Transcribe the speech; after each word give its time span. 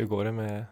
Hur 0.00 0.06
går 0.06 0.24
det 0.24 0.32
med 0.32 0.66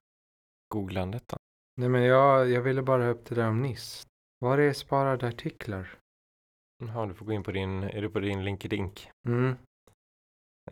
googlandet 0.74 1.28
då? 1.28 1.36
Nej 1.76 1.88
men 1.88 2.02
jag, 2.02 2.50
jag 2.50 2.62
ville 2.62 2.82
bara 2.82 3.08
upp 3.08 3.24
det 3.24 3.34
där 3.34 3.48
om 3.48 3.62
NIS. 3.62 4.06
Var 4.38 4.58
är 4.58 4.72
sparade 4.72 5.28
artiklar? 5.28 5.98
Ja, 6.84 7.06
du 7.06 7.14
får 7.14 7.26
gå 7.26 7.32
in 7.32 7.42
på 7.42 7.52
din, 7.52 7.82
är 7.82 8.02
du 8.02 8.10
på 8.10 8.20
din 8.20 8.44
LinkedIn? 8.44 8.90
Mm. 9.28 9.56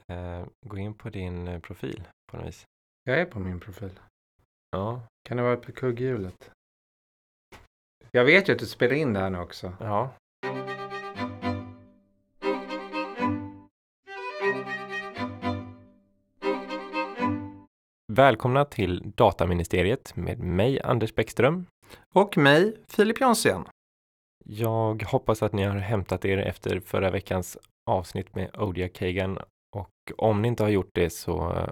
Eh, 0.08 0.46
gå 0.66 0.76
in 0.78 0.94
på 0.94 1.10
din 1.10 1.48
eh, 1.48 1.60
profil 1.60 2.08
på 2.30 2.36
något 2.36 2.46
vis. 2.46 2.64
Jag 3.04 3.20
är 3.20 3.26
på 3.26 3.38
min 3.38 3.60
profil. 3.60 4.00
Ja, 4.70 5.06
Kan 5.22 5.36
det 5.36 5.42
vara 5.42 5.56
på 5.56 5.72
kugghjulet? 5.72 6.50
Jag 8.10 8.24
vet 8.24 8.48
ju 8.48 8.52
att 8.52 8.58
du 8.58 8.66
spelar 8.66 8.94
in 8.94 9.12
det 9.12 9.20
här 9.20 9.30
nu 9.30 9.38
också. 9.38 9.72
ja. 9.80 10.14
Välkomna 18.16 18.64
till 18.64 19.12
Dataministeriet 19.16 20.16
med 20.16 20.38
mig 20.38 20.80
Anders 20.80 21.14
Bäckström. 21.14 21.66
Och 22.14 22.38
mig, 22.38 22.76
Filip 22.88 23.20
Jonsson. 23.20 23.64
Jag 24.44 25.02
hoppas 25.02 25.42
att 25.42 25.52
ni 25.52 25.62
har 25.62 25.76
hämtat 25.76 26.24
er 26.24 26.38
efter 26.38 26.80
förra 26.80 27.10
veckans 27.10 27.58
avsnitt 27.90 28.34
med 28.34 28.56
Odia 28.56 28.88
Kagan 28.88 29.38
och 29.76 29.90
om 30.16 30.42
ni 30.42 30.48
inte 30.48 30.62
har 30.62 30.70
gjort 30.70 30.90
det 30.94 31.10
så 31.10 31.52
eh, 31.52 31.68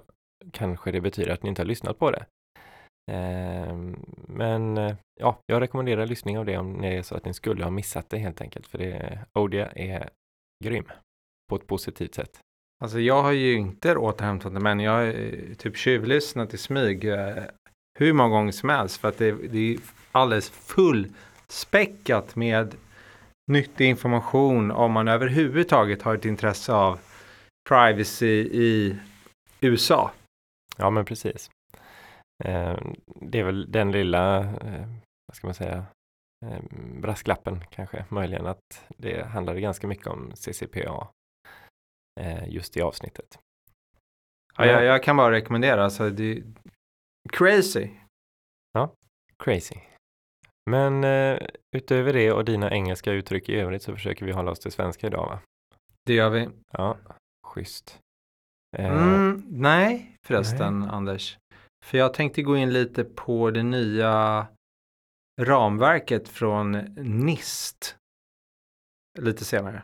kanske 0.51 0.91
det 0.91 1.01
betyder 1.01 1.33
att 1.33 1.43
ni 1.43 1.49
inte 1.49 1.61
har 1.61 1.67
lyssnat 1.67 1.99
på 1.99 2.11
det. 2.11 2.25
Ehm, 3.11 4.05
Men 4.27 4.77
eh, 4.77 4.95
ja, 5.19 5.39
jag 5.45 5.61
rekommenderar 5.61 6.05
lyssning 6.05 6.39
av 6.39 6.45
det 6.45 6.57
om 6.57 6.81
det 6.81 6.87
är 6.87 7.01
så 7.01 7.15
att 7.15 7.25
ni 7.25 7.33
skulle 7.33 7.63
ha 7.63 7.71
missat 7.71 8.09
det 8.09 8.17
helt 8.17 8.41
enkelt 8.41 8.67
för 8.67 8.77
det, 8.77 9.19
Odia 9.33 9.71
är 9.71 10.09
grym 10.63 10.85
på 11.49 11.55
ett 11.55 11.67
positivt 11.67 12.15
sätt. 12.15 12.39
Alltså 12.85 12.99
jag 12.99 13.23
har 13.23 13.31
ju 13.31 13.53
inte 13.53 13.95
återhämtat 13.95 14.53
det 14.53 14.59
men 14.59 14.79
jag 14.79 14.91
har 14.91 15.03
eh, 15.03 15.53
typ 15.57 15.77
tjuvlyssnat 15.77 16.53
i 16.53 16.57
smyg 16.57 17.05
eh, 17.05 17.43
hur 17.99 18.13
många 18.13 18.29
gånger 18.29 18.51
som 18.51 18.69
helst 18.69 18.97
för 18.97 19.07
att 19.07 19.17
det, 19.17 19.31
det 19.31 19.73
är 19.73 19.79
alldeles 20.11 20.49
fullspäckat 20.49 22.35
med 22.35 22.75
nyttig 23.51 23.89
information 23.89 24.71
om 24.71 24.91
man 24.91 25.07
överhuvudtaget 25.07 26.01
har 26.01 26.15
ett 26.15 26.25
intresse 26.25 26.73
av 26.73 26.99
privacy 27.69 28.49
i 28.51 28.97
USA. 29.61 30.11
Ja, 30.77 30.89
men 30.89 31.05
precis. 31.05 31.49
Eh, 32.43 32.77
det 33.05 33.39
är 33.39 33.43
väl 33.43 33.71
den 33.71 33.91
lilla, 33.91 34.43
vad 35.27 35.35
ska 35.35 35.47
man 35.47 35.53
säga, 35.53 35.85
brasklappen 37.01 37.59
kanske, 37.69 38.05
möjligen 38.09 38.45
att 38.45 38.85
det 38.97 39.25
handlade 39.25 39.61
ganska 39.61 39.87
mycket 39.87 40.07
om 40.07 40.31
CCPA 40.35 41.07
just 42.47 42.77
i 42.77 42.81
avsnittet. 42.81 43.39
Ja, 44.57 44.65
jag, 44.65 44.83
jag 44.83 45.03
kan 45.03 45.17
bara 45.17 45.31
rekommendera, 45.31 45.83
alltså 45.83 46.09
det 46.09 46.43
crazy. 47.33 47.89
Crazy. 49.43 49.75
Men 50.69 51.03
eh, 51.03 51.47
utöver 51.75 52.13
det 52.13 52.31
och 52.31 52.45
dina 52.45 52.71
engelska 52.71 53.11
uttryck 53.11 53.49
i 53.49 53.55
övrigt 53.55 53.83
så 53.83 53.93
försöker 53.93 54.25
vi 54.25 54.31
hålla 54.31 54.51
oss 54.51 54.59
till 54.59 54.71
svenska 54.71 55.07
idag 55.07 55.25
va? 55.25 55.39
Det 56.05 56.13
gör 56.13 56.29
vi. 56.29 56.49
Ja, 56.71 56.97
schysst. 57.47 57.99
Eh, 58.77 58.85
Mm, 59.03 59.43
nej, 59.49 60.17
förresten 60.25 60.83
Anders. 60.83 61.37
För 61.85 61.97
jag 61.97 62.13
tänkte 62.13 62.41
gå 62.41 62.57
in 62.57 62.73
lite 62.73 63.03
på 63.03 63.51
det 63.51 63.63
nya 63.63 64.47
ramverket 65.41 66.29
från 66.29 66.71
NIST 67.25 67.95
lite 69.19 69.45
senare. 69.45 69.83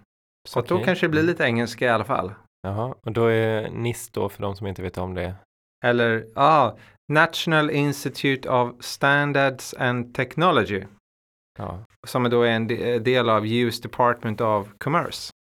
Så 0.49 0.59
att 0.59 0.67
då 0.67 0.83
kanske 0.83 1.05
det 1.05 1.09
blir 1.09 1.21
Mm. 1.21 1.29
lite 1.31 1.43
engelska 1.43 1.85
i 1.85 1.89
alla 1.89 2.03
fall. 2.05 2.33
Jaha, 2.61 2.95
och 3.05 3.11
då 3.11 3.25
är 3.25 3.69
NIST 3.69 4.13
då 4.13 4.29
för 4.29 4.41
de 4.41 4.55
som 4.55 4.67
inte 4.67 4.81
vet 4.81 4.97
om 4.97 5.13
det. 5.13 5.35
Eller, 5.85 6.13
ja, 6.13 6.31
ah, 6.35 6.77
National 7.13 7.69
Institute 7.69 8.49
of 8.49 8.71
Standards 8.79 9.73
and 9.73 10.15
Technology. 10.15 10.83
Ja, 11.59 11.83
Som 12.07 12.25
är 12.25 12.29
då 12.29 12.43
en 12.43 12.67
de- 12.67 12.99
del 12.99 13.29
av 13.29 13.45
US 13.47 13.81
Department 13.81 14.41
of 14.41 14.67
Commerce. 14.77 15.31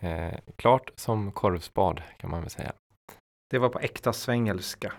eh, 0.00 0.38
klart 0.56 0.90
som 0.96 1.32
korvspad 1.32 2.02
kan 2.18 2.30
man 2.30 2.40
väl 2.40 2.50
säga. 2.50 2.72
Det 3.50 3.58
var 3.58 3.68
på 3.68 3.78
äkta 3.80 4.12
svengelska. 4.12 4.92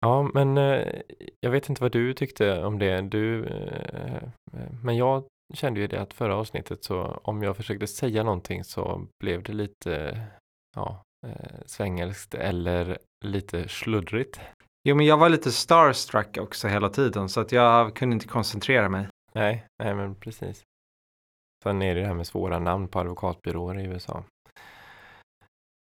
Ja, 0.00 0.30
men 0.34 0.58
eh, 0.58 1.00
jag 1.40 1.50
vet 1.50 1.68
inte 1.68 1.82
vad 1.82 1.92
du 1.92 2.12
tyckte 2.14 2.64
om 2.64 2.78
det. 2.78 3.00
Du, 3.00 3.44
eh, 3.46 4.14
eh, 4.52 4.70
men 4.82 4.96
jag 4.96 5.24
kände 5.54 5.80
ju 5.80 5.86
det 5.86 6.00
att 6.00 6.14
förra 6.14 6.36
avsnittet 6.36 6.84
så 6.84 7.20
om 7.24 7.42
jag 7.42 7.56
försökte 7.56 7.86
säga 7.86 8.22
någonting 8.22 8.64
så 8.64 9.06
blev 9.20 9.42
det 9.42 9.52
lite 9.52 10.22
ja, 10.76 11.02
eh, 11.26 11.60
svengelskt 11.66 12.34
eller 12.34 12.98
lite 13.24 13.68
sluddrigt. 13.68 14.40
Jo, 14.88 14.96
men 14.96 15.06
jag 15.06 15.16
var 15.16 15.28
lite 15.28 15.52
starstruck 15.52 16.38
också 16.40 16.68
hela 16.68 16.88
tiden 16.88 17.28
så 17.28 17.40
att 17.40 17.52
jag 17.52 17.96
kunde 17.96 18.14
inte 18.14 18.28
koncentrera 18.28 18.88
mig. 18.88 19.08
Nej, 19.34 19.66
nej 19.82 19.94
men 19.94 20.14
precis. 20.14 20.62
Sen 21.62 21.82
är 21.82 21.94
det 21.94 22.00
det 22.00 22.06
här 22.06 22.14
med 22.14 22.26
svåra 22.26 22.58
namn 22.58 22.88
på 22.88 23.00
advokatbyråer 23.00 23.78
i 23.78 23.84
USA. 23.84 24.24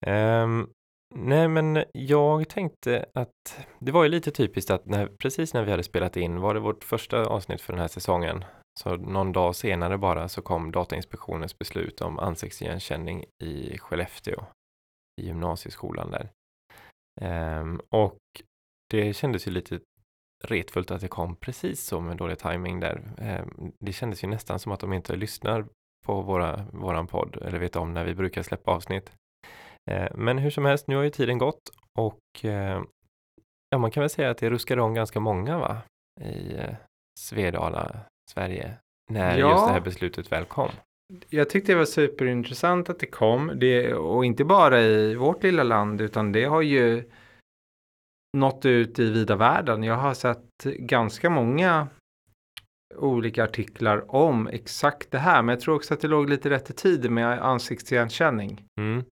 Ehm, 0.06 0.69
nej, 1.14 1.48
men 1.48 1.84
jag 1.93 2.48
tänkte 2.48 3.06
att 3.14 3.66
det 3.78 3.93
var 3.93 4.03
ju 4.03 4.09
lite 4.09 4.31
typiskt 4.31 4.70
att 4.70 4.87
när, 4.87 5.06
precis 5.06 5.54
när 5.54 5.64
vi 5.64 5.70
hade 5.70 5.82
spelat 5.82 6.16
in 6.16 6.41
var 6.41 6.54
det 6.54 6.60
vårt 6.60 6.84
första 6.84 7.25
avsnitt 7.25 7.60
för 7.60 7.72
den 7.72 7.81
här 7.81 7.88
säsongen. 7.88 8.44
Så 8.81 8.97
någon 8.97 9.33
dag 9.33 9.57
senare 9.57 9.99
bara 9.99 10.29
så 10.29 10.43
kom 10.43 10.73
Datainspektionens 10.73 11.59
beslut 11.59 12.01
om 12.01 12.19
ansiktsigenkänning 12.19 13.25
i 13.43 13.79
Skellefteå, 13.79 14.45
i 15.21 15.27
gymnasieskolan 15.27 16.11
där. 16.11 16.31
Ehm, 17.21 17.81
och 17.89 18.19
det 18.91 19.12
kändes 19.15 19.47
ju 19.47 19.51
lite 19.51 19.81
retfullt 20.45 20.91
att 20.91 21.01
det 21.01 21.09
kom 21.09 21.37
precis 21.37 21.85
så 21.85 22.01
med 22.01 22.17
dålig 22.17 22.39
timing 22.39 22.81
där. 22.81 23.03
Ehm, 23.19 23.73
det 23.81 23.93
kändes 23.93 24.25
ju 24.25 24.29
nästan 24.29 24.59
som 24.59 24.73
att 24.73 24.81
de 24.81 24.93
inte 24.93 25.17
lyssnar 25.17 25.67
på 26.06 26.21
våra, 26.21 26.67
våran 26.73 27.06
podd 27.06 27.37
eller 27.43 27.59
vet 27.59 27.77
om 27.77 27.95
när 27.95 28.05
vi 28.05 28.15
brukar 28.15 28.43
släppa 28.43 28.71
avsnitt. 28.71 29.12
Ehm, 29.91 30.12
men 30.15 30.39
hur 30.39 30.51
som 30.51 30.65
helst, 30.65 30.89
nu 30.89 30.97
har 30.97 31.03
ju 31.03 31.11
tiden 31.11 31.39
gått 31.39 31.71
och 31.99 32.45
ehm, 32.45 32.87
ja, 33.71 33.79
man 33.79 33.91
kan 33.91 34.01
väl 34.01 34.11
säga 34.11 34.31
att 34.31 34.39
det 34.39 34.51
ruskade 34.51 34.83
om 34.83 34.95
ganska 34.95 35.21
många 35.21 35.59
va? 35.59 35.83
i 36.21 36.55
eh, 36.55 36.75
Svedala, 37.19 38.01
Sverige, 38.31 38.77
när 39.11 39.39
Ja. 39.39 39.51
just 39.51 39.67
det 39.67 39.73
här 39.73 39.81
beslutet 39.81 40.33
väl 40.33 40.45
kom. 40.45 40.71
Jag 41.29 41.51
tyckte 41.51 41.73
det 41.73 41.79
var 41.79 41.85
superintressant 41.85 42.89
att 42.91 42.99
det 42.99 43.07
kom. 43.07 43.53
Det, 43.57 43.95
och 43.95 44.25
inte 44.25 44.45
bara 44.45 44.81
i 44.81 45.15
vårt 45.15 45.43
lilla 45.43 45.62
land 45.62 46.01
utan 46.01 46.33
det 46.33 46.45
har 46.45 46.62
ju 46.62 47.11
nått 48.37 48.65
ut 48.67 48.99
i 48.99 49.11
vida 49.11 49.37
världen. 49.37 49.83
Jag 49.83 49.95
har 49.97 50.15
sett 50.15 50.65
ganska 50.65 51.31
många 51.31 51.89
olika 52.97 53.45
artiklar 53.45 54.15
om 54.15 54.49
exakt 54.49 55.11
det 55.11 55.19
här. 55.19 55.43
Men 55.43 55.53
jag 55.53 55.61
tror 55.61 55.75
också 55.77 55.95
att 55.95 56.01
det 56.01 56.09
låg 56.09 56.29
lite 56.31 56.51
rätt 56.51 56.71
i 56.71 56.73
tiden 56.73 57.15
med 57.15 57.43
ansiktsigenkänning. 57.45 58.65
Mm. 58.81 59.05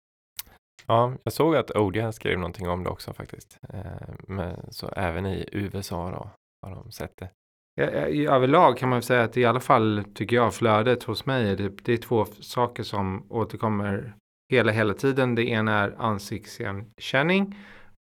Ja, 0.86 1.12
jag 1.24 1.32
såg 1.32 1.56
att 1.56 1.70
Odia 1.70 2.12
skrev 2.12 2.38
någonting 2.38 2.68
om 2.68 2.84
det 2.84 2.90
också 2.90 3.12
faktiskt. 3.12 3.58
Ehm, 3.68 4.16
men, 4.28 4.72
så 4.72 4.88
även 4.88 5.26
i 5.26 5.48
USA 5.52 6.10
då 6.10 6.30
har 6.68 6.76
de 6.76 6.92
sett 6.92 7.16
det. 7.16 7.28
Ja, 7.74 8.08
ja, 8.08 8.34
Överlag 8.34 8.78
kan 8.78 8.88
man 8.88 9.02
säga 9.02 9.22
att 9.22 9.36
i 9.36 9.44
alla 9.44 9.60
fall 9.60 10.04
tycker 10.14 10.36
jag 10.36 10.54
flödet 10.54 11.02
hos 11.02 11.26
mig 11.26 11.50
är 11.50 11.56
det, 11.56 11.68
det 11.68 11.92
är 11.92 11.96
två 11.96 12.24
saker 12.24 12.82
som 12.82 13.26
återkommer 13.28 14.14
hela 14.52 14.72
hela 14.72 14.94
tiden. 14.94 15.34
Det 15.34 15.44
ena 15.44 15.78
är 15.78 15.94
ansiktsigenkänning 15.98 17.56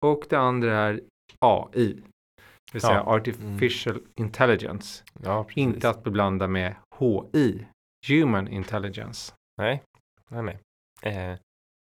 och 0.06 0.24
det 0.30 0.36
andra 0.40 0.78
är 0.78 1.02
AI. 1.46 1.94
Det 1.94 2.74
vill 2.74 2.82
säga 2.82 2.94
Ja. 3.06 3.16
artificial 3.16 4.00
intelligence. 4.20 5.04
Ja. 5.24 5.48
Inte 5.56 5.90
att 5.90 6.04
beblanda 6.04 6.48
med 6.48 6.76
HI, 7.00 7.66
human 8.08 8.48
intelligence. 8.48 9.34
Nej, 9.62 9.84
nej, 10.30 10.44
nej. 10.44 10.60
Eh, 11.04 11.38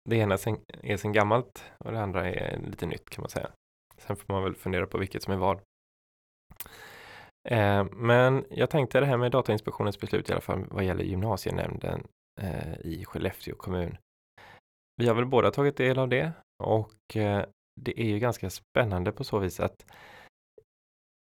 det 0.09 0.17
ena 0.17 0.39
sen, 0.39 0.57
är 0.83 0.97
sen 0.97 1.13
gammalt 1.13 1.65
och 1.85 1.93
det 1.93 2.03
andra 2.03 2.29
är 2.29 2.59
lite 2.59 2.87
nytt 2.87 3.11
kan 3.11 3.23
man 3.23 3.31
säga. 3.31 3.51
Sen 3.99 4.17
får 4.17 4.33
man 4.35 4.43
väl 4.43 4.55
fundera 4.55 4.87
på 4.87 4.99
vilket 4.99 5.23
som 5.23 5.33
är 5.33 5.39
vad. 5.39 5.61
Eh, 7.47 7.85
men 7.93 8.45
jag 8.51 8.71
tänkte 8.71 9.01
det 9.01 9.07
här 9.07 9.17
med 9.17 9.33
Datainspektionens 9.33 10.01
beslut 10.01 10.31
i 10.31 10.33
alla 10.33 10.41
fall 10.41 10.65
vad 10.71 10.85
gäller 10.85 11.05
gymnasienämnden 11.05 12.07
eh, 12.41 12.81
i 12.81 13.05
Skellefteå 13.05 13.55
kommun. 13.57 13.97
Vi 14.97 15.09
har 15.09 15.15
väl 15.15 15.27
båda 15.27 15.51
tagit 15.51 15.77
del 15.77 15.99
av 15.99 16.09
det 16.09 16.33
och 16.65 17.17
eh, 17.17 17.45
det 17.81 18.01
är 18.01 18.07
ju 18.07 18.19
ganska 18.19 18.51
spännande 18.51 19.13
på 19.13 19.25
så 19.25 19.39
vis 19.39 19.61
att 19.61 19.85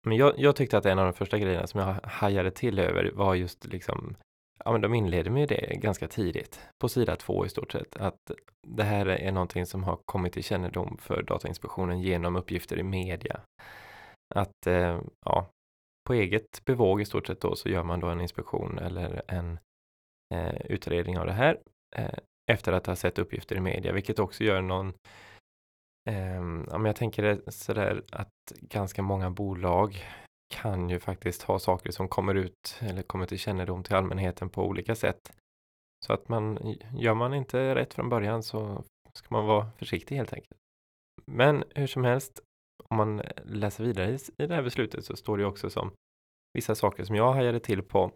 men 0.06 0.16
jag, 0.16 0.38
jag 0.38 0.56
tyckte 0.56 0.78
att 0.78 0.86
en 0.86 0.98
av 0.98 1.04
de 1.04 1.12
första 1.12 1.38
grejerna 1.38 1.66
som 1.66 1.80
jag 1.80 1.94
hajade 2.02 2.50
till 2.50 2.78
över 2.78 3.10
var 3.14 3.34
just 3.34 3.66
liksom 3.66 4.16
Ja, 4.64 4.72
men 4.72 4.80
de 4.80 4.94
inleder 4.94 5.30
med 5.30 5.48
det 5.48 5.76
ganska 5.76 6.08
tidigt, 6.08 6.60
på 6.80 6.88
sida 6.88 7.16
två 7.16 7.46
i 7.46 7.48
stort 7.48 7.72
sett, 7.72 7.96
att 7.96 8.30
det 8.66 8.82
här 8.82 9.06
är 9.06 9.32
någonting 9.32 9.66
som 9.66 9.84
har 9.84 9.98
kommit 10.04 10.32
till 10.32 10.44
kännedom 10.44 10.96
för 11.00 11.22
Datainspektionen 11.22 12.00
genom 12.00 12.36
uppgifter 12.36 12.78
i 12.78 12.82
media. 12.82 13.40
Att, 14.34 14.66
eh, 14.66 15.00
ja, 15.24 15.46
på 16.06 16.14
eget 16.14 16.64
bevåg 16.64 17.00
i 17.00 17.04
stort 17.04 17.26
sett 17.26 17.40
då 17.40 17.56
så 17.56 17.68
gör 17.68 17.82
man 17.82 18.00
då 18.00 18.08
en 18.08 18.20
inspektion 18.20 18.78
eller 18.78 19.22
en 19.28 19.58
eh, 20.34 20.56
utredning 20.64 21.18
av 21.18 21.26
det 21.26 21.32
här 21.32 21.58
eh, 21.96 22.18
efter 22.52 22.72
att 22.72 22.86
ha 22.86 22.96
sett 22.96 23.18
uppgifter 23.18 23.56
i 23.56 23.60
media, 23.60 23.92
vilket 23.92 24.18
också 24.18 24.44
gör 24.44 24.62
någon 24.62 24.88
eh, 26.10 26.42
ja, 26.70 26.86
jag 26.86 26.96
tänker 26.96 27.22
det 27.22 27.52
sådär 27.52 28.02
att 28.12 28.52
ganska 28.60 29.02
många 29.02 29.30
bolag 29.30 30.04
kan 30.54 30.90
ju 30.90 31.00
faktiskt 31.00 31.42
ha 31.42 31.58
saker 31.58 31.90
som 31.90 32.08
kommer 32.08 32.34
ut 32.34 32.78
eller 32.80 33.02
kommer 33.02 33.26
till 33.26 33.38
kännedom 33.38 33.82
till 33.82 33.94
allmänheten 33.94 34.48
på 34.48 34.66
olika 34.66 34.94
sätt. 34.94 35.32
Så 36.06 36.12
att 36.12 36.28
man, 36.28 36.76
gör 36.96 37.14
man 37.14 37.34
inte 37.34 37.74
rätt 37.74 37.94
från 37.94 38.08
början 38.08 38.42
så 38.42 38.84
ska 39.12 39.26
man 39.30 39.46
vara 39.46 39.70
försiktig 39.78 40.16
helt 40.16 40.32
enkelt. 40.32 40.56
Men 41.26 41.64
hur 41.74 41.86
som 41.86 42.04
helst, 42.04 42.40
om 42.88 42.96
man 42.96 43.20
eh, 43.20 43.30
läser 43.44 43.84
vidare 43.84 44.10
i, 44.10 44.18
i 44.38 44.46
det 44.46 44.54
här 44.54 44.62
beslutet 44.62 45.04
så 45.04 45.16
står 45.16 45.38
det 45.38 45.46
också 45.46 45.70
som 45.70 45.90
vissa 46.54 46.74
saker 46.74 47.04
som 47.04 47.16
jag 47.16 47.32
hajade 47.32 47.60
till 47.60 47.82
på. 47.82 48.10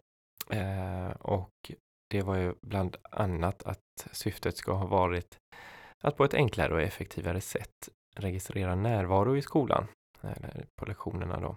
Eh, 0.49 1.09
och 1.09 1.71
det 2.09 2.21
var 2.21 2.35
ju 2.35 2.53
bland 2.61 2.97
annat 3.11 3.63
att 3.63 4.07
syftet 4.11 4.57
ska 4.57 4.73
ha 4.73 4.85
varit 4.85 5.37
att 6.03 6.17
på 6.17 6.23
ett 6.23 6.33
enklare 6.33 6.73
och 6.73 6.81
effektivare 6.81 7.41
sätt 7.41 7.89
registrera 8.15 8.75
närvaro 8.75 9.37
i 9.37 9.41
skolan, 9.41 9.87
eller 10.21 10.65
på 10.79 10.85
lektionerna 10.85 11.39
då. 11.39 11.55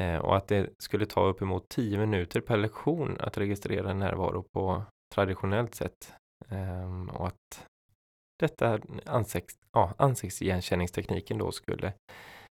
Eh, 0.00 0.16
och 0.16 0.36
att 0.36 0.48
det 0.48 0.70
skulle 0.78 1.06
ta 1.06 1.26
uppemot 1.26 1.68
10 1.68 1.98
minuter 1.98 2.40
per 2.40 2.56
lektion 2.56 3.16
att 3.20 3.38
registrera 3.38 3.94
närvaro 3.94 4.44
på 4.54 4.82
traditionellt 5.14 5.74
sätt. 5.74 6.12
Eh, 6.48 7.16
och 7.16 7.26
att 7.26 7.66
detta 8.42 8.80
ansikts, 9.06 9.58
ja, 9.72 9.94
ansiktsigenkänningstekniken 9.98 11.38
då 11.38 11.52
skulle 11.52 11.92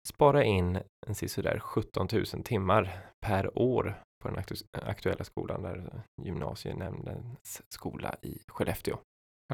spara 0.08 0.44
in 0.44 0.80
en 1.08 1.16
sådär 1.16 1.60
17 1.60 2.08
000 2.14 2.26
timmar 2.26 3.06
per 3.26 3.60
år 3.60 4.02
på 4.24 4.30
den 4.30 4.44
aktuella 4.72 5.24
skolan, 5.24 5.62
där 5.62 6.04
gymnasienämndens 6.22 7.62
skola 7.70 8.16
i 8.22 8.40
Skellefteå. 8.48 8.98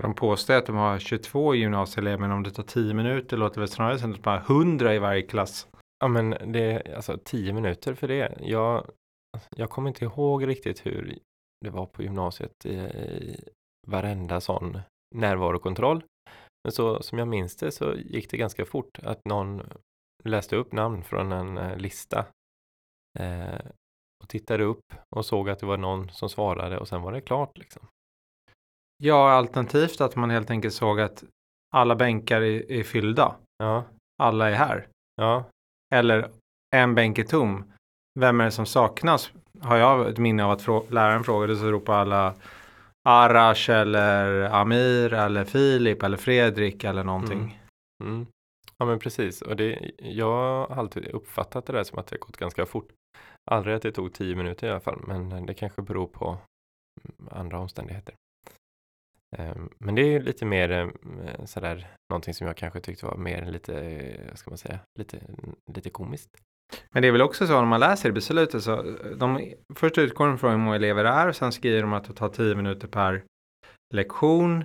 De 0.02 0.16
påstår 0.16 0.54
att 0.54 0.66
de 0.66 0.76
har 0.76 1.00
22 1.00 1.56
gymnasieelever, 1.56 2.18
men 2.18 2.32
om 2.32 2.44
det 2.44 2.52
tar 2.52 2.64
10 2.64 2.94
minuter 2.94 3.38
låter 3.38 3.62
det 3.62 3.68
snarare 3.68 4.00
som 4.00 4.12
att 4.12 4.24
de 4.24 4.30
har 4.30 4.38
100 4.38 4.96
i 4.96 5.00
varje 5.00 5.22
klass. 5.22 5.68
Ja, 6.00 6.08
men 6.08 6.30
det 6.30 6.72
är 6.72 6.96
alltså 6.96 7.20
10 7.24 7.54
minuter 7.54 7.94
för 7.94 8.08
det. 8.08 8.38
Jag, 8.40 8.92
jag 9.56 9.70
kommer 9.70 9.90
inte 9.90 10.06
ihåg 10.06 10.48
riktigt 10.48 10.86
hur 10.86 11.18
det 11.62 11.70
var 11.70 11.86
på 11.86 12.04
gymnasiet 12.04 12.66
i, 12.66 12.70
i 12.70 13.44
varenda 13.88 14.42
sån 14.42 14.80
närvarokontroll. 15.16 16.04
Men 16.66 16.72
så 16.72 17.04
som 17.04 17.20
jag 17.20 17.28
minns 17.28 17.56
det 17.56 17.72
så 17.72 17.94
gick 17.94 18.30
det 18.30 18.38
ganska 18.38 18.66
fort 18.66 19.00
att 19.04 19.26
någon 19.26 19.62
läste 20.24 20.56
upp 20.56 20.72
namn 20.72 21.04
från 21.04 21.32
en 21.32 21.58
eh, 21.58 21.78
lista 21.78 22.26
eh, 23.20 23.66
och 24.24 24.30
tittade 24.30 24.64
upp 24.64 24.94
och 25.16 25.26
såg 25.26 25.50
att 25.50 25.60
det 25.60 25.66
var 25.66 25.78
någon 25.78 26.10
som 26.10 26.30
svarade 26.30 26.78
och 26.78 26.88
sen 26.88 27.02
var 27.02 27.12
det 27.12 27.22
klart. 27.22 27.58
Liksom. 27.58 27.88
Ja, 29.04 29.32
alternativt 29.32 30.02
att 30.02 30.16
man 30.16 30.30
helt 30.30 30.50
enkelt 30.50 30.74
såg 30.74 31.00
att 31.00 31.24
alla 31.76 31.96
bänkar 31.96 32.42
är, 32.42 32.72
är 32.72 32.84
fyllda. 32.84 33.36
Ja. 33.58 33.84
Alla 34.24 34.50
är 34.50 34.56
här. 34.56 34.88
Ja. 35.16 35.44
Eller 35.96 36.32
en 36.76 36.96
bänk 36.96 37.18
är 37.18 37.24
tom. 37.24 37.74
Vem 38.20 38.42
är 38.42 38.46
det 38.46 38.52
som 38.52 38.66
saknas? 38.66 39.32
Har 39.62 39.78
jag 39.78 40.10
ett 40.10 40.18
minne 40.18 40.44
av 40.44 40.52
att 40.52 40.62
frå 40.62 40.86
läraren 40.90 41.24
frågade 41.24 41.56
så 41.56 41.72
ropade 41.72 42.00
alla 42.00 42.34
Arash 43.06 43.70
eller 43.70 44.44
Amir 44.44 45.14
eller 45.14 45.46
Filip 45.46 46.04
eller 46.04 46.18
Fredrik 46.18 46.84
eller 46.84 47.04
någonting. 47.04 47.60
Mm. 48.00 48.14
Mm. 48.14 48.28
Ja 48.78 48.86
men 48.86 49.00
precis 49.00 49.42
och 49.42 49.56
det, 49.56 49.92
jag 49.98 50.68
har 50.68 50.76
alltid 50.76 51.08
uppfattat 51.08 51.66
det 51.66 51.74
där 51.74 51.84
som 51.84 52.00
att 52.00 52.08
det 52.08 52.18
gått 52.18 52.38
ganska 52.38 52.66
fort. 52.66 52.90
Aldrig 53.52 53.76
att 53.76 53.82
det 53.82 53.92
tog 53.92 54.14
tio 54.14 54.36
minuter 54.36 54.68
i 54.68 54.70
alla 54.70 54.80
fall 54.80 55.02
men 55.08 55.46
det 55.46 55.54
kanske 55.54 55.82
beror 55.82 56.08
på 56.08 56.28
mm, 56.28 57.30
andra 57.32 57.60
omständigheter. 57.60 58.16
Ehm, 59.38 59.70
men 59.78 59.96
det 59.96 60.02
är 60.02 60.12
ju 60.12 60.20
lite 60.20 60.46
mer 60.46 60.70
eh, 60.72 61.46
sådär 61.46 61.88
någonting 62.10 62.34
som 62.34 62.48
jag 62.48 62.58
kanske 62.58 62.80
tyckte 62.80 63.06
var 63.06 63.18
mer 63.18 63.46
lite, 63.46 63.82
eh, 63.82 64.30
vad 64.30 64.40
ska 64.40 64.52
man 64.52 64.58
säga, 64.58 64.80
lite, 65.00 65.20
lite 65.74 65.90
komiskt. 65.90 66.38
Men 66.92 67.02
det 67.02 67.08
är 67.08 67.12
väl 67.12 67.22
också 67.22 67.48
så 67.48 67.54
när 67.54 67.66
man 67.66 67.80
läser 67.80 68.12
beslutet 68.12 68.64
så 68.64 68.98
de 69.16 69.54
först 69.76 69.98
utgår 69.98 70.28
de 70.28 70.38
från 70.38 70.52
hur 70.52 70.58
många 70.58 70.76
elever 70.76 71.04
det 71.04 71.10
är 71.10 71.28
och 71.28 71.36
sen 71.36 71.52
skriver 71.52 71.82
de 71.82 71.94
att 71.94 72.04
det 72.04 72.14
tar 72.14 72.30
tio 72.30 72.56
minuter 72.56 72.88
per 72.88 73.24
lektion. 73.94 74.64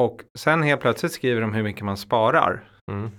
Och 0.00 0.22
sen 0.38 0.62
helt 0.62 0.80
plötsligt 0.80 1.12
skriver 1.12 1.40
de 1.40 1.54
hur 1.54 1.62
mycket 1.62 1.84
man 1.84 1.96
sparar. 1.96 2.70
Mm. 2.90 3.10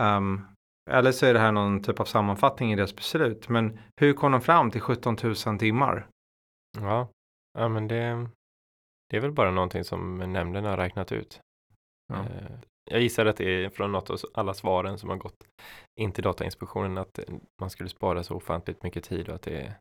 Um, 0.00 0.46
eller 0.90 1.12
så 1.12 1.26
är 1.26 1.34
det 1.34 1.40
här 1.40 1.52
någon 1.52 1.82
typ 1.82 2.00
av 2.00 2.04
sammanfattning 2.04 2.72
i 2.72 2.76
deras 2.76 2.96
beslut. 2.96 3.48
Men 3.48 3.78
hur 4.00 4.12
kom 4.12 4.32
de 4.32 4.40
fram 4.40 4.70
till 4.70 4.80
17 4.80 5.16
000 5.46 5.58
timmar? 5.58 6.06
Ja, 6.78 7.08
ja 7.58 7.68
men 7.68 7.88
det, 7.88 8.28
det 9.10 9.16
är 9.16 9.20
väl 9.20 9.32
bara 9.32 9.50
någonting 9.50 9.84
som 9.84 10.32
nämnden 10.32 10.64
har 10.64 10.76
räknat 10.76 11.12
ut. 11.12 11.40
Ja. 12.12 12.24
Jag 12.90 13.00
gissar 13.00 13.26
att 13.26 13.36
det 13.36 13.64
är 13.64 13.70
från 13.70 13.92
något 13.92 14.10
av 14.10 14.18
alla 14.34 14.54
svaren 14.54 14.98
som 14.98 15.10
har 15.10 15.16
gått 15.16 15.44
in 16.00 16.12
till 16.12 16.24
Datainspektionen 16.24 16.98
att 16.98 17.18
man 17.60 17.70
skulle 17.70 17.88
spara 17.88 18.22
så 18.22 18.34
ofantligt 18.34 18.82
mycket 18.82 19.04
tid 19.04 19.28
och 19.28 19.34
att 19.34 19.42
det 19.42 19.74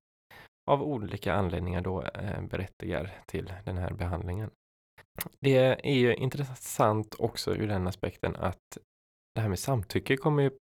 av 0.72 0.84
olika 0.84 1.34
anledningar 1.34 1.82
då 1.82 2.02
eh, 2.02 2.42
berättigar 2.42 3.22
till 3.26 3.54
den 3.66 3.78
här 3.78 3.94
behandlingen. 3.94 4.52
Det 5.40 5.88
är 5.90 5.96
ju 5.96 6.16
intressant 6.16 7.16
också 7.20 7.56
ur 7.56 7.68
den 7.68 7.88
aspekten 7.88 8.36
att 8.36 8.78
det 9.36 9.42
här 9.42 9.50
med 9.50 9.60
samtycke 9.60 10.18
kommer 10.18 10.44
ju 10.44 10.52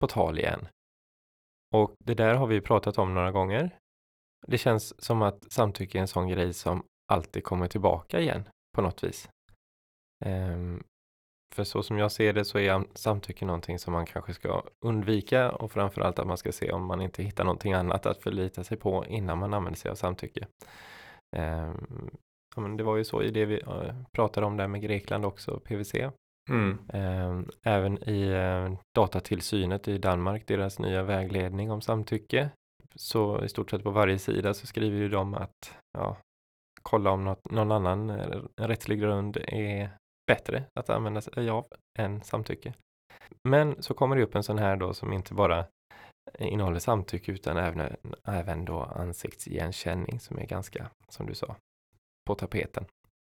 på 0.00 0.06
tal 0.06 0.38
igen. 0.38 0.68
Och 1.74 1.94
det 2.04 2.14
där 2.14 2.34
har 2.34 2.46
vi 2.46 2.60
pratat 2.60 2.98
om 2.98 3.14
några 3.14 3.30
gånger. 3.30 3.78
Det 4.46 4.58
känns 4.58 5.02
som 5.04 5.22
att 5.22 5.52
samtycke 5.52 5.98
är 5.98 6.00
en 6.00 6.08
sån 6.08 6.28
grej 6.28 6.52
som 6.52 6.84
alltid 7.12 7.44
kommer 7.44 7.68
tillbaka 7.68 8.20
igen 8.20 8.48
på 8.76 8.82
något 8.82 9.04
vis. 9.04 9.28
Um, 10.24 10.84
för 11.54 11.64
så 11.64 11.82
som 11.82 11.98
jag 11.98 12.12
ser 12.12 12.32
det 12.32 12.44
så 12.44 12.58
är 12.58 12.84
samtycke 12.94 13.44
någonting 13.44 13.78
som 13.78 13.92
man 13.92 14.06
kanske 14.06 14.34
ska 14.34 14.62
undvika 14.84 15.52
och 15.52 15.72
framförallt 15.72 16.18
att 16.18 16.26
man 16.26 16.36
ska 16.36 16.52
se 16.52 16.72
om 16.72 16.84
man 16.84 17.00
inte 17.00 17.22
hittar 17.22 17.44
någonting 17.44 17.72
annat 17.72 18.06
att 18.06 18.22
förlita 18.22 18.64
sig 18.64 18.76
på 18.76 19.04
innan 19.08 19.38
man 19.38 19.54
använder 19.54 19.78
sig 19.78 19.90
av 19.90 19.94
samtycke. 19.94 20.46
Ja, 22.56 22.62
men 22.62 22.76
det 22.76 22.84
var 22.84 22.96
ju 22.96 23.04
så 23.04 23.22
i 23.22 23.30
det 23.30 23.44
vi 23.44 23.62
pratade 24.12 24.46
om 24.46 24.56
där 24.56 24.68
med 24.68 24.82
Grekland 24.82 25.24
också, 25.24 25.60
PVC. 25.60 25.94
Mm. 26.50 26.78
Um, 26.92 27.50
även 27.62 28.08
i 28.08 28.34
uh, 28.34 28.78
datatillsynet 28.94 29.88
i 29.88 29.98
Danmark, 29.98 30.46
deras 30.46 30.78
nya 30.78 31.02
vägledning 31.02 31.70
om 31.70 31.80
samtycke. 31.80 32.50
Så 32.94 33.44
i 33.44 33.48
stort 33.48 33.70
sett 33.70 33.82
på 33.82 33.90
varje 33.90 34.18
sida 34.18 34.54
så 34.54 34.66
skriver 34.66 34.98
ju 34.98 35.08
de 35.08 35.34
att 35.34 35.76
ja, 35.98 36.16
kolla 36.82 37.10
om 37.10 37.24
något, 37.24 37.50
någon 37.50 37.72
annan 37.72 38.10
uh, 38.10 38.42
rättslig 38.56 39.00
grund 39.00 39.36
är 39.36 39.90
bättre 40.26 40.64
att 40.74 40.90
använda 40.90 41.20
sig 41.20 41.50
av 41.50 41.66
än 41.98 42.22
samtycke. 42.22 42.74
Men 43.48 43.82
så 43.82 43.94
kommer 43.94 44.16
det 44.16 44.22
upp 44.22 44.34
en 44.34 44.42
sån 44.42 44.58
här 44.58 44.76
då 44.76 44.94
som 44.94 45.12
inte 45.12 45.34
bara 45.34 45.58
eh, 46.38 46.52
innehåller 46.52 46.78
samtycke 46.78 47.32
utan 47.32 47.56
även, 47.56 47.96
även 48.24 48.64
då 48.64 48.82
ansiktsigenkänning 48.82 50.20
som 50.20 50.38
är 50.38 50.46
ganska, 50.46 50.90
som 51.08 51.26
du 51.26 51.34
sa, 51.34 51.56
på 52.26 52.34
tapeten. 52.34 52.84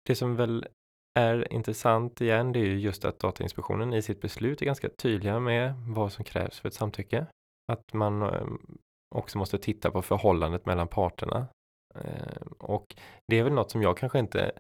Det 0.09 0.15
som 0.15 0.37
väl 0.37 0.67
är 1.19 1.53
intressant 1.53 2.21
igen, 2.21 2.53
det 2.53 2.59
är 2.59 2.65
ju 2.65 2.79
just 2.81 3.05
att 3.05 3.19
Datainspektionen 3.19 3.93
i 3.93 4.03
sitt 4.03 4.21
beslut 4.21 4.63
är 4.63 4.67
ganska 4.67 4.89
tydliga 4.89 5.41
med 5.41 5.75
vad 5.75 6.13
som 6.13 6.25
krävs 6.25 6.61
för 6.61 6.69
ett 6.69 6.75
samtycke. 6.75 7.27
Att 7.73 7.93
man 7.93 8.23
eh, 8.23 8.47
också 9.15 9.39
måste 9.39 9.59
titta 9.59 9.91
på 9.91 10.03
förhållandet 10.03 10.67
mellan 10.67 10.89
parterna. 10.89 11.47
Eh, 11.95 12.43
och 12.59 12.97
det 13.27 13.39
är 13.39 13.45
väl 13.45 13.53
något 13.53 13.71
som 13.71 13.83
jag 13.83 13.97
kanske 13.97 14.19
inte 14.19 14.53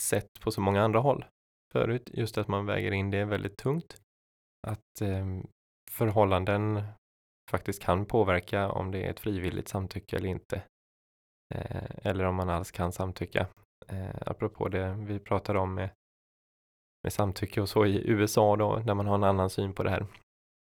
sett 0.00 0.40
på 0.40 0.50
så 0.50 0.60
många 0.60 0.82
andra 0.82 1.00
håll 1.00 1.24
förut. 1.72 2.10
Just 2.12 2.38
att 2.38 2.48
man 2.48 2.66
väger 2.66 2.92
in 2.92 3.10
det 3.10 3.24
väldigt 3.24 3.56
tungt. 3.56 3.96
Att 4.66 5.00
eh, 5.00 5.26
förhållanden 5.90 6.82
faktiskt 7.50 7.82
kan 7.82 8.06
påverka 8.06 8.70
om 8.70 8.90
det 8.90 9.04
är 9.04 9.10
ett 9.10 9.20
frivilligt 9.20 9.68
samtycke 9.68 10.16
eller 10.16 10.28
inte. 10.28 10.62
Eh, 11.54 11.90
eller 12.02 12.24
om 12.24 12.34
man 12.34 12.50
alls 12.50 12.70
kan 12.70 12.92
samtycka. 12.92 13.46
Eh, 13.88 14.16
apropå 14.26 14.68
det 14.68 14.94
vi 14.94 15.18
pratade 15.18 15.58
om 15.58 15.74
med, 15.74 15.90
med 17.02 17.12
samtycke 17.12 17.60
och 17.60 17.68
så 17.68 17.86
i 17.86 18.08
USA 18.08 18.56
då, 18.56 18.76
där 18.76 18.94
man 18.94 19.06
har 19.06 19.14
en 19.14 19.24
annan 19.24 19.50
syn 19.50 19.72
på 19.72 19.82
det 19.82 19.90
här. 19.90 20.06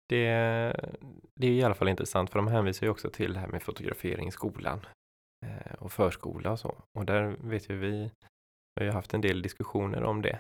Det, 0.09 0.27
det 1.35 1.47
är 1.47 1.51
i 1.51 1.63
alla 1.63 1.75
fall 1.75 1.89
intressant 1.89 2.29
för 2.29 2.39
de 2.39 2.47
hänvisar 2.47 2.85
ju 2.87 2.91
också 2.91 3.09
till 3.09 3.33
det 3.33 3.39
här 3.39 3.47
med 3.47 3.63
fotografering 3.63 4.27
i 4.27 4.31
skolan 4.31 4.85
eh, 5.45 5.73
och 5.79 5.91
förskola 5.91 6.51
och 6.51 6.59
så. 6.59 6.83
Och 6.97 7.05
där 7.05 7.35
vet 7.39 7.69
ju 7.69 7.77
vi 7.77 8.11
vi 8.81 8.85
har 8.85 8.93
haft 8.93 9.13
en 9.13 9.21
del 9.21 9.41
diskussioner 9.41 10.03
om 10.03 10.21
det 10.21 10.39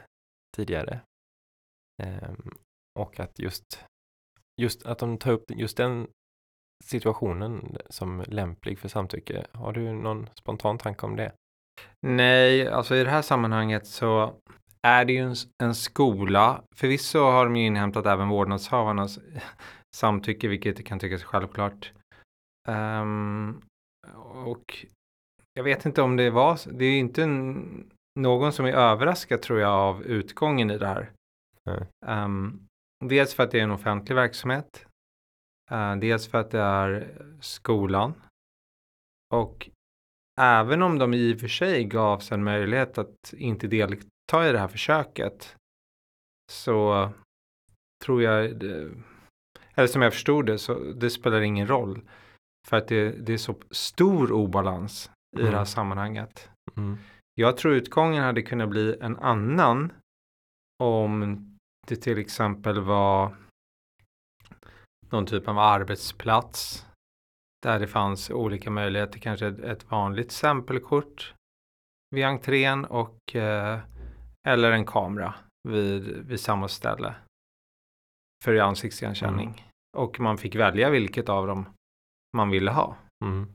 tidigare. 0.55 0.99
Ehm, 2.03 2.51
och 2.99 3.19
att 3.19 3.39
just, 3.39 3.85
just 4.61 4.85
att 4.85 4.99
de 4.99 5.17
tar 5.17 5.31
upp 5.31 5.51
just 5.51 5.77
den 5.77 6.07
situationen 6.85 7.77
som 7.89 8.23
lämplig 8.27 8.79
för 8.79 8.89
samtycke. 8.89 9.45
Har 9.51 9.73
du 9.73 9.93
någon 9.93 10.29
spontan 10.39 10.77
tanke 10.77 11.05
om 11.05 11.15
det? 11.15 11.31
Nej, 12.07 12.67
alltså 12.67 12.95
i 12.95 13.03
det 13.03 13.09
här 13.09 13.21
sammanhanget 13.21 13.87
så 13.87 14.39
är 14.87 15.05
det 15.05 15.13
ju 15.13 15.19
en, 15.19 15.35
en 15.63 15.75
skola. 15.75 16.63
Förvisso 16.75 17.19
har 17.19 17.45
de 17.45 17.55
ju 17.55 17.65
inhämtat 17.65 18.05
även 18.05 18.29
vårdnadshavarnas 18.29 19.19
samtycke, 19.95 20.47
vilket 20.47 20.85
kan 20.85 20.99
tyckas 20.99 21.23
självklart. 21.23 21.91
Um, 22.69 23.61
och 24.45 24.85
jag 25.53 25.63
vet 25.63 25.85
inte 25.85 26.01
om 26.01 26.15
det 26.15 26.29
var, 26.29 26.59
det 26.71 26.85
är 26.85 26.99
inte 26.99 27.23
en 27.23 27.92
någon 28.19 28.53
som 28.53 28.65
är 28.65 28.73
överraskad 28.73 29.41
tror 29.41 29.59
jag 29.59 29.71
av 29.71 30.03
utgången 30.03 30.71
i 30.71 30.77
det 30.77 30.87
här. 30.87 31.11
Nej. 31.65 31.87
Um, 32.05 32.67
dels 33.05 33.33
för 33.33 33.43
att 33.43 33.51
det 33.51 33.59
är 33.59 33.63
en 33.63 33.71
offentlig 33.71 34.15
verksamhet. 34.15 34.85
Uh, 35.71 35.95
dels 35.95 36.27
för 36.27 36.37
att 36.37 36.51
det 36.51 36.59
är 36.59 37.17
skolan. 37.41 38.13
Och 39.33 39.69
även 40.41 40.81
om 40.81 40.97
de 40.97 41.13
i 41.13 41.35
och 41.35 41.39
för 41.39 41.47
sig 41.47 41.83
gavs 41.83 42.31
en 42.31 42.43
möjlighet 42.43 42.97
att 42.97 43.33
inte 43.33 43.67
delta 43.67 44.49
i 44.49 44.51
det 44.51 44.59
här 44.59 44.67
försöket 44.67 45.55
så 46.51 47.09
tror 48.05 48.23
jag, 48.23 48.59
det, 48.59 48.91
eller 49.75 49.87
som 49.87 50.01
jag 50.01 50.13
förstod 50.13 50.45
det, 50.45 50.57
så 50.57 50.73
det 50.79 51.09
spelar 51.09 51.41
ingen 51.41 51.67
roll. 51.67 52.01
För 52.67 52.77
att 52.77 52.87
det, 52.87 53.09
det 53.11 53.33
är 53.33 53.37
så 53.37 53.55
stor 53.71 54.31
obalans 54.31 55.11
i 55.37 55.39
Mm. 55.39 55.51
det 55.51 55.57
här 55.57 55.65
sammanhanget. 55.65 56.49
Mm. 56.77 56.97
Jag 57.35 57.57
tror 57.57 57.73
utgången 57.73 58.23
hade 58.23 58.41
kunnat 58.41 58.69
bli 58.69 58.97
en 59.01 59.17
annan 59.17 59.93
om 60.83 61.39
det 61.87 61.95
till 61.95 62.17
exempel 62.17 62.79
var 62.79 63.35
någon 65.09 65.25
typ 65.25 65.47
av 65.47 65.59
arbetsplats 65.59 66.87
där 67.61 67.79
det 67.79 67.87
fanns 67.87 68.29
olika 68.29 68.69
möjligheter, 68.69 69.19
kanske 69.19 69.47
ett, 69.47 69.91
vanligt 69.91 70.31
stämpelkort 70.31 71.33
vid 72.09 72.25
entrén 72.25 72.85
och 72.85 73.35
eh, 73.35 73.79
eller 74.47 74.71
en 74.71 74.85
kamera 74.85 75.35
vid, 75.69 76.03
vid 76.03 76.39
samma 76.39 76.67
ställe 76.67 77.15
för 78.43 78.55
ansiktsigenkänning. 78.57 79.67
Och 79.97 80.19
man 80.19 80.37
fick 80.37 80.55
välja 80.55 80.89
vilket 80.89 81.29
av 81.29 81.47
dem 81.47 81.65
man 82.37 82.49
ville 82.49 82.71
ha. 82.71 82.97
Mm. 83.25 83.53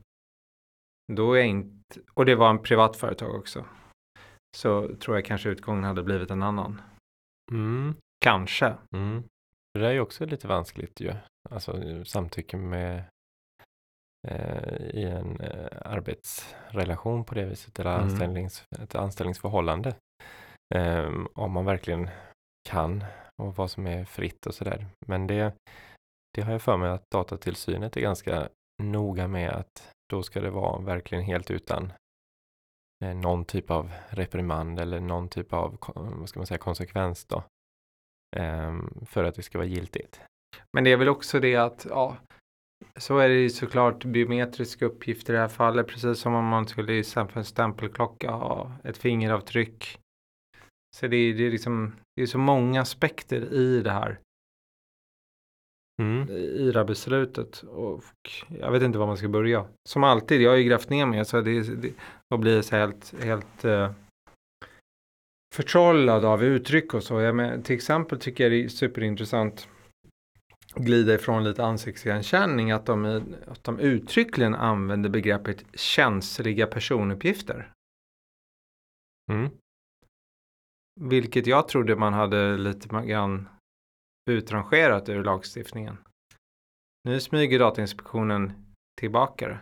Då 1.11 1.33
är 1.33 1.43
inte, 1.43 1.99
och 2.13 2.25
det 2.25 2.35
var 2.35 2.49
en 2.49 2.63
privat 2.63 2.97
företag 2.97 3.35
också. 3.35 3.65
Så 4.57 4.95
tror 4.95 5.17
jag 5.17 5.25
kanske 5.25 5.49
utgången 5.49 5.83
hade 5.83 6.03
blivit 6.03 6.31
en 6.31 6.43
annan. 6.43 6.81
Mm. 7.51 7.95
Kanske. 8.25 8.73
Mm. 8.95 9.23
Det 9.73 9.79
där 9.79 9.87
är 9.87 9.93
ju 9.93 9.99
också 9.99 10.25
lite 10.25 10.47
vanskligt 10.47 10.99
ju. 11.01 11.13
Alltså 11.49 11.81
samtycke 12.05 12.57
med 12.57 13.03
eh, 14.27 14.73
i 14.93 15.03
en 15.03 15.39
eh, 15.39 15.67
arbetsrelation 15.85 17.23
på 17.25 17.35
det 17.35 17.45
viset 17.45 17.79
eller 17.79 17.93
Mm. 17.93 18.03
anställnings, 18.03 18.63
ett 18.79 18.95
anställningsförhållande. 18.95 19.95
Ehm, 20.75 21.27
om 21.35 21.51
man 21.51 21.65
verkligen 21.65 22.09
kan 22.69 23.03
och 23.41 23.55
vad 23.55 23.71
som 23.71 23.87
är 23.87 24.05
fritt 24.05 24.45
och 24.47 24.53
sådär. 24.55 24.85
Men 25.07 25.27
det, 25.27 25.53
det 26.35 26.41
har 26.41 26.51
jag 26.51 26.61
för 26.61 26.77
mig 26.77 26.89
att 26.89 27.09
datatillsynet 27.11 27.97
är 27.97 28.01
ganska 28.01 28.49
noga 28.83 29.27
med 29.27 29.49
att 29.49 29.91
då 30.09 30.23
ska 30.23 30.41
det 30.41 30.49
vara 30.49 30.81
verkligen 30.81 31.23
helt 31.23 31.51
utan 31.51 31.93
eh, 33.05 33.15
någon 33.15 33.45
typ 33.45 33.71
av 33.71 33.91
reprimand 34.09 34.79
eller 34.79 34.99
någon 34.99 35.29
typ 35.29 35.53
av 35.53 35.77
vad 35.95 36.29
ska 36.29 36.39
man 36.39 36.47
säga, 36.47 36.57
konsekvens 36.57 37.25
då. 37.25 37.43
Ehm, 38.37 39.05
för 39.05 39.23
att 39.23 39.35
det 39.35 39.43
ska 39.43 39.57
vara 39.57 39.67
giltigt. 39.67 40.21
Men 40.73 40.83
det 40.83 40.91
är 40.91 40.97
väl 40.97 41.09
också 41.09 41.39
det 41.39 41.55
att, 41.55 41.85
ja, 41.89 42.17
så 42.95 43.17
är 43.17 43.29
det 43.29 43.35
ju 43.35 43.49
såklart 43.49 44.05
biometriska 44.05 44.85
uppgifter 44.85 45.33
i 45.33 45.35
det 45.35 45.41
här 45.41 45.47
fallet, 45.47 45.87
precis 45.87 46.19
som 46.19 46.35
om 46.35 46.45
man 46.45 46.67
skulle 46.67 46.93
i 46.93 47.03
en 47.35 47.45
stämpelklocka 47.45 48.31
ha 48.31 48.71
ett 48.83 48.97
fingeravtryck. 48.97 49.99
Så 50.97 51.07
det 51.07 51.17
är, 51.17 51.33
det 51.33 51.43
är 51.43 51.51
liksom, 51.51 51.95
det 52.15 52.21
är 52.21 52.25
så 52.25 52.37
många 52.37 52.81
aspekter 52.81 53.53
i 53.53 53.81
det 53.81 53.91
här, 53.91 54.19
Mm. 55.99 56.29
i 56.29 56.71
det 56.71 56.79
här 56.79 56.85
beslutet. 56.85 57.63
Och 57.63 58.03
jag 58.59 58.71
vet 58.71 58.83
inte 58.83 58.97
var 58.97 59.07
man 59.07 59.17
ska 59.17 59.27
börja. 59.27 59.65
Som 59.89 60.03
alltid, 60.03 60.41
jag 60.41 60.49
har 60.49 60.57
ju 60.57 60.63
grävt 60.63 60.89
ner 60.89 61.05
mig, 61.05 61.25
så 61.25 61.41
det, 61.41 61.61
det 61.61 61.93
och 62.33 62.39
blir 62.39 62.61
så 62.61 62.75
helt, 62.75 63.23
helt 63.23 63.65
eh, 63.65 63.91
förtrollad 65.55 66.25
av 66.25 66.43
uttryck 66.43 66.93
och 66.93 67.03
så. 67.03 67.19
Jag 67.19 67.35
men, 67.35 67.63
till 67.63 67.75
exempel 67.75 68.19
tycker 68.19 68.43
jag 68.43 68.51
det 68.51 68.63
är 68.63 68.67
superintressant 68.67 69.67
glida 70.75 71.13
ifrån 71.13 71.43
lite 71.43 71.63
ansiktsigenkänning 71.63 72.71
att 72.71 72.85
de, 72.85 73.23
att 73.47 73.63
de 73.63 73.79
uttryckligen 73.79 74.55
använder 74.55 75.09
begreppet 75.09 75.65
känsliga 75.73 76.67
personuppgifter. 76.67 77.71
Mm. 79.31 79.49
Vilket 81.01 81.47
jag 81.47 81.67
trodde 81.67 81.95
man 81.95 82.13
hade 82.13 82.57
lite 82.57 83.05
grann 83.05 83.49
utrangerat 84.31 85.09
ur 85.09 85.23
lagstiftningen. 85.23 85.97
Nu 87.03 87.19
smyger 87.19 87.59
Datainspektionen 87.59 88.53
tillbaka 88.99 89.47
det. 89.47 89.59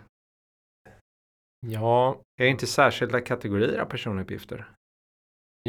Ja, 1.68 2.22
Det 2.38 2.44
är 2.44 2.50
inte 2.50 2.68
särskilda 2.68 3.22
kategorier 3.22 3.80
av 3.80 3.86
personuppgifter. 3.86 4.72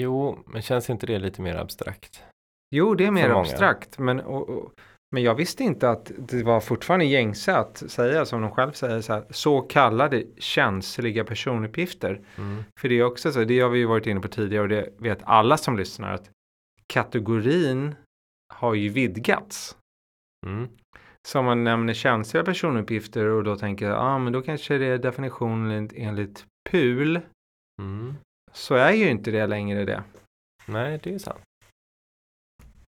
jo, 0.00 0.38
men 0.46 0.62
känns 0.62 0.90
inte 0.90 1.06
det 1.06 1.18
lite 1.18 1.42
mer 1.42 1.54
abstrakt? 1.54 2.24
Jo, 2.74 2.94
det 2.94 3.06
är 3.06 3.10
mer 3.10 3.30
abstrakt. 3.30 3.98
Men, 3.98 4.20
och, 4.20 4.48
och, 4.48 4.72
men 5.14 5.22
jag 5.22 5.34
visste 5.34 5.62
inte 5.64 5.90
att 5.90 6.12
det 6.18 6.42
var 6.42 6.60
fortfarande 6.60 7.04
gängse 7.04 7.56
att 7.56 7.76
säga, 7.90 8.26
som 8.26 8.42
de 8.42 8.50
själv 8.50 8.72
säger, 8.72 9.00
så, 9.00 9.12
här, 9.12 9.24
så 9.30 9.60
kallade 9.60 10.24
känsliga 10.38 11.24
personuppgifter. 11.24 12.20
Mm. 12.36 12.64
För 12.80 12.88
det 12.88 12.94
är 12.94 13.02
också 13.04 13.32
så, 13.32 13.44
det 13.44 13.60
har 13.60 13.70
vi 13.70 13.78
ju 13.78 13.86
varit 13.86 14.06
inne 14.06 14.20
på 14.20 14.28
tidigare 14.28 14.62
och 14.62 14.68
det 14.68 14.94
vet 14.98 15.18
alla 15.22 15.56
som 15.56 15.76
lyssnar, 15.76 16.14
att 16.14 16.30
kategorin 16.86 17.94
har 18.54 18.74
ju 18.74 18.88
vidgats. 18.88 19.76
Mm. 20.46 20.68
Så 21.28 21.38
om 21.38 21.44
man 21.44 21.64
nämner 21.64 21.94
känsliga 21.94 22.44
personuppgifter 22.44 23.24
och 23.26 23.44
då 23.44 23.56
tänker, 23.56 23.86
ja 23.86 23.96
ah, 23.96 24.18
men 24.18 24.32
då 24.32 24.42
kanske 24.42 24.78
det 24.78 24.86
är 24.86 24.98
definitionen 24.98 25.90
enligt 25.94 26.46
PUL. 26.70 27.20
Mm. 27.82 28.14
Så 28.52 28.74
är 28.74 28.92
ju 28.92 29.10
inte 29.10 29.30
det 29.30 29.46
längre 29.46 29.84
det. 29.84 30.04
Nej, 30.66 31.00
det 31.02 31.14
är 31.14 31.18
sant. 31.18 31.40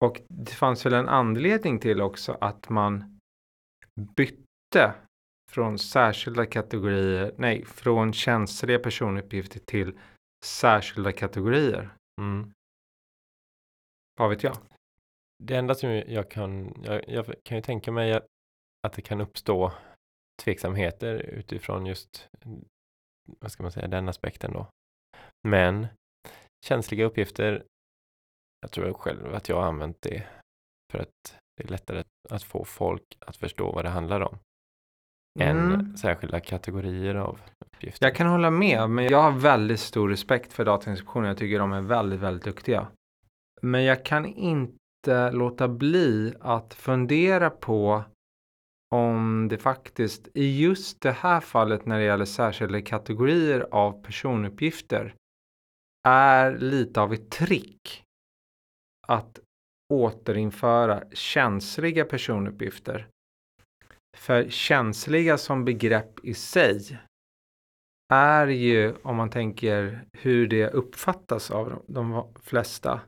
Och 0.05 0.21
det 0.27 0.51
fanns 0.51 0.85
väl 0.85 0.93
en 0.93 1.09
anledning 1.09 1.79
till 1.79 2.01
också 2.01 2.37
att 2.41 2.69
man 2.69 3.19
bytte 4.15 4.93
från 5.51 5.79
särskilda 5.79 6.45
kategorier, 6.45 7.33
nej, 7.37 7.65
från 7.65 8.13
känsliga 8.13 8.79
personuppgifter 8.79 9.59
till 9.59 9.99
särskilda 10.45 11.11
kategorier. 11.11 11.89
Mm. 12.21 12.51
Vad 14.19 14.29
vet 14.29 14.43
jag? 14.43 14.57
Det 15.43 15.55
enda 15.55 15.75
som 15.75 15.89
jag 15.89 16.31
kan, 16.31 16.73
jag, 16.83 17.03
jag 17.07 17.25
kan 17.43 17.57
ju 17.57 17.61
tänka 17.61 17.91
mig 17.91 18.13
att, 18.13 18.25
att 18.87 18.93
det 18.93 19.01
kan 19.01 19.21
uppstå 19.21 19.71
tveksamheter 20.43 21.15
utifrån 21.15 21.85
just, 21.85 22.29
vad 23.39 23.51
ska 23.51 23.63
man 23.63 23.71
säga, 23.71 23.87
den 23.87 24.09
aspekten 24.09 24.53
då. 24.53 24.67
Men 25.47 25.87
känsliga 26.65 27.05
uppgifter, 27.05 27.65
jag 28.61 28.71
tror 28.71 28.93
själv 28.93 29.35
att 29.35 29.49
jag 29.49 29.55
har 29.55 29.67
använt 29.67 30.01
det 30.01 30.27
för 30.91 30.99
att 30.99 31.37
det 31.57 31.63
är 31.63 31.67
lättare 31.67 32.03
att 32.29 32.43
få 32.43 32.65
folk 32.65 33.17
att 33.19 33.35
förstå 33.35 33.71
vad 33.71 33.85
det 33.85 33.89
handlar 33.89 34.21
om. 34.21 34.39
Mm. 35.39 35.71
Än 35.71 35.97
särskilda 35.97 36.39
kategorier 36.39 37.15
av 37.15 37.41
uppgifter. 37.65 38.05
Jag 38.05 38.15
kan 38.15 38.27
hålla 38.27 38.51
med, 38.51 38.89
men 38.89 39.05
jag 39.05 39.21
har 39.21 39.31
väldigt 39.31 39.79
stor 39.79 40.09
respekt 40.09 40.53
för 40.53 40.65
Datainspektionen. 40.65 41.27
Jag 41.27 41.37
tycker 41.37 41.59
de 41.59 41.71
är 41.71 41.81
väldigt, 41.81 42.19
väldigt 42.19 42.43
duktiga. 42.43 42.87
Men 43.61 43.83
jag 43.83 44.05
kan 44.05 44.25
inte 44.25 44.78
låta 45.31 45.67
bli 45.67 46.33
att 46.39 46.73
fundera 46.73 47.49
på 47.49 48.03
om 48.95 49.47
det 49.47 49.57
faktiskt 49.57 50.27
i 50.33 50.61
just 50.61 51.01
det 51.01 51.11
här 51.11 51.39
fallet 51.39 51.85
när 51.85 51.99
det 51.99 52.05
gäller 52.05 52.25
särskilda 52.25 52.81
kategorier 52.81 53.67
av 53.71 54.03
personuppgifter 54.03 55.15
är 56.07 56.57
lite 56.57 57.01
av 57.01 57.13
ett 57.13 57.31
trick 57.31 58.03
att 59.07 59.39
återinföra 59.93 61.03
känsliga 61.11 62.05
personuppgifter. 62.05 63.07
För 64.17 64.49
känsliga 64.49 65.37
som 65.37 65.65
begrepp 65.65 66.25
i 66.25 66.33
sig 66.33 66.99
är 68.13 68.47
ju, 68.47 68.95
om 69.01 69.15
man 69.15 69.29
tänker 69.29 70.05
hur 70.13 70.47
det 70.47 70.69
uppfattas 70.69 71.51
av 71.51 71.69
de, 71.69 71.93
de 71.93 72.33
flesta, 72.43 73.01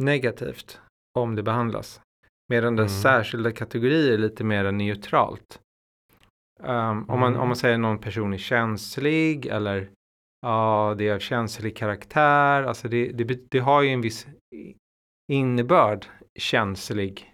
negativt 0.00 0.80
om 1.18 1.34
det 1.34 1.42
behandlas. 1.42 2.00
Medan 2.48 2.76
den 2.76 2.86
Mm. 2.86 3.02
särskilda 3.02 3.52
kategorier 3.52 4.12
är 4.12 4.18
lite 4.18 4.44
mer 4.44 4.72
neutralt. 4.72 5.60
Um, 6.62 7.10
om, 7.10 7.20
man, 7.20 7.28
Mm. 7.32 7.40
om 7.40 7.48
man 7.48 7.56
säger 7.56 7.78
någon 7.78 7.98
person 7.98 8.32
är 8.34 8.38
känslig 8.38 9.46
eller 9.46 9.90
ja, 10.40 10.94
det 10.98 11.08
är 11.08 11.14
av 11.14 11.18
känslig 11.18 11.76
karaktär. 11.76 12.62
Alltså 12.62 12.88
det, 12.88 13.12
det, 13.12 13.50
det 13.50 13.58
har 13.58 13.82
ju 13.82 13.88
en 13.88 14.00
viss 14.00 14.26
innebörd, 15.32 16.06
känslig. 16.38 17.32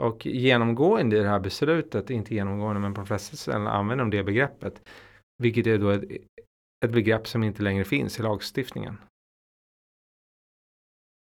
Och 0.00 0.26
genomgående 0.26 1.16
i 1.16 1.20
det 1.20 1.28
här 1.28 1.40
beslutet, 1.40 2.10
inte 2.10 2.34
genomgående 2.34 2.80
men 2.80 2.94
på 2.94 3.00
de 3.00 3.06
flesta 3.06 3.36
ställen 3.36 3.66
använder 3.66 4.04
de 4.04 4.16
det 4.16 4.24
begreppet. 4.24 4.88
Vilket 5.42 5.66
är 5.66 5.78
då 5.78 5.90
ett, 5.90 6.04
ett 6.84 6.92
begrepp 6.92 7.26
som 7.28 7.44
inte 7.44 7.62
längre 7.62 7.84
finns 7.84 8.20
i 8.20 8.22
lagstiftningen. 8.22 8.98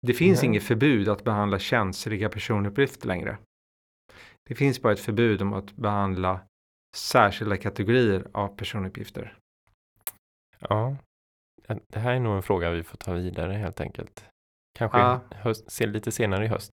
Det 0.05 0.13
finns 0.13 0.41
Nej. 0.41 0.45
inget 0.49 0.63
förbud 0.63 1.09
att 1.09 1.23
behandla 1.23 1.59
känsliga 1.59 2.29
personuppgifter 2.29 3.07
längre. 3.07 3.37
Det 4.49 4.55
finns 4.55 4.81
bara 4.81 4.93
ett 4.93 4.99
förbud 4.99 5.41
om 5.41 5.53
att 5.53 5.75
behandla 5.75 6.39
särskilda 6.97 7.57
kategorier 7.57 8.27
av 8.33 8.47
personuppgifter. 8.47 9.37
Ja, 10.59 10.95
det 11.87 11.99
här 11.99 12.13
är 12.13 12.19
nog 12.19 12.35
en 12.35 12.43
fråga 12.43 12.69
vi 12.71 12.83
får 12.83 12.97
ta 12.97 13.13
vidare 13.13 13.53
helt 13.53 13.81
enkelt. 13.81 14.25
Kanske 14.77 14.97
Ja. 14.99 15.21
höst, 15.31 15.79
lite 15.81 16.11
senare 16.11 16.45
i 16.45 16.47
höst. 16.47 16.71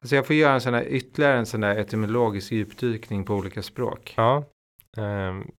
Alltså 0.00 0.16
jag 0.16 0.26
får 0.26 0.36
göra 0.36 0.54
en 0.54 0.60
sån 0.60 0.74
här, 0.74 0.84
ytterligare 0.84 1.38
en 1.38 1.46
sån 1.46 1.60
där 1.60 1.76
etymologisk 1.76 2.52
djupdykning 2.52 3.24
på 3.24 3.34
olika 3.34 3.62
språk. 3.62 4.14
Ja, 4.16 4.44
ehm, 4.96 5.50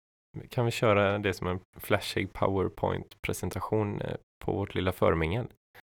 kan 0.49 0.65
vi 0.65 0.71
köra 0.71 1.19
det 1.19 1.35
som 1.35 1.47
en 1.47 1.61
flashig 1.79 2.33
powerpoint-presentation 2.33 4.01
eh, 4.01 4.17
på 4.45 4.53
vårt 4.53 4.75
lilla 4.75 4.93
förmingel? 4.93 5.47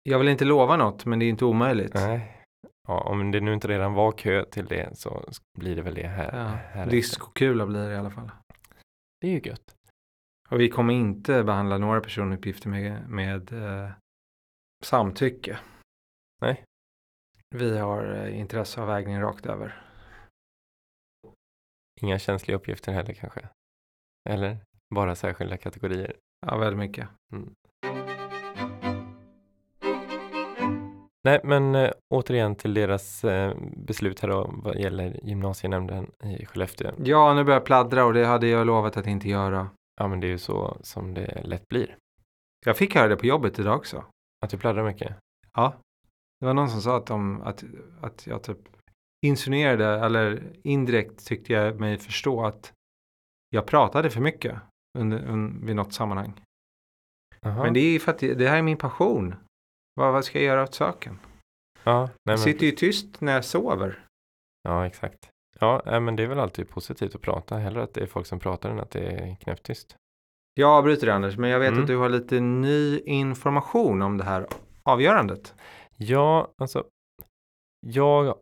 Jag 0.07 0.19
vill 0.19 0.29
inte 0.29 0.45
lova 0.45 0.77
något, 0.77 1.05
men 1.05 1.19
det 1.19 1.25
är 1.25 1.29
inte 1.29 1.45
omöjligt. 1.45 1.95
Nej. 1.95 2.43
Ja, 2.89 3.01
om 3.01 3.31
det 3.31 3.41
nu 3.41 3.55
inte 3.55 3.69
redan 3.69 3.93
var 3.93 4.13
kö 4.13 4.45
till 4.45 4.67
det 4.67 4.99
så 4.99 5.25
blir 5.59 5.77
det 5.77 5.83
väl 5.83 5.95
det 5.95 6.07
här. 6.07 6.39
Ja, 6.39 6.47
här 6.47 6.91
Diskokula 6.91 7.67
blir 7.67 7.89
det 7.89 7.95
i 7.95 7.97
alla 7.97 8.11
fall. 8.11 8.31
Det 9.21 9.27
är 9.27 9.31
ju 9.33 9.41
gött. 9.51 9.75
Och 10.49 10.61
vi 10.61 10.69
kommer 10.69 10.95
inte 10.95 11.45
behandla 11.45 11.79
några 11.79 12.01
personuppgifter 12.01 12.69
med, 12.69 13.09
med 13.09 13.53
eh, 13.53 13.91
samtycke. 14.85 15.59
Nej. 16.41 16.65
Vi 17.51 17.79
har 17.79 18.15
eh, 18.15 18.39
intresseavvägning 18.39 19.21
rakt 19.21 19.47
över. 19.47 19.83
Inga 22.01 22.19
känsliga 22.19 22.57
uppgifter 22.57 22.93
heller 22.93 23.15
kanske. 23.15 23.49
Eller 24.29 24.59
bara 24.95 25.15
särskilda 25.15 25.57
kategorier. 25.57 26.17
Ja, 26.47 26.59
väldigt 26.59 26.79
mycket. 26.79 27.09
Nej, 31.25 31.41
men 31.45 31.75
äh, 31.75 31.91
återigen 32.15 32.55
till 32.55 32.75
deras 32.75 33.25
äh, 33.25 33.55
beslut 33.77 34.21
här 34.21 34.29
då 34.29 34.51
vad 34.65 34.77
gäller 34.77 35.21
gymnasienämnden 35.23 36.11
i 36.23 36.47
Skellefteå. 36.47 36.91
Ja, 37.05 37.35
nu 37.35 37.45
börjar 37.45 37.59
jag 37.59 37.67
pladdra 37.67 38.05
och 38.05 38.15
det 38.15 38.27
hade 38.27 38.47
jag 38.47 38.67
lovat 38.67 38.97
att 38.97 39.07
inte 39.07 39.29
göra. 39.29 39.71
Ja, 40.01 40.09
men 40.09 40.21
det 40.21 40.27
är 40.27 40.29
ju 40.29 40.39
så 40.39 40.79
som 40.83 41.15
det 41.15 41.43
lätt 41.45 41.69
blir. 41.69 41.97
Jag 42.67 42.77
fick 42.77 42.95
höra 42.95 43.09
det 43.09 43.17
på 43.17 43.27
jobbet 43.27 43.59
idag 43.59 43.77
också. 43.77 44.05
Att 44.45 44.51
du 44.51 44.59
pladdrar 44.59 44.85
mycket. 44.85 45.17
Ja. 45.55 45.75
Det 46.41 46.47
var 46.47 46.55
någon 46.55 46.71
som 46.71 46.81
sa 46.81 46.97
att, 46.97 47.07
de, 47.07 47.43
att, 47.43 47.65
att 48.01 48.27
jag 48.27 48.43
typ 48.43 48.59
insinuerade 49.27 49.87
eller 49.87 50.53
indirekt 50.63 51.27
tyckte 51.27 51.53
jag 51.53 51.81
mig 51.81 51.99
förstå 51.99 52.45
att 52.45 52.73
jag 53.51 53.67
pratade 53.67 54.11
för 54.11 54.21
mycket 54.21 54.57
under, 54.99 55.27
under, 55.27 55.67
vid 55.67 55.77
något 55.77 55.93
sammanhang. 55.93 56.41
Aha. 57.47 57.63
Men 57.63 57.75
det 57.75 57.81
är 57.81 57.99
för 57.99 58.13
att 58.13 58.19
det, 58.19 58.35
det 58.35 58.49
här 58.49 58.59
är 58.59 58.63
min 58.63 58.77
passion. 58.77 59.35
Vad, 59.95 60.13
vad 60.13 60.25
ska 60.25 60.39
jag 60.39 60.45
göra 60.47 60.63
åt 60.63 60.75
saken? 60.75 61.19
ja, 61.85 62.01
nej, 62.01 62.09
men, 62.25 62.33
Jag 62.33 62.41
sitter 62.41 62.67
ju 62.67 62.73
tyst 62.73 63.21
när 63.21 63.33
jag 63.33 63.45
sover. 63.45 64.05
ja, 64.63 64.87
exakt. 64.87 65.31
Ja, 65.61 66.01
men 66.01 66.17
det 66.17 66.23
är 66.23 66.27
väl 66.27 66.39
alltid 66.41 66.69
positivt 66.69 67.15
att 67.15 67.21
prata. 67.21 67.57
Hellre 67.57 67.83
att 67.83 67.95
det 67.95 68.01
är 68.03 68.07
folk 68.07 68.27
som 68.27 68.39
pratar 68.41 68.71
än 68.71 68.81
att 68.81 68.91
det 68.91 69.01
är 69.07 69.37
knäpptyst. 69.37 69.97
Jag 70.55 70.71
avbryter 70.71 71.09
Anders, 71.09 71.37
men 71.37 71.51
jag 71.51 71.61
vet 71.61 71.69
Mm. 71.69 71.81
att 71.81 71.87
du 71.87 71.97
har 71.97 72.09
lite 72.09 72.41
ny 72.41 72.99
information 72.99 74.03
om 74.03 74.19
det 74.19 74.25
här 74.25 74.47
avgörandet. 74.83 75.55
Ja, 75.97 76.53
alltså. 76.59 76.85
Jag 77.87 78.39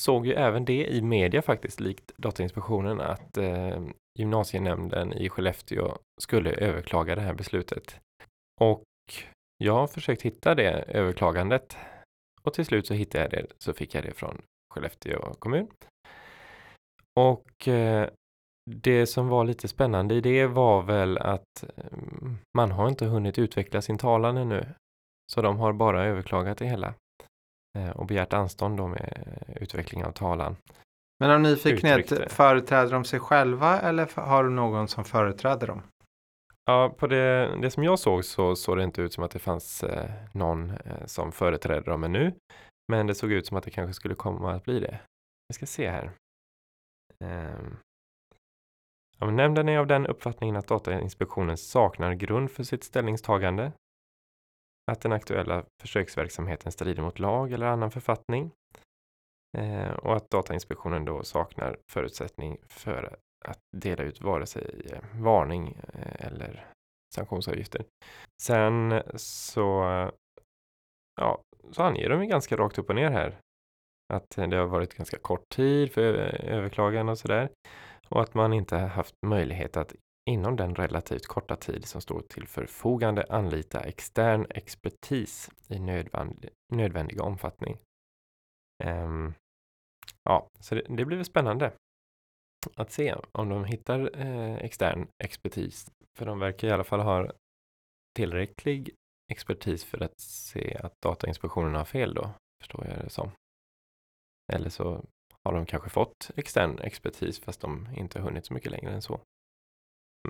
såg 0.00 0.26
ju 0.26 0.32
även 0.32 0.64
det 0.64 0.86
i 0.86 1.02
media 1.02 1.42
faktiskt, 1.42 1.80
likt 1.80 2.12
Datainspektionen, 2.16 3.00
att 3.00 3.36
eh, 3.38 3.82
gymnasienämnden 4.18 5.12
i 5.12 5.28
Skellefteå 5.28 5.98
skulle 6.20 6.52
överklaga 6.52 7.14
det 7.14 7.20
här 7.20 7.34
beslutet. 7.34 8.00
Och 8.60 8.82
jag 9.58 9.74
har 9.74 9.86
försökt 9.86 10.22
hitta 10.22 10.54
det 10.54 10.70
överklagandet 10.70 11.76
och 12.42 12.54
till 12.54 12.66
slut 12.66 12.86
så 12.86 12.94
hittade 12.94 13.24
jag 13.24 13.30
det, 13.30 13.46
så 13.58 13.72
fick 13.72 13.94
jag 13.94 14.04
det 14.04 14.12
från 14.12 14.42
Skellefteå 14.74 15.34
kommun. 15.38 15.68
Och 17.14 17.68
eh, 17.68 18.08
det 18.70 19.06
som 19.06 19.28
var 19.28 19.44
lite 19.44 19.68
spännande 19.68 20.14
i 20.14 20.20
det 20.20 20.46
var 20.46 20.82
väl 20.82 21.18
att 21.18 21.64
eh, 21.76 21.84
man 22.56 22.70
har 22.70 22.88
inte 22.88 23.06
hunnit 23.06 23.38
utveckla 23.38 23.82
sin 23.82 23.98
talan 23.98 24.36
ännu. 24.36 24.66
Så 25.32 25.42
de 25.42 25.58
har 25.58 25.72
bara 25.72 26.04
överklagat 26.04 26.58
det 26.58 26.66
hela 26.66 26.94
eh, 27.78 27.90
och 27.90 28.06
begärt 28.06 28.32
anstånd 28.32 28.76
då 28.76 28.86
med 28.86 29.24
utveckling 29.60 30.04
av 30.04 30.12
talan. 30.12 30.56
Men 31.20 31.30
av 31.30 31.40
nyfikenhet, 31.40 32.32
företräder 32.32 32.92
de 32.92 33.04
sig 33.04 33.20
själva 33.20 33.80
eller 33.80 34.20
har 34.20 34.44
du 34.44 34.50
någon 34.50 34.88
som 34.88 35.04
företräder 35.04 35.66
dem? 35.66 35.82
Ja, 36.68 36.94
på 36.98 37.06
det, 37.06 37.56
det 37.62 37.70
som 37.70 37.84
jag 37.84 37.98
såg 37.98 38.24
så 38.24 38.56
såg 38.56 38.76
det 38.76 38.84
inte 38.84 39.02
ut 39.02 39.12
som 39.12 39.24
att 39.24 39.30
det 39.30 39.38
fanns 39.38 39.82
eh, 39.82 40.10
någon 40.32 40.70
eh, 40.70 41.06
som 41.06 41.32
företräder 41.32 41.90
dem 41.90 42.04
ännu. 42.04 42.32
Men 42.92 43.06
det 43.06 43.14
såg 43.14 43.32
ut 43.32 43.46
som 43.46 43.56
att 43.56 43.64
det 43.64 43.70
kanske 43.70 43.94
skulle 43.94 44.14
komma 44.14 44.52
att 44.52 44.64
bli 44.64 44.80
det. 44.80 45.00
Vi 45.48 45.54
ska 45.54 45.66
se 45.66 45.90
här. 45.90 46.10
Ehm. 47.24 47.76
Ja, 49.18 49.30
nämnden 49.30 49.68
är 49.68 49.78
av 49.78 49.86
den 49.86 50.06
uppfattningen 50.06 50.56
att 50.56 50.66
Datainspektionen 50.66 51.56
saknar 51.56 52.14
grund 52.14 52.50
för 52.50 52.62
sitt 52.62 52.84
ställningstagande. 52.84 53.72
Att 54.90 55.00
den 55.00 55.12
aktuella 55.12 55.64
försöksverksamheten 55.80 56.72
strider 56.72 57.02
mot 57.02 57.18
lag 57.18 57.52
eller 57.52 57.66
annan 57.66 57.90
författning. 57.90 58.50
Eh, 59.58 59.90
och 59.90 60.16
att 60.16 60.30
Datainspektionen 60.30 61.04
då 61.04 61.24
saknar 61.24 61.78
förutsättning 61.92 62.58
för 62.68 63.18
att 63.48 63.60
dela 63.76 64.02
ut 64.02 64.20
vare 64.20 64.46
sig 64.46 64.80
eh, 64.92 65.22
varning 65.22 65.78
eh, 65.92 66.26
eller 66.26 66.66
sanktionsavgifter. 67.14 67.84
Sen 68.42 69.02
så, 69.14 69.84
ja, 71.20 71.42
så 71.70 71.82
anger 71.82 72.08
de 72.08 72.22
ju 72.22 72.28
ganska 72.28 72.56
rakt 72.56 72.78
upp 72.78 72.88
och 72.88 72.96
ner 72.96 73.10
här 73.10 73.38
att 74.12 74.30
det 74.30 74.56
har 74.56 74.66
varit 74.66 74.94
ganska 74.94 75.18
kort 75.18 75.48
tid 75.48 75.92
för 75.92 76.14
eh, 76.14 76.18
överklagande 76.18 76.56
överklagan 76.56 77.08
och 77.08 77.18
sådär 77.18 77.48
och 78.08 78.22
att 78.22 78.34
man 78.34 78.52
inte 78.52 78.76
har 78.76 78.88
haft 78.88 79.14
möjlighet 79.26 79.76
att 79.76 79.94
inom 80.30 80.56
den 80.56 80.74
relativt 80.74 81.26
korta 81.26 81.56
tid 81.56 81.84
som 81.84 82.00
står 82.00 82.20
till 82.20 82.46
förfogande 82.46 83.26
anlita 83.28 83.80
extern 83.80 84.46
expertis 84.50 85.50
i 85.68 85.78
nödvändig, 85.78 86.50
nödvändig 86.72 87.20
omfattning. 87.20 87.78
Um, 88.84 89.34
ja, 90.24 90.48
så 90.60 90.74
det, 90.74 90.82
det 90.88 91.04
blir 91.04 91.16
väl 91.16 91.24
spännande 91.24 91.72
att 92.74 92.92
se 92.92 93.14
om 93.32 93.48
de 93.48 93.64
hittar 93.64 94.20
eh, 94.20 94.56
extern 94.56 95.08
expertis. 95.24 95.90
För 96.18 96.26
de 96.26 96.38
verkar 96.38 96.68
i 96.68 96.70
alla 96.70 96.84
fall 96.84 97.00
ha 97.00 97.32
tillräcklig 98.16 98.94
expertis 99.32 99.84
för 99.84 100.02
att 100.02 100.20
se 100.20 100.76
att 100.82 100.92
Datainspektionen 101.02 101.74
har 101.74 101.84
fel 101.84 102.14
då, 102.14 102.30
förstår 102.60 102.86
jag 102.86 103.04
det 103.04 103.10
som. 103.10 103.30
Eller 104.52 104.70
så 104.70 105.04
har 105.44 105.52
de 105.52 105.66
kanske 105.66 105.90
fått 105.90 106.30
extern 106.36 106.78
expertis 106.78 107.40
fast 107.40 107.60
de 107.60 107.88
inte 107.96 108.18
har 108.18 108.24
hunnit 108.24 108.46
så 108.46 108.54
mycket 108.54 108.70
längre 108.70 108.90
än 108.90 109.02
så. 109.02 109.20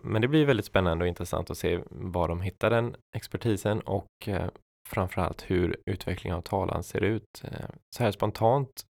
Men 0.03 0.22
det 0.22 0.29
blir 0.29 0.46
väldigt 0.46 0.66
spännande 0.66 1.05
och 1.05 1.09
intressant 1.09 1.51
att 1.51 1.59
se 1.59 1.81
var 1.90 2.29
de 2.29 2.40
hittar 2.40 2.70
den 2.70 2.96
expertisen 3.16 3.81
och 3.81 4.29
eh, 4.29 4.51
framförallt 4.88 5.51
hur 5.51 5.77
utvecklingen 5.87 6.37
av 6.37 6.42
talan 6.42 6.83
ser 6.83 7.01
ut. 7.01 7.44
Eh, 7.44 7.70
så 7.96 8.03
här 8.03 8.11
spontant, 8.11 8.87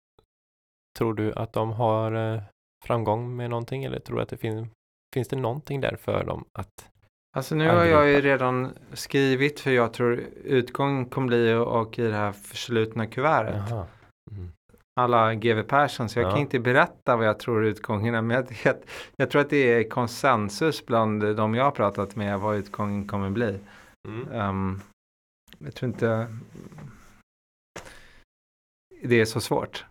tror 0.99 1.15
du 1.15 1.33
att 1.35 1.53
de 1.53 1.73
har 1.73 2.13
eh, 2.13 2.43
framgång 2.85 3.37
med 3.37 3.51
någonting 3.51 3.85
eller 3.85 3.99
tror 3.99 4.17
du 4.17 4.23
att 4.23 4.29
det 4.29 4.37
finns, 4.37 4.69
finns 5.15 5.29
det 5.29 5.37
någonting 5.37 5.81
där 5.81 5.97
för 5.97 6.25
dem 6.25 6.45
att 6.59 6.91
Alltså 7.37 7.55
nu 7.55 7.69
har 7.69 7.85
jag 7.85 8.09
ju 8.09 8.21
redan 8.21 8.71
skrivit 8.93 9.61
för 9.61 9.71
jag 9.71 9.93
tror 9.93 10.21
utgången 10.45 11.07
kommer 11.07 11.27
bli 11.27 11.55
och 11.55 11.99
i 11.99 12.03
det 12.03 12.13
här 12.15 12.33
förslutna 12.33 13.07
kuvertet. 13.07 13.73
Mm. 14.31 14.53
Alla 15.01 15.35
GW 15.35 15.63
Persson 15.63 16.09
så 16.09 16.19
jag 16.19 16.27
Ja. 16.27 16.31
kan 16.31 16.41
inte 16.41 16.59
berätta 16.59 17.17
vad 17.17 17.27
jag 17.27 17.39
tror 17.39 17.65
utgången 17.65 18.15
är. 18.15 18.23
Men 18.23 18.37
jag, 18.37 18.47
jag, 18.65 18.77
jag 19.17 19.31
tror 19.31 19.41
att 19.41 19.51
det 19.51 19.73
är 19.73 19.89
konsensus 19.91 20.87
bland 20.87 21.37
de 21.37 21.55
jag 21.55 21.65
har 21.65 21.71
pratat 21.71 22.17
med 22.17 22.41
vad 22.41 22.57
utgången 22.57 23.09
kommer 23.09 23.31
bli. 23.31 23.59
Mm. 24.09 24.33
Ehm, 24.33 24.81
jag 25.59 25.75
tror 25.75 25.89
inte 25.89 26.37
det 29.03 29.21
är 29.21 29.25
så 29.25 29.41
svårt. 29.41 29.85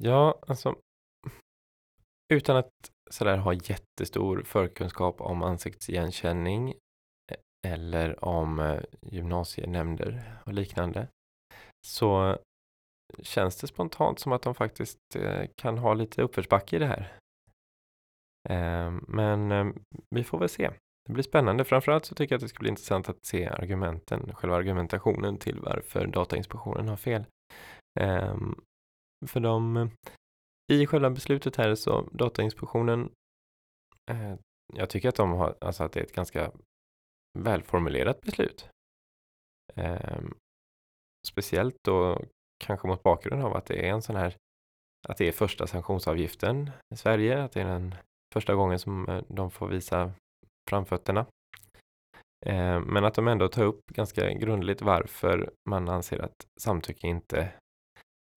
Ja, 0.00 0.38
alltså 0.46 0.76
utan 2.32 2.56
att 2.56 2.70
sådär 3.10 3.36
ha 3.36 3.52
jättestor 3.52 4.42
förkunskap 4.42 5.20
om 5.20 5.42
ansiktsigenkänning 5.42 6.70
e-, 7.32 7.36
eller 7.66 8.24
om 8.24 8.58
eh, 8.58 8.80
gymnasienämnder 9.02 10.38
och 10.46 10.52
liknande 10.52 11.08
så 11.86 12.38
känns 13.22 13.56
det 13.60 13.66
spontant 13.66 14.18
som 14.18 14.32
att 14.32 14.42
de 14.42 14.54
faktiskt 14.54 14.98
eh, 15.16 15.46
kan 15.56 15.78
ha 15.78 15.94
lite 15.94 16.22
uppförsbacke 16.22 16.76
i 16.76 16.78
det 16.78 16.86
här. 16.86 17.16
Ehm, 18.48 19.04
men 19.08 19.52
eh, 19.52 19.66
vi 20.10 20.24
får 20.24 20.38
väl 20.38 20.48
se. 20.48 20.70
Det 21.06 21.12
blir 21.12 21.22
spännande. 21.22 21.64
Framförallt 21.64 22.04
så 22.04 22.14
tycker 22.14 22.34
jag 22.34 22.38
att 22.38 22.42
det 22.42 22.48
ska 22.48 22.60
bli 22.60 22.68
intressant 22.68 23.08
att 23.08 23.26
se 23.26 23.46
argumenten, 23.46 24.34
själva 24.34 24.56
argumentationen 24.56 25.38
till 25.38 25.60
varför 25.60 26.06
Datainspektionen 26.06 26.88
har 26.88 26.96
fel. 26.96 27.24
Ehm, 28.00 28.60
för 29.26 29.40
de, 29.40 29.76
eh, 29.76 29.88
i 30.72 30.86
själva 30.86 31.10
beslutet 31.10 31.56
här 31.56 31.74
så 31.74 32.08
Datainspektionen, 32.12 33.12
eh, 34.10 34.34
jag 34.74 34.90
tycker 34.90 35.08
att 35.08 35.16
de 35.16 35.32
har, 35.32 35.56
alltså 35.60 35.84
att 35.84 35.92
det 35.92 36.00
är 36.00 36.04
ett 36.04 36.14
ganska 36.14 36.52
välformulerat 37.38 38.20
beslut. 38.20 38.68
Eh, 39.74 40.20
Speciellt 41.26 41.76
då 41.84 42.24
kanske 42.64 42.88
mot 42.88 43.02
bakgrund 43.02 43.42
av 43.42 43.56
att 43.56 43.66
det 43.66 43.88
är 43.88 43.92
en 43.92 44.02
sån 44.02 44.16
här, 44.16 44.36
att 45.08 45.16
det 45.16 45.28
är 45.28 45.32
första 45.32 45.66
sanktionsavgiften 45.66 46.70
i 46.94 46.96
Sverige, 46.96 47.44
att 47.44 47.52
det 47.52 47.60
är 47.60 47.64
den 47.64 47.94
första 48.34 48.54
gången 48.54 48.78
som 48.78 49.08
eh, 49.08 49.22
de 49.28 49.50
får 49.50 49.68
visa 49.68 50.12
framfötterna. 50.70 51.26
Eh, 52.46 52.80
men 52.80 53.04
att 53.04 53.14
de 53.14 53.28
ändå 53.28 53.48
tar 53.48 53.64
upp 53.64 53.80
ganska 53.86 54.32
grundligt 54.32 54.82
varför 54.82 55.52
man 55.68 55.88
anser 55.88 56.18
att 56.18 56.46
samtycke 56.60 57.06
inte 57.06 57.52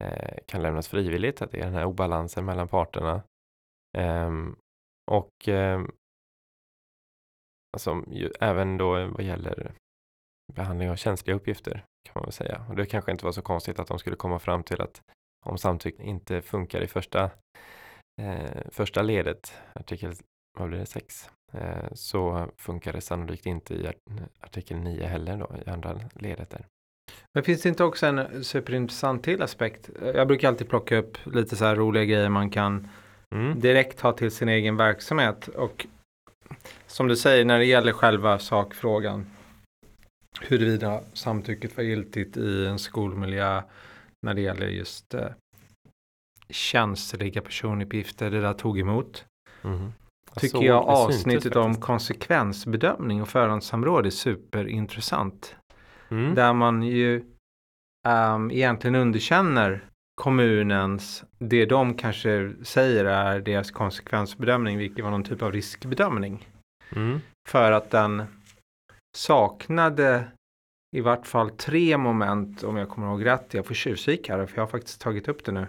Eh, 0.03 0.37
kan 0.45 0.61
lämnas 0.61 0.87
frivilligt, 0.87 1.41
att 1.41 1.51
det 1.51 1.59
är 1.59 1.65
den 1.65 1.73
här 1.73 1.85
obalansen 1.85 2.45
mellan 2.45 2.67
parterna. 2.67 3.23
Ehm, 3.97 4.55
och 5.11 5.47
ehm, 5.47 5.91
alltså, 7.73 8.03
ju, 8.07 8.31
även 8.39 8.77
då 8.77 9.07
vad 9.07 9.23
gäller 9.23 9.73
behandling 10.53 10.89
av 10.89 10.95
känsliga 10.95 11.35
uppgifter 11.35 11.73
kan 12.05 12.11
man 12.15 12.23
väl 12.23 12.31
säga. 12.31 12.65
Och 12.69 12.75
det 12.75 12.85
kanske 12.85 13.11
inte 13.11 13.25
var 13.25 13.31
så 13.31 13.41
konstigt 13.41 13.79
att 13.79 13.87
de 13.87 13.99
skulle 13.99 14.15
komma 14.15 14.39
fram 14.39 14.63
till 14.63 14.81
att 14.81 15.01
om 15.45 15.57
samtycke 15.57 16.03
inte 16.03 16.41
funkar 16.41 16.81
i 16.81 16.87
första, 16.87 17.31
eh, 18.21 18.61
första 18.71 19.01
ledet, 19.01 19.53
artikel 19.73 20.13
vad 20.59 20.69
blir 20.69 20.79
det, 20.79 20.85
6, 20.85 21.29
eh, 21.53 21.93
så 21.93 22.51
funkar 22.57 22.93
det 22.93 23.01
sannolikt 23.01 23.45
inte 23.45 23.73
i 23.73 23.93
artikel 24.39 24.77
9 24.77 25.05
heller 25.07 25.37
då, 25.37 25.55
i 25.65 25.69
andra 25.69 25.99
ledet 26.13 26.49
där. 26.49 26.65
Men 27.35 27.43
finns 27.43 27.61
det 27.61 27.69
inte 27.69 27.83
också 27.83 28.05
en 28.05 28.43
superintressant 28.43 29.23
till 29.23 29.41
aspekt? 29.41 29.89
Jag 30.01 30.27
brukar 30.27 30.47
alltid 30.47 30.69
plocka 30.69 30.97
upp 30.97 31.17
lite 31.33 31.55
så 31.55 31.65
här 31.65 31.75
roliga 31.75 32.05
grejer 32.05 32.29
man 32.29 32.49
kan 32.49 32.87
mm. 33.35 33.59
direkt 33.59 34.01
ha 34.01 34.11
till 34.11 34.31
sin 34.31 34.49
egen 34.49 34.77
verksamhet. 34.77 35.47
Och 35.47 35.87
som 36.87 37.07
du 37.07 37.15
säger 37.15 37.45
när 37.45 37.59
det 37.59 37.65
gäller 37.65 37.91
själva 37.91 38.39
sakfrågan. 38.39 39.25
Huruvida 40.41 41.01
samtycket 41.13 41.77
var 41.77 41.83
giltigt 41.83 42.37
i 42.37 42.65
en 42.65 42.79
skolmiljö 42.79 43.61
när 44.25 44.33
det 44.33 44.41
gäller 44.41 44.67
just 44.67 45.13
eh, 45.13 45.27
känsliga 46.49 47.41
personuppgifter 47.41 48.31
det 48.31 48.41
där 48.41 48.53
tog 48.53 48.79
emot. 48.79 49.25
Mm. 49.63 49.91
Tycker 50.35 50.63
jag 50.63 50.89
avsnittet 50.89 51.55
om 51.55 51.75
konsekvensbedömning 51.75 53.21
och 53.21 53.29
förhandssamråd 53.29 54.05
är 54.05 54.09
superintressant. 54.09 55.55
Mm. 56.15 56.35
Där 56.35 56.53
man 56.53 56.83
ju 56.83 57.23
um, 58.07 58.51
egentligen 58.51 58.95
underkänner 58.95 59.83
kommunens, 60.21 61.23
det 61.39 61.65
de 61.65 61.93
kanske 61.93 62.53
säger 62.63 63.05
är 63.05 63.39
deras 63.39 63.71
konsekvensbedömning, 63.71 64.77
vilket 64.77 65.03
var 65.03 65.11
någon 65.11 65.23
typ 65.23 65.41
av 65.41 65.51
riskbedömning. 65.51 66.49
Mm. 66.89 67.19
För 67.49 67.71
att 67.71 67.91
den 67.91 68.23
saknade 69.17 70.27
i 70.95 71.01
vart 71.01 71.27
fall 71.27 71.49
tre 71.49 71.97
moment, 71.97 72.63
om 72.63 72.77
jag 72.77 72.89
kommer 72.89 73.07
ihåg 73.07 73.25
rätt. 73.25 73.53
Jag 73.53 73.65
får 73.65 73.75
tjuvkika 73.75 74.37
här, 74.37 74.45
för 74.45 74.57
jag 74.57 74.63
har 74.63 74.67
faktiskt 74.67 75.01
tagit 75.01 75.27
upp 75.27 75.45
det 75.45 75.51
nu. 75.51 75.67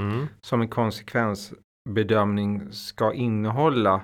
Mm. 0.00 0.26
Som 0.46 0.60
en 0.60 0.68
konsekvensbedömning 0.68 2.72
ska 2.72 3.12
innehålla. 3.12 4.02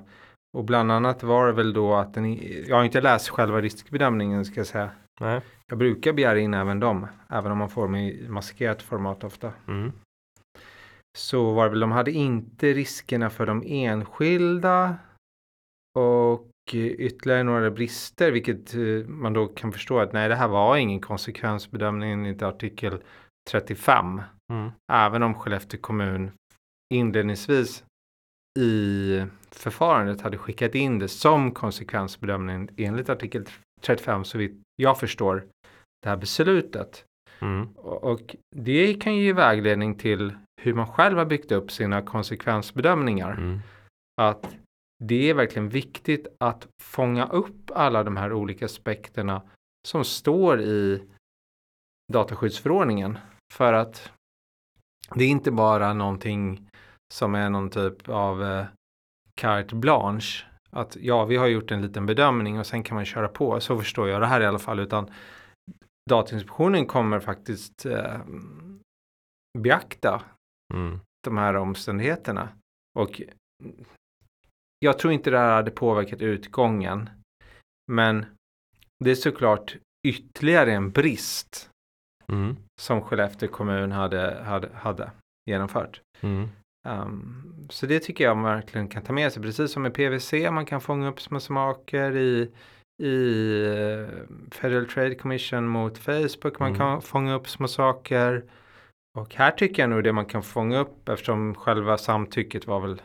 Och 0.56 0.64
bland 0.64 0.92
annat 0.92 1.22
var 1.22 1.46
det 1.46 1.52
väl 1.52 1.72
då 1.72 1.94
att 1.94 2.14
den, 2.14 2.34
jag 2.66 2.76
har 2.76 2.84
inte 2.84 3.00
läst 3.00 3.28
själva 3.28 3.60
riskbedömningen 3.60 4.44
ska 4.44 4.60
jag 4.60 4.66
säga. 4.66 4.90
Nej. 5.20 5.40
Jag 5.68 5.78
brukar 5.78 6.12
begära 6.12 6.38
in 6.38 6.54
även 6.54 6.80
dem, 6.80 7.06
även 7.28 7.52
om 7.52 7.58
man 7.58 7.68
får 7.68 7.82
dem 7.82 7.94
i 7.94 8.28
maskerat 8.28 8.82
format 8.82 9.24
ofta. 9.24 9.52
Mm. 9.68 9.92
Så 11.18 11.52
var 11.52 11.64
det 11.64 11.70
väl, 11.70 11.80
de 11.80 11.92
hade 11.92 12.12
inte 12.12 12.72
riskerna 12.72 13.30
för 13.30 13.46
de 13.46 13.62
enskilda 13.66 14.96
och 15.98 16.48
ytterligare 16.74 17.42
några 17.42 17.70
brister, 17.70 18.32
vilket 18.32 18.74
eh, 18.74 19.08
man 19.08 19.32
då 19.32 19.46
kan 19.46 19.72
förstå 19.72 19.98
att 19.98 20.12
nej, 20.12 20.28
det 20.28 20.34
här 20.34 20.48
var 20.48 20.76
ingen 20.76 21.00
konsekvensbedömning 21.00 22.12
enligt 22.12 22.42
artikel 22.42 23.02
35. 23.50 24.22
Mm. 24.52 24.70
Även 24.92 25.22
om 25.22 25.34
Skellefteå 25.34 25.80
kommun 25.80 26.30
inledningsvis 26.94 27.84
i 28.58 29.22
förfarandet 29.50 30.20
hade 30.20 30.38
skickat 30.38 30.74
in 30.74 30.98
det 30.98 31.08
som 31.08 31.52
konsekvensbedömning 31.52 32.68
enligt 32.76 33.08
artikel 33.08 33.44
35 33.82 34.24
så 34.24 34.38
vitt 34.38 34.62
jag 34.76 35.00
förstår 35.00 35.44
det 36.00 36.08
här 36.08 36.16
beslutet. 36.16 37.04
Mm. 37.40 37.68
Och 37.76 38.36
det 38.56 38.94
kan 38.94 39.16
ju 39.16 39.22
ge 39.22 39.32
vägledning 39.32 39.94
till 39.94 40.36
hur 40.62 40.74
man 40.74 40.86
själv 40.86 41.18
har 41.18 41.24
byggt 41.24 41.52
upp 41.52 41.70
sina 41.70 42.02
konsekvensbedömningar. 42.02 43.32
Mm. 43.32 43.60
Att 44.20 44.56
det 45.04 45.30
är 45.30 45.34
verkligen 45.34 45.68
viktigt 45.68 46.26
att 46.40 46.66
fånga 46.82 47.26
upp 47.26 47.70
alla 47.74 48.04
de 48.04 48.16
här 48.16 48.32
olika 48.32 48.64
aspekterna 48.64 49.42
som 49.88 50.04
står 50.04 50.60
i 50.60 51.02
dataskyddsförordningen. 52.12 53.18
För 53.54 53.72
att 53.72 54.12
det 55.14 55.24
är 55.24 55.28
inte 55.28 55.50
bara 55.50 55.92
någonting 55.92 56.68
som 57.14 57.34
är 57.34 57.50
någon 57.50 57.70
typ 57.70 58.08
av 58.08 58.44
eh, 58.44 58.66
carte 59.40 59.74
blanche 59.74 60.44
att 60.70 60.96
ja, 61.00 61.24
vi 61.24 61.36
har 61.36 61.46
gjort 61.46 61.70
en 61.70 61.82
liten 61.82 62.06
bedömning 62.06 62.58
och 62.58 62.66
sen 62.66 62.82
kan 62.82 62.94
man 62.94 63.04
köra 63.04 63.28
på. 63.28 63.60
Så 63.60 63.78
förstår 63.78 64.08
jag 64.08 64.20
det 64.20 64.26
här 64.26 64.40
i 64.40 64.46
alla 64.46 64.58
fall. 64.58 64.80
Utan 64.80 65.10
Datainspektionen 66.08 66.86
kommer 66.86 67.20
faktiskt 67.20 67.86
eh, 67.86 68.20
beakta 69.58 70.22
mm. 70.74 71.00
de 71.24 71.38
här 71.38 71.56
omständigheterna. 71.56 72.48
Och 72.98 73.22
jag 74.78 74.98
tror 74.98 75.12
inte 75.12 75.30
det 75.30 75.38
här 75.38 75.54
hade 75.54 75.70
påverkat 75.70 76.22
utgången. 76.22 77.10
Men 77.92 78.26
det 79.04 79.10
är 79.10 79.14
såklart 79.14 79.76
ytterligare 80.06 80.72
en 80.72 80.90
brist 80.90 81.70
mm. 82.32 82.56
som 82.80 83.02
Skellefteå 83.02 83.48
kommun 83.48 83.92
hade, 83.92 84.42
hade, 84.42 84.68
hade 84.74 85.10
genomfört. 85.50 86.00
Mm. 86.20 86.48
Um, 86.88 87.66
så 87.70 87.86
det 87.86 88.00
tycker 88.00 88.24
jag 88.24 88.36
man 88.36 88.54
verkligen 88.54 88.88
kan 88.88 89.02
ta 89.02 89.12
med 89.12 89.32
sig. 89.32 89.42
Precis 89.42 89.72
som 89.72 89.82
med 89.82 89.94
PVC, 89.94 90.32
man 90.32 90.66
kan 90.66 90.80
fånga 90.80 91.08
upp 91.08 91.20
små 91.20 91.40
smaker 91.40 92.16
i, 92.16 92.50
i 92.98 93.06
uh, 93.06 94.08
Federal 94.50 94.86
Trade 94.86 95.14
Commission 95.14 95.68
mot 95.68 95.98
Facebook. 95.98 96.58
Man 96.58 96.68
mm. 96.68 96.78
kan 96.78 97.02
fånga 97.02 97.34
upp 97.34 97.48
små 97.48 97.68
saker. 97.68 98.44
Och 99.18 99.34
här 99.34 99.50
tycker 99.50 99.82
jag 99.82 99.90
nog 99.90 100.04
det 100.04 100.12
man 100.12 100.26
kan 100.26 100.42
fånga 100.42 100.78
upp 100.78 101.08
eftersom 101.08 101.54
själva 101.54 101.98
samtycket 101.98 102.66
var 102.66 102.80
väl 102.80 103.02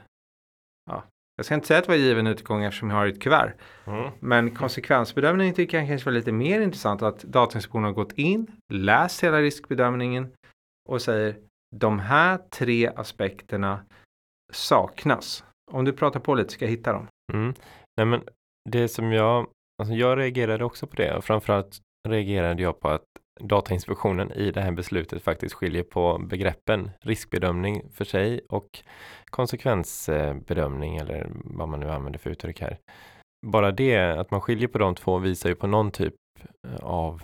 ja, 0.89 1.03
jag 1.35 1.45
ska 1.45 1.55
inte 1.55 1.67
säga 1.67 1.79
att 1.79 1.85
det 1.85 1.91
var 1.91 1.97
given 1.97 2.27
utgång 2.27 2.63
eftersom 2.63 2.89
jag 2.89 2.97
har 2.97 3.07
ett 3.07 3.21
kuvert. 3.21 3.53
Mm. 3.85 4.11
Men 4.19 4.55
konsekvensbedömningen 4.55 5.55
tycker 5.55 5.77
jag 5.77 5.87
kanske 5.87 6.05
var 6.05 6.13
lite 6.13 6.31
mer 6.31 6.61
intressant. 6.61 7.01
Att 7.01 7.23
Datainspektionen 7.23 7.85
har 7.85 7.93
gått 7.93 8.11
in, 8.11 8.51
läst 8.73 9.23
hela 9.23 9.41
riskbedömningen 9.41 10.31
och 10.89 11.01
säger 11.01 11.37
de 11.75 11.99
här 11.99 12.37
tre 12.37 12.87
aspekterna 12.87 13.79
saknas. 14.53 15.43
Om 15.71 15.85
du 15.85 15.93
pratar 15.93 16.19
på 16.19 16.35
lite 16.35 16.53
ska 16.53 16.65
jag 16.65 16.69
hitta 16.71 16.93
dem. 16.93 17.07
Mm. 17.33 17.53
Nej, 17.97 18.05
men 18.05 18.21
det 18.69 18.87
som 18.87 19.11
jag, 19.11 19.47
alltså 19.81 19.95
jag 19.95 20.17
reagerade 20.17 20.65
också 20.65 20.87
på 20.87 20.95
det 20.95 21.15
och 21.15 21.23
framförallt 21.23 21.79
reagerade 22.07 22.63
jag 22.63 22.79
på 22.79 22.89
att 22.89 23.03
Datainspektionen 23.39 24.31
i 24.31 24.51
det 24.51 24.61
här 24.61 24.71
beslutet 24.71 25.23
faktiskt 25.23 25.55
skiljer 25.55 25.83
på 25.83 26.17
begreppen 26.17 26.91
riskbedömning 27.01 27.89
för 27.93 28.05
sig 28.05 28.41
och 28.49 28.83
konsekvensbedömning 29.25 30.97
eller 30.97 31.31
vad 31.33 31.69
man 31.69 31.79
nu 31.79 31.91
använder 31.91 32.19
för 32.19 32.29
uttryck 32.29 32.61
här. 32.61 32.79
Bara 33.45 33.71
det 33.71 34.19
att 34.19 34.31
man 34.31 34.41
skiljer 34.41 34.67
på 34.67 34.77
de 34.77 34.95
två 34.95 35.19
visar 35.19 35.49
ju 35.49 35.55
på 35.55 35.67
någon 35.67 35.91
typ 35.91 36.13
eh, 36.67 36.75
av 36.85 37.23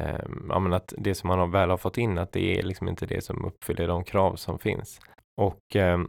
eh, 0.00 0.24
ja, 0.48 0.58
men 0.58 0.72
att 0.72 0.94
det 0.98 1.14
som 1.14 1.28
man 1.28 1.38
har 1.38 1.46
väl 1.46 1.70
har 1.70 1.76
fått 1.76 1.98
in, 1.98 2.18
att 2.18 2.32
det 2.32 2.58
är 2.58 2.62
liksom 2.62 2.88
inte 2.88 3.06
det 3.06 3.24
som 3.24 3.44
uppfyller 3.44 3.88
de 3.88 4.04
krav 4.04 4.36
som 4.36 4.58
finns. 4.58 5.00
Och 5.40 5.76
eh, 5.76 6.00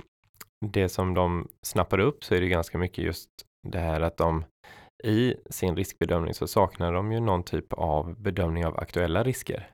det 0.65 0.89
som 0.89 1.13
de 1.13 1.47
snappar 1.65 2.00
upp 2.00 2.24
så 2.24 2.36
är 2.36 2.41
det 2.41 2.47
ganska 2.47 2.78
mycket 2.78 3.04
just 3.04 3.30
det 3.67 3.80
här 3.80 4.02
att 4.02 4.17
de 4.17 4.43
i 5.04 5.36
sin 5.50 5.76
riskbedömning 5.76 6.34
så 6.34 6.48
saknar 6.48 6.94
de 6.94 7.12
ju 7.12 7.20
någon 7.20 7.44
typ 7.44 7.74
av 7.74 8.22
bedömning 8.22 8.66
av 8.66 8.80
aktuella 8.80 9.24
risker. 9.24 9.70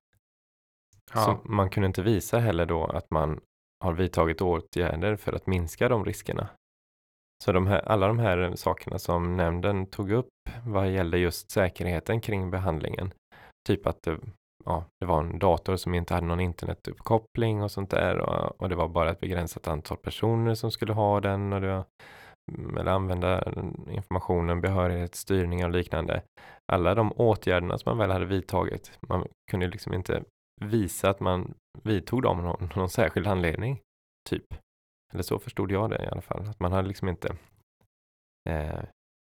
Ja. 1.14 1.24
Så 1.26 1.50
man 1.50 1.70
kunde 1.70 1.88
inte 1.88 2.02
visa 2.02 2.40
heller 2.40 2.66
då 2.66 2.86
att 2.86 3.12
man 3.12 3.40
har 3.84 3.94
vidtagit 3.94 4.42
åtgärder 4.42 5.16
för 5.16 5.34
att 5.34 5.48
minska 5.48 5.90
de 5.90 6.06
riskerna. 6.06 6.50
Så 7.44 7.52
de 7.52 7.68
här, 7.68 7.80
alla 7.80 8.08
de 8.08 8.20
här 8.20 8.56
sakerna 8.56 9.00
som 9.00 9.38
nämnden 9.38 9.86
tog 9.86 10.12
upp 10.12 10.30
vad 10.66 10.92
gällde 10.92 11.18
just 11.18 11.52
säkerheten 11.52 12.22
kring 12.22 12.52
behandlingen 12.52 13.14
Typ 13.68 13.88
att 13.88 14.04
det, 14.04 14.20
ja, 14.66 14.86
det 15.00 15.06
var 15.06 15.20
en 15.20 15.40
dator 15.40 15.76
som 15.76 15.94
inte 15.94 16.14
hade 16.14 16.28
någon 16.28 16.40
internetuppkoppling 16.40 17.64
och 17.64 17.72
sånt 17.72 17.90
där 17.90 18.20
och, 18.20 18.62
och 18.62 18.70
det 18.70 18.76
var 18.76 18.88
bara 18.88 19.12
ett 19.12 19.20
begränsat 19.20 19.68
antal 19.68 19.98
personer 19.98 20.54
som 20.54 20.72
skulle 20.72 20.94
ha 20.94 21.22
den 21.22 21.54
och 21.54 21.62
det 21.62 21.68
var, 21.68 21.84
eller 22.80 22.92
använda 22.92 23.54
informationen, 23.90 24.62
behörighet, 24.62 25.16
styrning 25.16 25.66
och 25.66 25.72
liknande. 25.72 26.22
Alla 26.72 26.96
de 26.96 27.12
åtgärderna 27.12 27.78
som 27.78 27.90
man 27.90 27.98
väl 27.98 28.12
hade 28.12 28.26
vidtagit, 28.26 29.00
man 29.10 29.28
kunde 29.52 29.68
liksom 29.68 29.94
inte 29.94 30.24
visa 30.62 31.10
att 31.10 31.20
man 31.20 31.54
vidtog 31.84 32.22
dem 32.22 32.38
av 32.38 32.44
någon, 32.44 32.70
någon 32.76 32.90
särskild 32.90 33.28
anledning. 33.28 33.80
Typ. 34.30 34.54
Eller 35.14 35.24
så 35.24 35.40
förstod 35.40 35.72
jag 35.72 35.90
det 35.90 36.04
i 36.04 36.08
alla 36.08 36.22
fall. 36.22 36.50
Att 36.50 36.60
man 36.60 36.72
hade 36.72 36.88
liksom 36.88 37.08
inte 37.08 37.36
eh, 38.50 38.84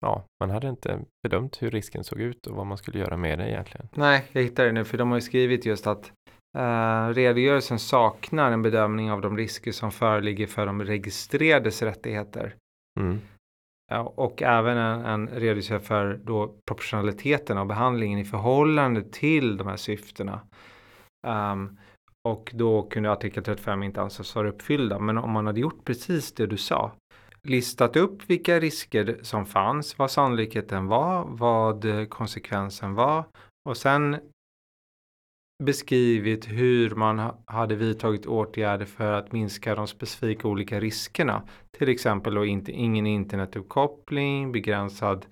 ja, 0.02 0.26
man 0.40 0.50
hade 0.50 0.70
inte 0.70 1.00
bedömt 1.24 1.62
hur 1.62 1.72
risken 1.72 2.04
såg 2.04 2.22
ut 2.22 2.48
och 2.48 2.56
vad 2.56 2.66
man 2.66 2.78
skulle 2.78 3.00
göra 3.00 3.18
med 3.18 3.40
det 3.40 3.50
egentligen. 3.50 3.90
Nej, 3.94 4.26
jag 4.32 4.42
hittar 4.42 4.66
det 4.66 4.72
nu 4.72 4.86
för 4.86 4.98
de 4.98 5.10
har 5.10 5.18
ju 5.18 5.22
skrivit 5.22 5.66
just 5.66 5.88
att 5.88 6.12
uh, 6.58 7.14
redogörelsen 7.14 7.80
saknar 7.80 8.52
en 8.52 8.62
bedömning 8.62 9.12
av 9.12 9.22
de 9.22 9.38
risker 9.38 9.72
som 9.72 9.92
föreligger 9.92 10.48
för 10.48 10.66
de 10.66 10.84
registrerades 10.84 11.82
rättigheter. 11.82 12.56
Mm. 13.00 13.20
och 14.06 14.42
även 14.42 14.78
en, 14.78 15.06
en 15.06 15.28
redogörelse 15.28 15.80
för 15.80 16.20
då 16.24 16.56
proportionaliteten 16.68 17.58
av 17.58 17.66
behandlingen 17.68 18.20
i 18.20 18.26
förhållande 18.26 19.04
till 19.04 19.58
de 19.58 19.68
här 19.68 19.78
syftena. 19.78 20.40
Um, 21.28 21.78
och 22.28 22.52
då 22.54 22.84
kunde 22.84 23.12
artikel 23.12 23.44
35 23.44 23.84
inte 23.84 24.02
anses 24.02 24.36
vara 24.36 24.50
uppfyllda. 24.50 25.00
Men 25.00 25.18
om 25.18 25.32
man 25.32 25.48
hade 25.48 25.60
gjort 25.60 25.86
precis 25.86 26.34
det 26.34 26.48
du 26.48 26.58
sa, 26.58 26.92
listat 27.44 27.96
upp 27.96 28.30
vilka 28.30 28.60
risker 28.60 29.20
som 29.22 29.46
fanns, 29.46 29.98
vad 30.00 30.12
sannolikheten 30.12 30.88
var, 30.88 31.26
vad 31.28 32.10
konsekvensen 32.10 32.94
var 32.94 33.24
och 33.70 33.78
sen 33.78 34.18
beskrivit 35.64 36.48
hur 36.48 36.96
man 36.96 37.32
hade 37.46 37.76
vidtagit 37.76 38.26
åtgärder 38.26 38.86
för 38.86 39.14
att 39.14 39.32
minska 39.32 39.76
de 39.76 39.88
specifika 39.88 40.48
olika 40.48 40.80
riskerna. 40.80 41.44
Till 41.72 41.90
exempel 41.90 42.34
då 42.34 42.46
inte, 42.46 42.72
ingen 42.72 43.08
internetuppkoppling, 43.08 44.52
begränsad 44.52 45.26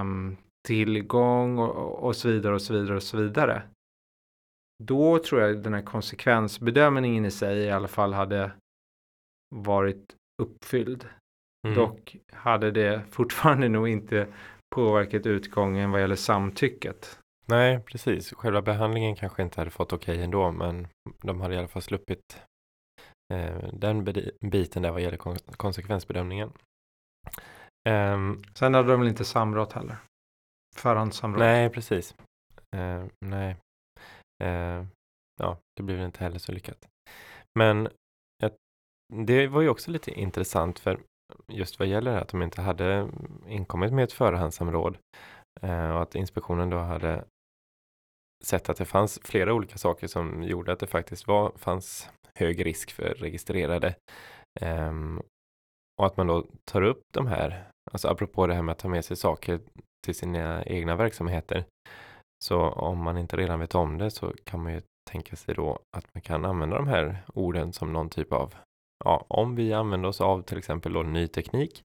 um, 0.00 0.36
tillgång 0.66 1.58
och, 1.58 2.04
och 2.04 2.16
så 2.16 2.28
vidare 2.28 2.54
och 2.54 2.62
så 2.62 2.74
vidare 2.74 2.96
och 2.96 3.02
så 3.02 3.16
vidare. 3.16 3.62
Då 4.82 5.18
tror 5.18 5.40
jag 5.40 5.62
den 5.62 5.74
här 5.74 5.82
konsekvensbedömningen 5.82 7.24
i 7.24 7.30
sig 7.30 7.58
i 7.58 7.70
alla 7.70 7.88
fall 7.88 8.12
hade 8.12 8.50
varit 9.54 10.14
uppfylld. 10.42 11.06
Mm. 11.66 11.76
Dock 11.76 12.16
hade 12.32 12.70
det 12.70 13.02
fortfarande 13.10 13.68
nog 13.68 13.88
inte 13.88 14.26
påverkat 14.74 15.26
utgången 15.26 15.90
vad 15.90 16.00
gäller 16.00 16.16
samtycket. 16.16 17.18
Nej, 17.46 17.80
precis. 17.80 18.32
Själva 18.32 18.62
behandlingen 18.62 19.16
kanske 19.16 19.42
inte 19.42 19.60
hade 19.60 19.70
fått 19.70 19.92
okej 19.92 20.14
okay 20.14 20.24
ändå, 20.24 20.52
men 20.52 20.88
de 21.22 21.40
hade 21.40 21.54
i 21.54 21.58
alla 21.58 21.68
fall 21.68 21.82
sluppit 21.82 22.42
eh, 23.34 23.68
den 23.72 24.04
biten 24.40 24.82
där 24.82 24.90
vad 24.90 25.00
gäller 25.00 25.16
kon 25.16 25.36
konsekvensbedömningen. 25.56 26.52
Um, 27.88 28.42
Sen 28.54 28.74
hade 28.74 28.88
de 28.88 29.00
väl 29.00 29.08
inte 29.08 29.24
samråd 29.24 29.72
heller? 29.72 29.96
Förhandssamråd? 30.76 31.38
Nej, 31.38 31.70
precis. 31.70 32.14
Uh, 32.76 33.06
nej. 33.26 33.56
Uh, 34.44 34.86
ja, 35.40 35.58
det 35.76 35.82
blev 35.82 36.00
inte 36.00 36.24
heller 36.24 36.38
så 36.38 36.52
lyckat. 36.52 36.88
Men 37.58 37.88
ja, 38.42 38.50
det 39.12 39.46
var 39.46 39.60
ju 39.60 39.68
också 39.68 39.90
lite 39.90 40.10
intressant 40.10 40.78
för 40.78 41.00
just 41.48 41.78
vad 41.78 41.88
gäller 41.88 42.16
att 42.16 42.28
de 42.28 42.42
inte 42.42 42.62
hade 42.62 43.10
inkommit 43.46 43.92
med 43.92 44.04
ett 44.04 44.12
förhandssamråd 44.12 44.98
uh, 45.64 45.90
och 45.90 46.02
att 46.02 46.14
inspektionen 46.14 46.70
då 46.70 46.78
hade 46.78 47.24
sett 48.44 48.68
att 48.68 48.76
det 48.76 48.84
fanns 48.84 49.20
flera 49.24 49.54
olika 49.54 49.78
saker 49.78 50.06
som 50.06 50.42
gjorde 50.42 50.72
att 50.72 50.78
det 50.78 50.86
faktiskt 50.86 51.26
var, 51.26 51.52
fanns 51.56 52.10
hög 52.34 52.66
risk 52.66 52.90
för 52.90 53.14
registrerade. 53.14 53.94
Um, 54.60 55.22
och 56.00 56.06
att 56.06 56.16
man 56.16 56.26
då 56.26 56.46
tar 56.64 56.82
upp 56.82 57.02
de 57.14 57.26
här, 57.26 57.68
alltså 57.92 58.08
apropå 58.08 58.46
det 58.46 58.54
här 58.54 58.62
med 58.62 58.72
att 58.72 58.78
ta 58.78 58.88
med 58.88 59.04
sig 59.04 59.16
saker 59.16 59.60
till 60.04 60.14
sina 60.14 60.64
egna 60.64 60.96
verksamheter. 60.96 61.64
Så 62.44 62.60
om 62.70 62.98
man 62.98 63.18
inte 63.18 63.36
redan 63.36 63.60
vet 63.60 63.74
om 63.74 63.98
det 63.98 64.10
så 64.10 64.32
kan 64.44 64.62
man 64.62 64.72
ju 64.72 64.82
tänka 65.10 65.36
sig 65.36 65.54
då 65.54 65.78
att 65.96 66.14
man 66.14 66.22
kan 66.22 66.44
använda 66.44 66.76
de 66.76 66.88
här 66.88 67.24
orden 67.34 67.72
som 67.72 67.92
någon 67.92 68.10
typ 68.10 68.32
av, 68.32 68.54
ja, 69.04 69.24
om 69.28 69.54
vi 69.54 69.72
använder 69.72 70.08
oss 70.08 70.20
av 70.20 70.42
till 70.42 70.58
exempel 70.58 70.92
då 70.92 71.02
ny 71.02 71.28
teknik 71.28 71.82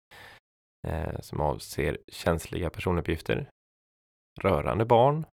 eh, 0.88 1.19
som 1.19 1.41
avser 1.41 1.98
känsliga 2.08 2.69
personuppgifter 2.69 3.50
rörande 4.41 4.86
barn 4.86 5.26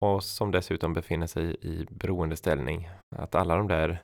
och 0.00 0.24
som 0.24 0.50
dessutom 0.50 0.92
befinner 0.92 1.26
sig 1.26 1.56
i 1.60 1.86
beroendeställning. 1.90 2.88
Att 3.16 3.34
alla 3.34 3.56
de 3.56 3.68
där 3.68 4.02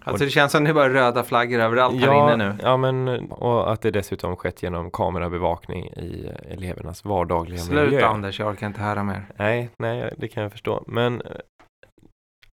Alltså 0.00 0.24
det 0.24 0.30
känns 0.30 0.52
som 0.52 0.64
det 0.64 0.70
är 0.70 0.74
bara 0.74 0.88
röda 0.88 1.24
flaggor 1.24 1.60
överallt 1.60 2.00
ja, 2.00 2.12
här 2.12 2.34
inne 2.34 2.36
nu. 2.36 2.56
Ja, 2.62 2.76
men 2.76 3.08
och 3.30 3.72
att 3.72 3.80
det 3.80 3.90
dessutom 3.90 4.36
skett 4.36 4.62
genom 4.62 4.90
kamerabevakning 4.90 5.86
i 5.86 6.32
elevernas 6.44 7.04
vardagliga 7.04 7.58
Sluta, 7.58 7.82
miljö. 7.82 7.98
Sluta 7.98 8.06
Anders, 8.06 8.40
jag 8.40 8.48
orkar 8.48 8.66
inte 8.66 8.80
höra 8.80 9.04
mer. 9.04 9.26
Nej, 9.36 9.70
nej, 9.78 10.14
det 10.16 10.28
kan 10.28 10.42
jag 10.42 10.52
förstå. 10.52 10.84
Men 10.86 11.20
eh, 11.20 11.30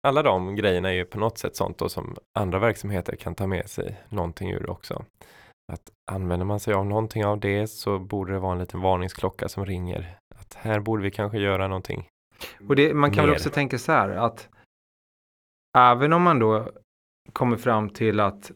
alla 0.07 0.23
de 0.23 0.55
grejerna 0.55 0.89
är 0.89 0.93
ju 0.93 1.05
på 1.05 1.19
något 1.19 1.37
sätt 1.37 1.55
sånt 1.55 1.77
då 1.77 1.89
som 1.89 2.15
andra 2.39 2.59
verksamheter 2.59 3.15
kan 3.15 3.35
ta 3.35 3.47
med 3.47 3.69
sig 3.69 4.01
någonting 4.09 4.51
ur 4.51 4.69
också. 4.69 5.05
Att 5.73 5.91
använder 6.11 6.45
man 6.45 6.59
sig 6.59 6.73
av 6.73 6.85
någonting 6.85 7.25
av 7.25 7.39
det 7.39 7.67
så 7.67 7.99
borde 7.99 8.33
det 8.33 8.39
vara 8.39 8.53
en 8.53 8.59
liten 8.59 8.81
varningsklocka 8.81 9.49
som 9.49 9.65
ringer. 9.65 10.17
Att 10.35 10.53
här 10.53 10.79
borde 10.79 11.03
vi 11.03 11.11
kanske 11.11 11.37
göra 11.37 11.67
någonting 11.67 12.07
och 12.69 12.75
det, 12.75 12.93
man 12.93 13.11
kan 13.11 13.21
mer. 13.21 13.27
väl 13.27 13.35
också 13.35 13.49
tänka 13.49 13.77
så 13.77 13.91
här 13.91 14.09
att 14.09 14.49
även 15.77 16.13
om 16.13 16.21
man 16.21 16.39
då 16.39 16.71
kommer 17.33 17.57
fram 17.57 17.89
till 17.89 18.19
att 18.19 18.51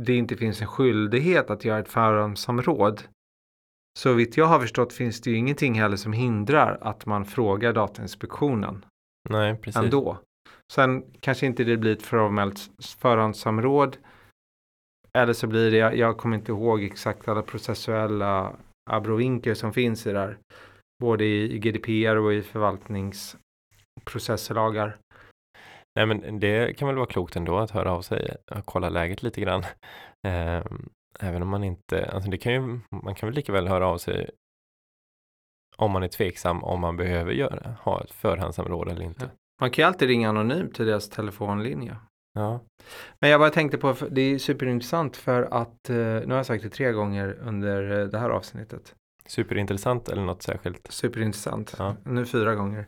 det 0.00 0.16
inte 0.16 0.36
finns 0.36 0.60
en 0.60 0.66
skyldighet 0.66 1.50
att 1.50 1.64
göra 1.64 1.78
ett 1.78 1.88
förhandssamråd. 1.88 3.02
Så 3.98 4.12
vitt 4.12 4.36
jag 4.36 4.46
har 4.46 4.60
förstått 4.60 4.92
finns 4.92 5.20
det 5.20 5.30
ju 5.30 5.36
ingenting 5.36 5.74
heller 5.74 5.96
som 5.96 6.12
hindrar 6.12 6.78
att 6.80 7.06
man 7.06 7.24
frågar 7.24 7.72
Datainspektionen. 7.72 8.84
Nej, 9.28 9.56
precis. 9.56 9.82
Ändå. 9.82 10.18
Sen 10.72 11.04
kanske 11.20 11.46
inte 11.46 11.64
det 11.64 11.76
blir 11.76 11.92
ett 11.92 12.02
formellt 12.02 12.70
förhandssamråd. 12.98 13.96
Eller 15.12 15.32
så 15.32 15.46
blir 15.46 15.70
det, 15.70 15.76
jag, 15.76 15.96
jag 15.96 16.18
kommer 16.18 16.36
inte 16.36 16.52
ihåg 16.52 16.82
exakt 16.82 17.28
alla 17.28 17.42
processuella 17.42 18.56
abrovinker 18.90 19.54
som 19.54 19.72
finns 19.72 20.06
i 20.06 20.12
det 20.12 20.18
här 20.18 20.38
både 21.02 21.24
i 21.24 21.58
GDPR 21.58 22.16
och 22.16 22.34
i 22.34 22.42
förvaltningsprocesslagar. 22.42 24.98
Nej, 25.96 26.06
men 26.06 26.40
det 26.40 26.76
kan 26.76 26.88
väl 26.88 26.96
vara 26.96 27.06
klokt 27.06 27.36
ändå 27.36 27.58
att 27.58 27.70
höra 27.70 27.92
av 27.92 28.02
sig 28.02 28.36
och 28.50 28.66
kolla 28.66 28.88
läget 28.88 29.22
lite 29.22 29.40
grann. 29.40 29.62
Ehm, 30.26 30.88
även 31.20 31.42
om 31.42 31.48
man 31.48 31.64
inte, 31.64 32.10
alltså 32.10 32.30
det 32.30 32.38
kan 32.38 32.52
ju, 32.52 32.80
man 33.02 33.14
kan 33.14 33.26
väl 33.26 33.34
lika 33.34 33.52
väl 33.52 33.68
höra 33.68 33.86
av 33.86 33.98
sig 33.98 34.30
om 35.76 35.90
man 35.90 36.02
är 36.02 36.08
tveksam 36.08 36.64
om 36.64 36.80
man 36.80 36.96
behöver 36.96 37.32
göra, 37.32 37.74
ha 37.82 38.04
ett 38.04 38.10
förhandsområde 38.10 38.90
eller 38.90 39.04
inte. 39.04 39.30
Man 39.60 39.70
kan 39.70 39.82
ju 39.82 39.86
alltid 39.86 40.08
ringa 40.08 40.28
anonymt 40.28 40.74
till 40.74 40.86
deras 40.86 41.08
telefonlinje. 41.08 41.96
Ja. 42.34 42.60
Men 43.20 43.30
jag 43.30 43.40
bara 43.40 43.50
tänkte 43.50 43.78
på, 43.78 43.94
det 44.10 44.20
är 44.20 44.38
superintressant 44.38 45.16
för 45.16 45.42
att, 45.42 45.90
eh, 45.90 45.96
nu 45.96 46.28
har 46.28 46.36
jag 46.36 46.46
sagt 46.46 46.62
det 46.62 46.70
tre 46.70 46.92
gånger 46.92 47.38
under 47.40 48.00
eh, 48.00 48.06
det 48.06 48.18
här 48.18 48.30
avsnittet. 48.30 48.94
Superintressant 49.28 50.08
eller 50.08 50.22
något 50.22 50.42
särskilt? 50.42 50.92
Superintressant. 50.92 51.74
Ja. 51.78 51.96
Nu 52.04 52.26
fyra 52.26 52.54
gånger. 52.54 52.86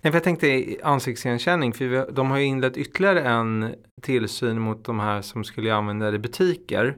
Nej, 0.00 0.12
för 0.12 0.16
jag 0.16 0.24
tänkte 0.24 0.76
ansiktsigenkänning, 0.82 1.72
för 1.72 1.84
vi, 1.84 2.04
de 2.12 2.30
har 2.30 2.38
ju 2.38 2.44
inlett 2.44 2.76
ytterligare 2.76 3.20
en 3.20 3.74
tillsyn 4.02 4.60
mot 4.60 4.84
de 4.84 5.00
här 5.00 5.22
som 5.22 5.44
skulle 5.44 5.74
använda 5.74 6.10
det 6.10 6.16
i 6.16 6.18
butiker. 6.18 6.96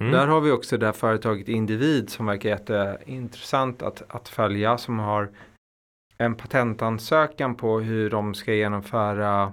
Mm. 0.00 0.12
Där 0.12 0.26
har 0.26 0.40
vi 0.40 0.50
också 0.50 0.76
det 0.76 0.86
här 0.86 0.92
företaget 0.92 1.48
Individ 1.48 2.10
som 2.10 2.26
verkar 2.26 2.48
jätteintressant 2.48 3.82
att, 3.82 4.02
att 4.08 4.28
följa 4.28 4.78
som 4.78 4.98
har 4.98 5.30
en 6.18 6.34
patentansökan 6.34 7.54
på 7.54 7.80
hur 7.80 8.10
de 8.10 8.34
ska 8.34 8.54
genomföra 8.54 9.52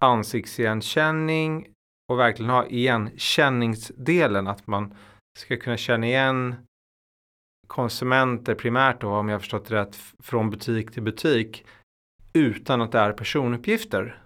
ansiktsigenkänning 0.00 1.68
och 2.12 2.18
verkligen 2.18 2.50
ha 2.50 2.66
igenkänningsdelen 2.66 4.46
att 4.46 4.66
man 4.66 4.94
ska 5.36 5.56
kunna 5.56 5.76
känna 5.76 6.06
igen 6.06 6.54
konsumenter 7.66 8.54
primärt 8.54 9.00
då, 9.00 9.08
om 9.08 9.28
jag 9.28 9.40
förstått 9.40 9.66
det 9.68 9.74
rätt, 9.74 9.96
från 10.18 10.50
butik 10.50 10.90
till 10.90 11.02
butik 11.02 11.66
utan 12.32 12.80
att 12.80 12.92
det 12.92 12.98
är 12.98 13.12
personuppgifter. 13.12 14.22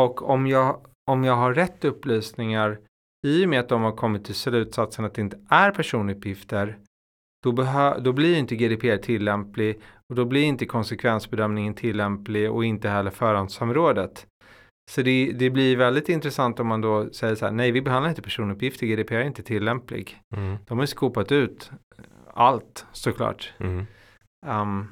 Och 0.00 0.22
om 0.30 0.46
jag, 0.46 0.86
om 1.10 1.24
jag 1.24 1.36
har 1.36 1.54
rätt 1.54 1.84
upplysningar 1.84 2.80
i 3.26 3.44
och 3.44 3.48
med 3.48 3.60
att 3.60 3.68
de 3.68 3.82
har 3.82 3.92
kommit 3.92 4.24
till 4.24 4.34
slutsatsen 4.34 5.04
att 5.04 5.14
det 5.14 5.20
inte 5.20 5.38
är 5.48 5.70
personuppgifter 5.70 6.78
då, 7.44 7.52
då 8.00 8.12
blir 8.12 8.38
inte 8.38 8.56
GDPR 8.56 8.96
tillämplig 8.96 9.80
och 10.08 10.14
då 10.14 10.24
blir 10.24 10.42
inte 10.42 10.66
konsekvensbedömningen 10.66 11.74
tillämplig 11.74 12.50
och 12.50 12.64
inte 12.64 12.88
heller 12.88 13.10
förhandsområdet. 13.10 14.26
Så 14.90 15.02
det, 15.02 15.32
det, 15.32 15.50
blir 15.50 15.76
väldigt 15.76 16.08
intressant 16.08 16.60
om 16.60 16.66
man 16.66 16.80
då 16.80 17.12
säger 17.12 17.34
så 17.34 17.44
här, 17.44 17.52
nej 17.52 17.70
vi 17.70 17.82
behandlar 17.82 18.10
inte 18.10 18.22
personuppgifter, 18.22 18.86
GDPR 18.86 19.14
är 19.14 19.24
inte 19.24 19.42
tillämplig. 19.42 20.20
Mm. 20.36 20.56
De 20.66 20.78
har 20.78 20.86
skopat 20.86 21.32
ut 21.32 21.70
allt 22.34 22.86
såklart. 22.92 23.52
Mm. 23.58 23.86
Um, 24.46 24.88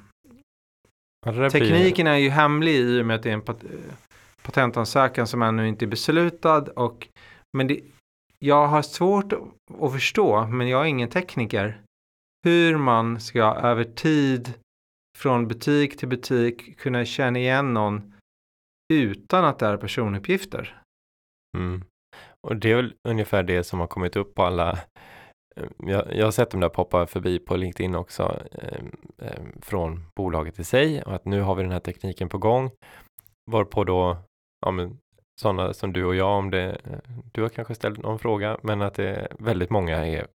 tekniken 1.50 2.06
är 2.06 2.16
ju 2.16 2.28
hemlig 2.28 2.74
i 2.74 3.00
och 3.00 3.06
med 3.06 3.16
att 3.16 3.22
det 3.22 3.28
är 3.28 3.34
en 3.34 3.40
pat 3.40 3.64
patentansökan 4.42 5.26
som 5.26 5.42
ännu 5.42 5.68
inte 5.68 5.84
är 5.84 5.86
beslutad. 5.86 6.60
Och, 6.60 7.08
men 7.56 7.66
det, 7.66 7.80
jag 8.38 8.66
har 8.66 8.82
svårt 8.82 9.32
att 9.80 9.92
förstå, 9.92 10.46
men 10.46 10.68
jag 10.68 10.80
är 10.80 10.86
ingen 10.86 11.08
tekniker, 11.08 11.80
hur 12.44 12.76
man 12.76 13.20
ska 13.20 13.42
över 13.42 13.84
tid 13.84 14.54
från 15.18 15.48
butik 15.48 15.96
till 15.96 16.08
butik 16.08 16.78
kunna 16.78 17.04
känna 17.04 17.38
igen 17.38 17.74
någon 17.74 18.14
utan 19.00 19.44
att 19.44 19.58
det 19.58 19.66
är 19.66 19.76
personuppgifter. 19.76 20.82
Mm. 21.58 21.84
Och 22.46 22.56
det 22.56 22.70
är 22.70 22.76
väl 22.76 22.94
ungefär 23.08 23.42
det 23.42 23.64
som 23.64 23.80
har 23.80 23.86
kommit 23.86 24.16
upp 24.16 24.34
på 24.34 24.42
alla 24.42 24.70
eh, 25.56 25.66
jag, 25.78 26.16
jag 26.16 26.24
har 26.24 26.32
sett 26.32 26.50
dem 26.50 26.60
där 26.60 26.68
poppa 26.68 27.06
förbi 27.06 27.38
på 27.38 27.56
LinkedIn 27.56 27.94
också 27.94 28.42
eh, 28.52 28.84
eh, 29.18 29.42
från 29.60 30.04
bolaget 30.16 30.58
i 30.58 30.64
sig 30.64 31.02
och 31.02 31.14
att 31.14 31.24
nu 31.24 31.40
har 31.40 31.54
vi 31.54 31.62
den 31.62 31.72
här 31.72 31.80
tekniken 31.80 32.28
på 32.28 32.38
gång. 32.38 32.70
Varpå 33.50 33.84
då 33.84 34.16
ja, 34.66 34.70
men, 34.70 34.98
sådana 35.40 35.72
som 35.72 35.92
du 35.92 36.04
och 36.04 36.14
jag 36.14 36.38
om 36.38 36.50
det. 36.50 36.80
Eh, 36.84 36.98
du 37.32 37.42
har 37.42 37.48
kanske 37.48 37.74
ställt 37.74 37.98
någon 37.98 38.18
fråga, 38.18 38.58
men 38.62 38.82
att 38.82 38.94
det 38.94 39.32
väldigt 39.38 39.70
många 39.70 40.06
är 40.06 40.26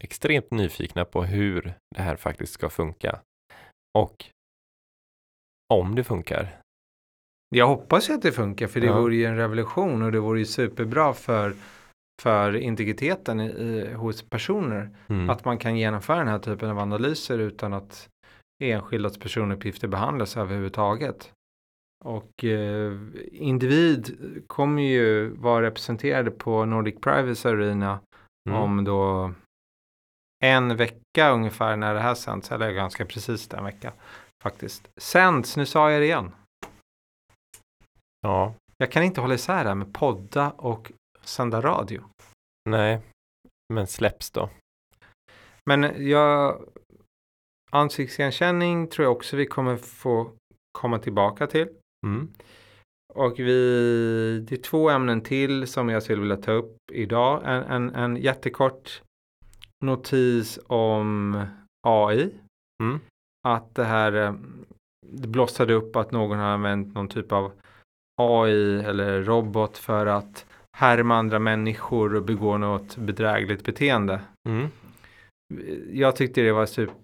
extremt 0.00 0.50
nyfikna 0.50 1.04
på 1.04 1.24
hur 1.24 1.74
det 1.96 2.02
här 2.02 2.16
faktiskt 2.16 2.52
ska 2.52 2.68
funka. 2.68 3.20
Och 3.98 4.24
om 5.74 5.94
det 5.94 6.04
funkar. 6.04 6.63
Jag 7.54 7.66
hoppas 7.66 8.10
ju 8.10 8.14
att 8.14 8.22
det 8.22 8.32
funkar 8.32 8.66
för 8.66 8.80
det 8.80 8.86
Ja. 8.86 9.00
vore 9.00 9.14
ju 9.14 9.24
en 9.24 9.36
revolution 9.36 10.02
och 10.02 10.12
det 10.12 10.20
vore 10.20 10.38
ju 10.38 10.44
superbra 10.44 11.12
för, 11.14 11.54
för 12.22 12.56
integriteten 12.56 13.40
i, 13.40 13.46
i, 13.46 13.92
hos 13.94 14.22
personer. 14.22 14.90
Mm. 15.08 15.30
Att 15.30 15.44
man 15.44 15.58
kan 15.58 15.76
genomföra 15.76 16.18
den 16.18 16.28
här 16.28 16.38
typen 16.38 16.70
av 16.70 16.78
analyser 16.78 17.38
utan 17.38 17.72
att 17.72 18.08
enskildas 18.62 19.18
personuppgifter 19.18 19.88
behandlas 19.88 20.36
överhuvudtaget. 20.36 21.32
Och 22.04 22.44
eh, 22.44 22.92
individ 23.32 24.16
kommer 24.46 24.82
ju 24.82 25.28
vara 25.28 25.62
representerade 25.66 26.30
på 26.30 26.64
Nordic 26.64 27.00
Privacy 27.00 27.48
Arena 27.48 27.98
Mm. 28.48 28.60
om 28.62 28.84
då 28.84 29.32
en 30.44 30.76
vecka 30.76 31.30
ungefär 31.30 31.76
när 31.76 31.94
det 31.94 32.00
här 32.00 32.14
sänds, 32.14 32.52
eller 32.52 32.70
ganska 32.72 33.04
precis 33.04 33.48
den 33.48 33.64
vecka 33.64 33.92
faktiskt. 34.42 34.88
Sänds, 34.96 35.56
nu 35.56 35.66
sa 35.66 35.90
jag 35.90 36.00
det 36.00 36.04
igen. 36.04 36.32
Ja, 38.24 38.54
Jag 38.76 38.92
kan 38.92 39.02
inte 39.02 39.20
hålla 39.20 39.34
isär 39.34 39.62
det 39.62 39.68
här 39.68 39.74
med 39.74 39.94
podda 39.94 40.50
och 40.50 40.92
sända 41.20 41.60
radio. 41.60 42.02
nej, 42.70 43.00
men 43.74 43.86
släpps 43.86 44.30
då. 44.30 44.50
Men 45.70 46.08
jag, 46.08 46.62
ansiktsigenkänning 47.70 48.88
tror 48.88 49.04
jag 49.04 49.12
också 49.16 49.36
vi 49.36 49.46
kommer 49.46 49.76
få 49.76 50.30
komma 50.78 50.98
tillbaka 50.98 51.46
till. 51.46 51.68
Mm. 52.06 52.32
Och 53.14 53.38
vi, 53.38 54.40
det 54.48 54.54
är 54.54 54.62
två 54.62 54.90
ämnen 54.90 55.20
till 55.20 55.66
som 55.66 55.88
jag 55.88 56.02
skulle 56.02 56.20
vilja 56.20 56.36
ta 56.36 56.52
upp 56.52 56.76
idag. 56.92 57.42
En, 57.44 57.62
en, 57.62 57.94
en 57.94 58.16
jättekort 58.16 59.02
notis 59.84 60.58
om 60.66 61.42
AI. 61.86 62.34
Mm. 62.82 63.00
Att 63.48 63.74
det 63.74 63.84
här 63.84 64.12
eh, 64.12 64.34
det 65.06 65.28
blossade 65.28 65.74
upp 65.74 65.96
att 65.96 66.10
någon 66.10 66.38
har 66.38 66.46
använt 66.46 66.94
någon 66.94 67.08
typ 67.08 67.32
av 67.32 67.52
AI 68.22 68.80
eller 68.84 69.22
robot 69.22 69.78
för 69.78 70.06
att 70.06 70.46
härma 70.76 71.16
andra 71.16 71.38
människor 71.38 72.14
och 72.14 72.22
begå 72.22 72.58
något 72.58 72.96
bedrägligt 72.96 73.64
beteende. 73.64 74.20
Mm. 74.48 74.68
Jag 75.92 76.16
tyckte 76.16 76.40
det 76.40 76.52
var 76.52 76.66
super... 76.66 76.94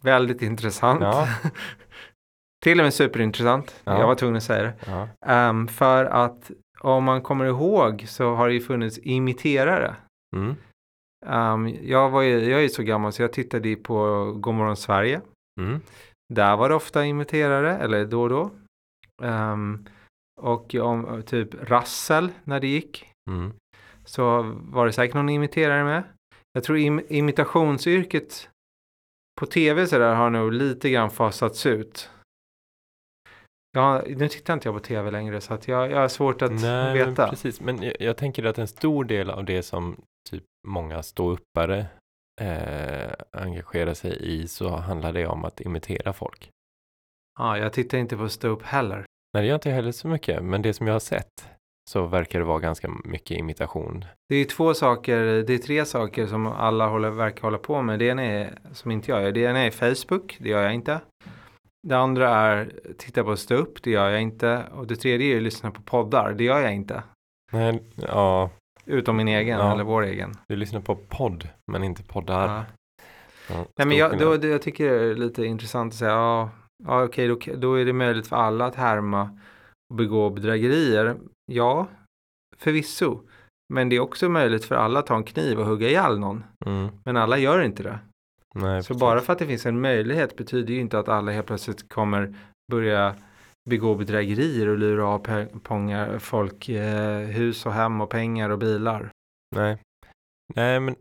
väldigt 0.00 0.42
intressant. 0.42 1.02
Ja. 1.02 1.28
Till 2.64 2.80
och 2.80 2.84
med 2.84 2.94
superintressant. 2.94 3.80
Ja. 3.84 3.98
Jag 3.98 4.06
var 4.06 4.14
tvungen 4.14 4.36
att 4.36 4.42
säga 4.42 4.62
det. 4.62 4.74
Ja. 4.86 5.08
Ehm, 5.26 5.68
för 5.68 6.04
att 6.04 6.50
om 6.80 7.04
man 7.04 7.22
kommer 7.22 7.44
ihåg 7.44 8.04
så 8.08 8.34
har 8.34 8.48
det 8.48 8.54
ju 8.54 8.60
funnits 8.60 8.98
imiterare. 9.02 9.96
Mm. 10.36 10.54
Ehm, 11.26 11.68
jag, 11.82 12.10
var 12.10 12.22
ju, 12.22 12.50
jag 12.50 12.58
är 12.58 12.62
ju 12.62 12.68
så 12.68 12.82
gammal 12.82 13.12
så 13.12 13.22
jag 13.22 13.32
tittade 13.32 13.76
på 13.76 14.24
Godmorgon 14.36 14.76
Sverige. 14.76 15.20
Mm. 15.60 15.80
Där 16.34 16.56
var 16.56 16.68
det 16.68 16.74
ofta 16.74 17.04
imiterare, 17.04 17.76
eller 17.76 18.04
då 18.04 18.22
och 18.22 18.28
då. 18.28 18.50
Ehm, 19.22 19.86
och 20.40 20.74
om 20.74 21.22
typ 21.26 21.54
Rassel 21.70 22.32
när 22.44 22.60
det 22.60 22.66
gick 22.66 23.08
Mm. 23.30 23.52
så 24.04 24.42
var 24.54 24.86
det 24.86 24.92
säkert 24.92 25.14
någon 25.14 25.28
imiterare 25.28 25.84
med. 25.84 26.02
Jag 26.52 26.64
tror 26.64 26.78
im- 26.78 27.06
imitationsyrket 27.08 28.48
på 29.40 29.46
tv 29.46 29.86
så 29.86 29.98
där 29.98 30.14
har 30.14 30.30
nog 30.30 30.52
lite 30.52 30.90
grann 30.90 31.10
fasats 31.10 31.66
ut. 31.66 32.10
Jag, 33.72 34.16
nu 34.16 34.28
tittar 34.28 34.54
inte 34.54 34.68
jag 34.68 34.74
på 34.74 34.80
tv 34.80 35.10
längre 35.10 35.40
så 35.40 35.54
att 35.54 35.68
jag, 35.68 35.90
jag 35.90 35.98
har 35.98 36.08
svårt 36.08 36.42
att 36.42 36.50
Nej, 36.50 36.60
men 36.60 37.08
veta. 37.08 37.28
precis. 37.30 37.60
Men 37.60 37.82
jag, 37.82 37.96
jag 38.00 38.16
tänker 38.16 38.44
att 38.44 38.58
en 38.58 38.68
stor 38.68 39.04
del 39.04 39.30
av 39.30 39.44
det 39.44 39.62
som 39.62 39.96
typ 40.30 40.44
många 40.68 41.02
ståuppare 41.02 41.86
eh, 42.40 43.12
engagerar 43.32 43.94
sig 43.94 44.16
i 44.22 44.48
så 44.48 44.76
handlar 44.76 45.12
det 45.12 45.26
om 45.26 45.44
att 45.44 45.60
imitera 45.60 46.12
folk. 46.12 46.50
Ja, 47.38 47.58
jag 47.58 47.72
tittar 47.72 47.98
inte 47.98 48.16
på 48.16 48.28
stå 48.28 48.48
upp 48.48 48.62
heller. 48.62 49.04
Nej, 49.34 49.42
det 49.42 49.46
gör 49.48 49.54
inte 49.54 49.68
jag 49.68 49.76
heller 49.76 49.92
så 49.92 50.08
mycket, 50.08 50.44
men 50.44 50.62
det 50.62 50.72
som 50.74 50.86
jag 50.86 50.94
har 50.94 51.00
sett 51.00 51.48
så 51.90 52.06
verkar 52.06 52.38
det 52.38 52.44
vara 52.44 52.58
ganska 52.58 52.90
mycket 53.04 53.38
imitation. 53.38 54.04
Det 54.28 54.36
är 54.36 54.44
två 54.44 54.74
saker, 54.74 55.18
det 55.22 55.54
är 55.54 55.58
tre 55.58 55.84
saker 55.84 56.26
som 56.26 56.46
alla 56.46 56.86
håller, 56.86 57.10
verkar 57.10 57.42
hålla 57.42 57.58
på 57.58 57.82
med. 57.82 57.98
Det 57.98 58.04
ena 58.04 58.22
är, 58.22 58.58
som 58.72 58.90
inte 58.90 59.10
jag 59.10 59.22
gör, 59.22 59.32
det 59.32 59.40
ena 59.40 59.58
är 59.58 59.70
Facebook, 59.70 60.36
det 60.40 60.48
gör 60.48 60.62
jag 60.62 60.74
inte. 60.74 61.00
Det 61.88 61.96
andra 61.96 62.28
är 62.28 62.72
titta 62.98 63.24
på 63.24 63.36
stå 63.36 63.54
upp, 63.54 63.82
det 63.82 63.90
gör 63.90 64.10
jag 64.10 64.22
inte. 64.22 64.62
Och 64.74 64.86
det 64.86 64.96
tredje 64.96 65.32
är 65.32 65.36
att 65.36 65.42
lyssna 65.42 65.70
på 65.70 65.82
poddar, 65.82 66.32
det 66.32 66.44
gör 66.44 66.60
jag 66.60 66.74
inte. 66.74 67.02
Nej, 67.52 67.82
ja, 67.96 68.50
Utom 68.84 69.16
min 69.16 69.28
egen, 69.28 69.58
Ja. 69.58 69.72
eller 69.72 69.84
vår 69.84 70.02
egen. 70.02 70.32
du 70.48 70.56
lyssnar 70.56 70.80
på 70.80 70.94
podd, 70.94 71.48
men 71.72 71.84
inte 71.84 72.02
poddar. 72.02 72.48
Ja. 72.48 72.64
Ja, 73.48 73.64
Nej 73.76 73.86
men 73.86 73.96
jag, 73.96 74.18
då, 74.18 74.46
jag 74.48 74.62
tycker 74.62 74.90
det 74.90 75.10
är 75.10 75.14
lite 75.14 75.44
intressant 75.44 75.92
att 75.92 75.98
säga, 75.98 76.10
ja, 76.10 76.50
ja 76.86 77.04
okej 77.04 77.28
då, 77.28 77.38
då 77.56 77.74
är 77.74 77.84
det 77.84 77.92
möjligt 77.92 78.26
för 78.26 78.36
alla 78.36 78.66
att 78.66 78.74
härma 78.74 79.38
och 79.90 79.96
begå 79.96 80.30
bedrägerier. 80.30 81.16
Ja, 81.52 81.86
förvisso. 82.56 83.20
Men 83.74 83.88
det 83.88 83.96
är 83.96 84.00
också 84.00 84.28
möjligt 84.28 84.64
för 84.64 84.74
alla 84.74 84.98
att 84.98 85.06
ta 85.06 85.16
en 85.16 85.24
kniv 85.24 85.58
och 85.60 85.66
hugga 85.66 85.88
ihjäl 85.88 86.18
någon. 86.18 86.44
Mm, 86.66 86.88
Men 87.04 87.16
alla 87.16 87.38
gör 87.38 87.62
inte 87.62 87.82
det. 87.82 87.98
nej, 88.54 88.82
Så 88.82 88.88
precis. 88.88 89.00
bara 89.00 89.20
för 89.20 89.32
att 89.32 89.38
det 89.38 89.46
finns 89.46 89.66
en 89.66 89.80
möjlighet 89.80 90.36
betyder 90.36 90.74
ju 90.74 90.80
inte 90.80 90.98
att 90.98 91.08
alla 91.08 91.32
helt 91.32 91.46
plötsligt 91.46 91.88
kommer 91.92 92.34
börja 92.72 93.14
begå 93.70 93.94
bedrägerier 93.94 94.68
och 94.68 94.78
lura 94.78 95.06
av 95.06 95.24
pe- 95.26 95.60
pengar, 95.60 96.18
folk 96.18 96.68
eh, 96.68 97.18
hus 97.18 97.66
och 97.66 97.72
hem 97.72 98.00
och 98.00 98.10
pengar 98.10 98.50
och 98.50 98.58
bilar. 98.58 99.10
Nej, 99.56 99.78
nej 100.54 100.80
men 100.80 100.94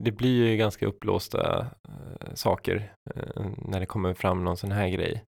det 0.00 0.12
blir 0.12 0.48
ju 0.50 0.56
ganska 0.56 0.86
uppblåsta 0.86 1.66
eh, 1.88 2.34
saker 2.34 2.92
eh, 3.14 3.44
när 3.58 3.80
det 3.80 3.86
kommer 3.86 4.14
fram 4.14 4.44
någon 4.44 4.56
sån 4.56 4.72
här 4.72 4.88
grej. 4.88 5.24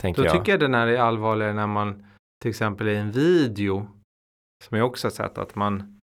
Tänker 0.00 0.22
Då 0.22 0.26
jag. 0.26 0.32
tycker 0.32 0.52
jag 0.52 0.60
den 0.60 0.74
här 0.74 0.86
är 0.86 0.98
allvarligare 1.00 1.52
när 1.52 1.66
man 1.66 2.06
till 2.42 2.48
exempel 2.50 2.88
i 2.88 2.96
en 2.96 3.10
video 3.10 3.88
som 4.64 4.78
jag 4.78 4.86
också 4.86 5.06
har 5.06 5.12
sett 5.12 5.38
att 5.38 5.54
man 5.54 5.98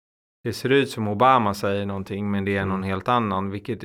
det 0.44 0.52
ser 0.52 0.70
ut 0.70 0.90
som 0.90 1.08
Obama 1.08 1.54
säger 1.54 1.86
någonting 1.86 2.30
men 2.30 2.44
det 2.44 2.56
är 2.56 2.64
någon 2.64 2.76
Mm. 2.78 2.88
helt 2.88 3.08
annan 3.08 3.50
vilket 3.50 3.84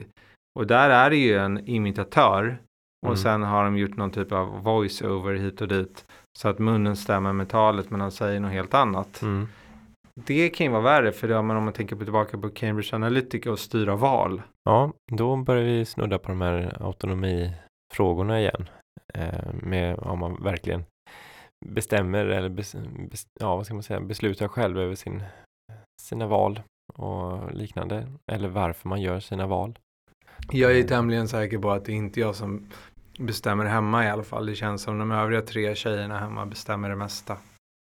och 0.60 0.68
där 0.68 0.90
är 0.90 1.10
det 1.10 1.16
ju 1.16 1.38
en 1.38 1.68
imitatör 1.68 2.58
och 3.06 3.12
Mm. 3.12 3.18
sen 3.18 3.44
har 3.44 3.64
de 3.64 3.78
gjort 3.78 3.98
någon 3.98 4.12
typ 4.12 4.32
av 4.32 4.64
voice-over 4.64 5.34
hit 5.36 5.62
och 5.62 5.68
dit 5.68 6.06
så 6.40 6.50
att 6.50 6.60
munnen 6.60 6.96
stämmer 6.96 7.34
med 7.34 7.50
talet 7.50 7.90
men 7.90 8.02
han 8.02 8.12
säger 8.12 8.40
något 8.40 8.52
helt 8.52 8.74
annat. 8.74 9.22
Mm. 9.22 9.48
Det 10.16 10.50
kan 10.50 10.66
ju 10.66 10.72
vara 10.72 10.82
värre 10.82 11.12
för 11.12 11.28
det, 11.28 11.42
men 11.42 11.58
om 11.58 11.64
man 11.64 11.74
tänker 11.74 11.96
på 11.96 12.04
tillbaka 12.04 12.38
på 12.38 12.50
Cambridge 12.50 12.96
Analytica 12.96 13.52
och 13.52 13.60
styra 13.60 13.96
val. 13.96 14.42
Ja, 14.64 14.94
då 15.12 15.36
börjar 15.36 15.64
vi 15.64 15.86
snudda 15.86 16.20
på 16.20 16.28
de 16.28 16.42
här 16.42 16.78
autonomifrågorna 16.80 18.40
igen. 18.40 18.70
Eh, 19.14 19.54
med 19.54 20.00
om 20.00 20.20
man 20.20 20.44
verkligen 20.44 20.84
bestämmer 21.66 22.26
eller 22.26 22.50
bes, 22.50 22.76
bes, 23.10 23.28
ja, 23.40 23.56
vad 23.56 23.66
ska 23.66 23.74
man 23.74 23.84
säga, 23.84 24.00
beslutar 24.00 24.48
själv 24.48 24.80
över 24.80 24.96
sin, 24.96 25.24
sina 26.02 26.28
val 26.28 26.62
och 26.94 27.54
liknande. 27.54 28.08
Eller 28.32 28.50
varför 28.50 28.90
man 28.90 29.02
gör 29.02 29.20
sina 29.20 29.48
val. 29.48 29.80
Jag 30.52 30.78
är 30.78 30.84
tämligen 30.84 31.28
säker 31.28 31.58
på 31.58 31.72
att 31.72 31.86
det 31.86 31.92
är 31.92 31.96
inte 31.96 32.20
jag 32.20 32.36
som 32.36 32.68
bestämmer 33.20 33.66
hemma 33.66 34.06
i 34.06 34.10
alla 34.10 34.24
fall. 34.24 34.46
Det 34.46 34.56
känns 34.56 34.82
som 34.82 35.00
de 35.00 35.12
övriga 35.12 35.42
tre 35.42 35.76
tjejerna 35.76 36.20
hemma 36.20 36.46
bestämmer 36.46 36.90
det 36.90 36.96
mesta. 36.96 37.38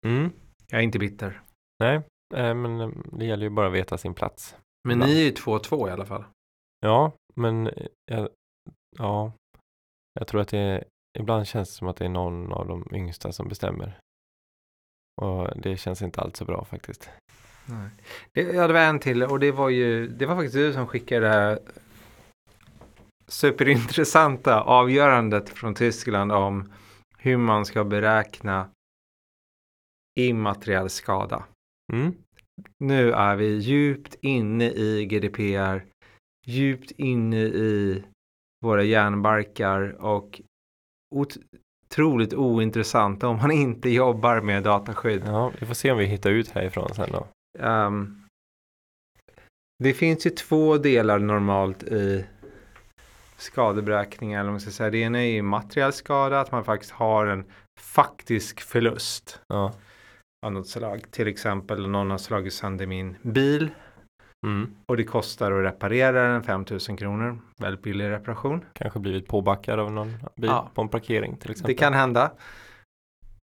Mm. 0.06 0.30
Jag 0.68 0.80
är 0.80 0.84
inte 0.84 1.00
bitter. 1.00 1.42
Nej, 1.80 2.02
eh, 2.34 2.54
men 2.54 2.82
eh, 2.82 2.90
det 3.12 3.26
gäller 3.26 3.44
ju 3.44 3.50
bara 3.50 3.68
att 3.68 3.74
veta 3.74 3.98
sin 3.98 4.14
plats. 4.14 4.56
Men 4.84 4.98
Ibland. 4.98 5.12
ni 5.12 5.20
är 5.20 5.24
ju 5.24 5.32
2-2 5.32 5.90
i 5.90 5.92
alla 5.92 6.06
fall. 6.06 6.24
Ja, 6.80 7.12
men 7.36 7.68
eh, 7.68 7.88
jag, 8.06 8.30
ja, 8.98 9.32
jag 10.20 10.28
tror 10.28 10.42
att 10.42 10.48
det 10.48 10.84
ibland 11.20 11.48
känns 11.48 11.70
det 11.70 11.76
som 11.76 11.88
att 11.88 11.98
det 11.98 12.06
är 12.06 12.10
någon 12.10 12.54
av 12.54 12.68
de 12.68 12.88
yngsta 12.92 13.32
som 13.32 13.48
bestämmer. 13.48 14.00
Och 15.22 15.62
det 15.62 15.78
känns 15.78 16.02
inte 16.02 16.22
alls 16.22 16.38
så 16.38 16.46
bra 16.46 16.66
faktiskt. 16.66 17.10
Nej. 17.66 17.90
Det, 18.32 18.42
ja, 18.42 18.68
det 18.68 18.74
var 18.74 18.80
en 18.80 19.00
till 19.00 19.24
och 19.24 19.40
det 19.40 19.52
var 19.52 19.70
ju, 19.70 20.08
det 20.08 20.26
var 20.26 20.36
faktiskt 20.36 20.56
du 20.56 20.74
som 20.74 20.88
skickade 20.88 21.26
det 21.26 21.34
här 21.34 21.60
superintressanta 23.28 24.62
avgörandet 24.62 25.50
från 25.50 25.76
Tyskland 25.76 26.32
om 26.32 26.74
hur 27.18 27.38
man 27.38 27.66
ska 27.66 27.84
beräkna 27.84 28.70
immateriell 30.20 30.90
skada. 30.90 31.46
Mm. 31.94 32.14
Nu 32.78 33.12
är 33.12 33.36
vi 33.36 33.58
djupt 33.58 34.16
inne 34.22 34.72
i 34.72 35.06
GDPR, 35.06 35.86
djupt 36.46 36.92
inne 36.92 37.42
i 37.42 38.04
våra 38.66 38.84
järnbarkar 38.84 39.96
och 40.06 40.42
otroligt 41.16 42.34
ointressant 42.34 43.24
om 43.24 43.38
man 43.38 43.52
inte 43.52 43.90
jobbar 43.90 44.42
med 44.42 44.64
dataskydd. 44.64 45.24
Ja, 45.26 45.52
vi 45.60 45.66
får 45.66 45.74
se 45.74 45.92
om 45.92 45.98
vi 45.98 46.06
hittar 46.06 46.30
ut 46.30 46.50
härifrån 46.50 46.90
sen 46.96 47.10
då. 47.12 47.28
Ehm, 47.60 48.26
det 49.84 49.94
finns 49.94 50.26
ju 50.26 50.30
två 50.30 50.78
delar 50.78 51.20
normalt 51.20 51.84
i 51.84 52.26
skadeberäkningar. 53.38 54.40
Eller 54.40 54.52
man 54.52 54.60
ska 54.60 54.72
säga. 54.72 54.90
Det 54.90 54.98
ena 54.98 55.20
är 55.20 55.32
ju 55.32 55.42
materiell 55.42 55.94
skada, 55.94 56.40
att 56.40 56.52
man 56.52 56.64
faktiskt 56.64 56.92
har 56.92 57.26
en 57.26 57.46
faktisk 57.80 58.62
förlust 58.62 59.42
Ja. 59.48 59.74
Av 60.46 60.52
något 60.52 60.68
slag. 60.68 61.12
Till 61.12 61.28
exempel 61.28 61.88
någon 61.88 62.12
har 62.12 62.18
slagit 62.18 62.54
sönder 62.54 62.86
min 62.88 63.16
bil 63.22 63.70
Mm. 64.46 64.76
och 64.86 64.98
det 64.98 65.04
kostar 65.04 65.52
att 65.52 65.66
reparera 65.74 66.32
den 66.34 66.44
5000 66.44 66.98
kronor. 66.98 67.40
Väldigt 67.58 67.82
billig 67.84 68.10
reparation. 68.10 68.66
Kanske 68.74 69.00
blivit 69.00 69.28
påbackad 69.28 69.80
av 69.80 69.92
någon 69.92 70.08
bil 70.36 70.50
Ja. 70.50 70.72
på 70.74 70.82
en 70.82 70.90
parkering 70.90 71.38
till 71.38 71.52
exempel. 71.52 71.76
Det 71.76 71.80
kan 71.80 71.94
hända. 71.94 72.32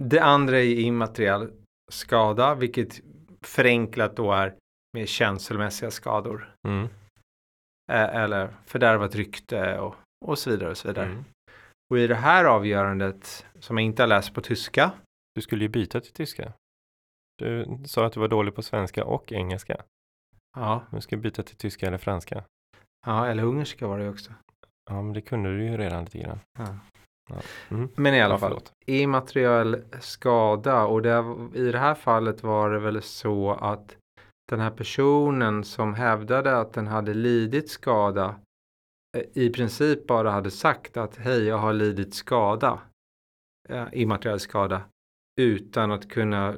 Det 0.03 0.19
andra 0.19 0.59
är 0.59 0.79
immateriell 0.79 1.51
skada, 1.91 2.55
vilket 2.55 3.01
förenklat 3.41 4.15
då 4.15 4.31
är 4.31 4.55
med 4.93 5.07
känslomässiga 5.07 5.91
skador. 5.91 6.55
Mm. 6.67 6.87
Eller 7.91 8.49
fördärvat 8.65 9.15
rykte 9.15 9.79
och, 9.79 9.95
och 10.25 10.39
så 10.39 10.49
vidare 10.49 10.69
och 10.69 10.77
så 10.77 10.87
vidare. 10.87 11.05
Mm. 11.05 11.23
Och 11.91 11.99
i 11.99 12.07
det 12.07 12.15
här 12.15 12.45
avgörandet 12.45 13.45
som 13.59 13.77
jag 13.77 13.85
inte 13.85 14.01
har 14.03 14.07
läst 14.07 14.33
på 14.33 14.41
tyska. 14.41 14.91
Du 15.35 15.41
skulle 15.41 15.63
ju 15.63 15.69
byta 15.69 15.99
till 16.01 16.13
tyska. 16.13 16.53
Du 17.39 17.77
sa 17.85 18.05
att 18.05 18.13
du 18.13 18.19
var 18.19 18.27
dålig 18.27 18.55
på 18.55 18.61
svenska 18.61 19.05
och 19.05 19.31
engelska. 19.31 19.81
Ja, 20.57 20.83
Nu 20.91 21.01
ska 21.01 21.17
byta 21.17 21.43
till 21.43 21.55
tyska 21.57 21.87
eller 21.87 21.97
franska. 21.97 22.43
ja 23.05 23.27
eller 23.27 23.43
ungerska 23.43 23.87
var 23.87 23.99
det 23.99 24.09
också. 24.09 24.31
Ja, 24.89 25.01
men 25.01 25.13
det 25.13 25.21
kunde 25.21 25.57
du 25.57 25.63
ju 25.65 25.77
redan 25.77 26.03
lite 26.03 26.17
grann. 26.19 26.39
Ja. 26.57 26.67
Ja. 27.29 27.35
Mm. 27.69 27.89
Men 27.95 28.13
i 28.13 28.21
alla 28.21 28.33
Ja, 28.33 28.37
fall, 28.39 28.59
immateriell 28.85 29.83
skada 29.99 30.85
och 30.85 31.01
det, 31.01 31.35
i 31.53 31.71
det 31.71 31.79
här 31.79 31.95
fallet 31.95 32.43
var 32.43 32.69
det 32.71 32.79
väl 32.79 33.01
så 33.01 33.51
att 33.51 33.95
den 34.51 34.59
här 34.59 34.71
personen 34.71 35.63
som 35.63 35.93
hävdade 35.93 36.57
att 36.57 36.73
den 36.73 36.87
hade 36.87 37.13
lidit 37.13 37.69
skada 37.69 38.35
eh, 39.17 39.23
i 39.33 39.49
princip 39.49 40.07
bara 40.07 40.31
hade 40.31 40.51
sagt 40.51 40.97
att 40.97 41.17
hej 41.17 41.43
jag 41.45 41.57
har 41.57 41.73
lidit 41.73 42.13
skada, 42.13 42.79
immateriell 43.91 44.39
skada, 44.39 44.81
utan 45.39 45.91
att 45.91 46.09
kunna 46.09 46.55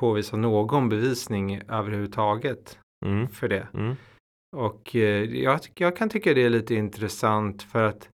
påvisa 0.00 0.36
någon 0.36 0.88
bevisning 0.88 1.60
överhuvudtaget 1.68 2.78
Mm. 3.06 3.28
för 3.28 3.48
det. 3.48 3.68
Mm. 3.74 3.96
Och 4.56 4.96
eh, 4.96 5.24
jag, 5.24 5.60
jag 5.74 5.96
kan 5.96 6.08
tycka 6.08 6.34
det 6.34 6.44
är 6.44 6.50
lite 6.50 6.74
intressant 6.74 7.62
för 7.62 7.82
att 7.82 8.08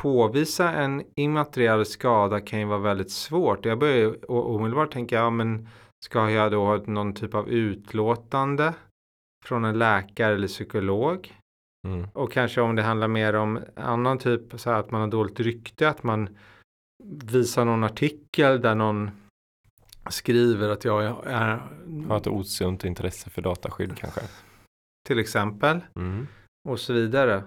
påvisa 0.00 0.72
en 0.72 1.02
immateriell 1.16 1.86
skada 1.86 2.40
kan 2.40 2.58
ju 2.58 2.64
vara 2.64 2.78
väldigt 2.78 3.10
svårt. 3.10 3.64
Jag 3.64 3.78
börjar 3.78 4.30
omedelbart 4.30 4.92
tänka, 4.92 5.16
ja 5.16 5.30
men 5.30 5.68
ska 6.04 6.30
jag 6.30 6.52
då 6.52 6.64
ha 6.64 6.76
någon 6.76 7.14
typ 7.14 7.34
av 7.34 7.48
utlåtande 7.48 8.74
från 9.44 9.64
en 9.64 9.78
läkare 9.78 10.34
eller 10.34 10.48
psykolog? 10.48 11.32
Mm. 11.86 12.06
Och 12.12 12.32
kanske 12.32 12.60
om 12.60 12.76
det 12.76 12.82
handlar 12.82 13.08
mer 13.08 13.34
om 13.34 13.58
annan 13.76 14.18
typ, 14.18 14.60
så 14.60 14.70
här 14.70 14.80
att 14.80 14.90
man 14.90 15.00
har 15.00 15.08
dåligt 15.08 15.40
rykte, 15.40 15.88
att 15.88 16.02
man 16.02 16.28
visar 17.06 17.64
någon 17.64 17.84
artikel 17.84 18.60
där 18.60 18.74
någon 18.74 19.10
skriver 20.10 20.68
att 20.68 20.84
jag 20.84 21.26
är, 21.26 21.56
Ha 22.08 22.16
ett 22.16 22.26
osunt 22.26 22.84
intresse 22.84 23.30
för 23.30 23.42
dataskydd 23.42 23.96
kanske. 23.96 24.20
till 25.08 25.18
exempel. 25.18 25.80
Mm. 25.94 26.26
och 26.68 26.80
så 26.80 26.92
vidare. 26.92 27.44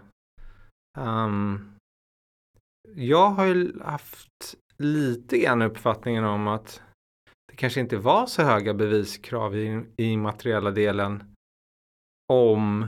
Ehm, 0.97 1.75
jag 2.95 3.29
har 3.29 3.45
ju 3.45 3.79
haft 3.81 4.55
lite 4.77 5.37
grann 5.37 5.61
uppfattningen 5.61 6.23
om 6.23 6.47
att 6.47 6.81
det 7.47 7.55
kanske 7.55 7.79
inte 7.79 7.97
var 7.97 8.25
så 8.25 8.43
höga 8.43 8.73
beviskrav 8.73 9.55
i, 9.55 9.85
i 9.97 10.17
materiella 10.17 10.71
delen 10.71 11.35
om 12.33 12.87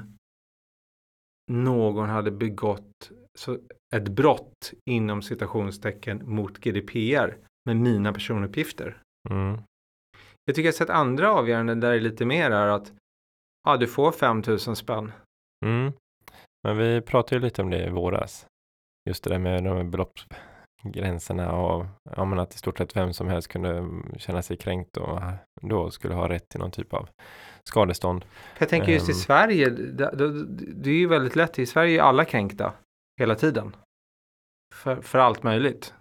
någon 1.52 2.10
hade 2.10 2.32
begått 2.32 3.12
så 3.40 3.58
ett 3.96 4.08
brott 4.08 4.74
inom 4.86 5.22
citationstecken 5.22 6.22
mot 6.26 6.58
GDPR 6.58 7.38
med 7.66 7.78
mina 7.78 8.14
personuppgifter. 8.14 9.02
Mm. 9.30 9.62
Jag 10.46 10.56
tycker 10.56 10.68
jag 10.68 10.76
sett 10.76 10.90
andra 10.90 11.34
avgöranden 11.34 11.80
där 11.80 11.90
det 11.90 11.96
är 11.96 12.02
lite 12.02 12.26
mer 12.26 12.52
är 12.52 12.68
att 12.68 12.94
ja, 13.68 13.78
du 13.78 13.88
får 13.88 14.12
5000 14.12 14.76
spänn. 14.76 15.12
Mm. 15.66 15.94
Men 16.64 16.78
vi 16.78 17.02
pratade 17.02 17.36
ju 17.36 17.42
lite 17.42 17.62
om 17.62 17.70
det 17.70 17.86
i 17.86 17.90
våras. 17.90 18.46
Just 19.10 19.24
det 19.24 19.30
där 19.30 19.40
med 19.40 19.64
de 19.64 19.92
beloppsgränserna 19.92 21.52
och 21.52 21.86
ja, 22.16 22.42
att 22.42 22.56
i 22.56 22.58
stort 22.58 22.78
sett 22.78 22.96
vem 22.96 23.14
som 23.14 23.28
helst 23.28 23.48
kunde 23.48 23.90
känna 24.18 24.42
sig 24.42 24.58
kränkt 24.58 24.98
och 24.98 25.20
då 25.62 25.92
skulle 25.92 26.14
ha 26.14 26.30
rätt 26.30 26.50
till 26.50 26.60
någon 26.60 26.72
typ 26.72 26.94
av 26.94 27.10
skadestånd. 27.64 28.26
Jag 28.60 28.70
tänker 28.70 28.92
just 28.92 29.10
i 29.10 29.12
Ehm. 29.12 29.18
Sverige, 29.18 29.70
det, 29.70 30.12
det, 30.16 30.46
det 30.74 30.90
är 30.90 30.96
ju 30.96 31.08
väldigt 31.08 31.36
lätt. 31.36 31.60
I 31.60 31.66
Sverige 31.66 32.00
är 32.00 32.04
alla 32.04 32.26
kränkta 32.26 32.74
hela 33.20 33.36
tiden. 33.36 33.76
För, 34.76 35.02
för 35.02 35.20
allt 35.20 35.44
möjligt. 35.44 35.94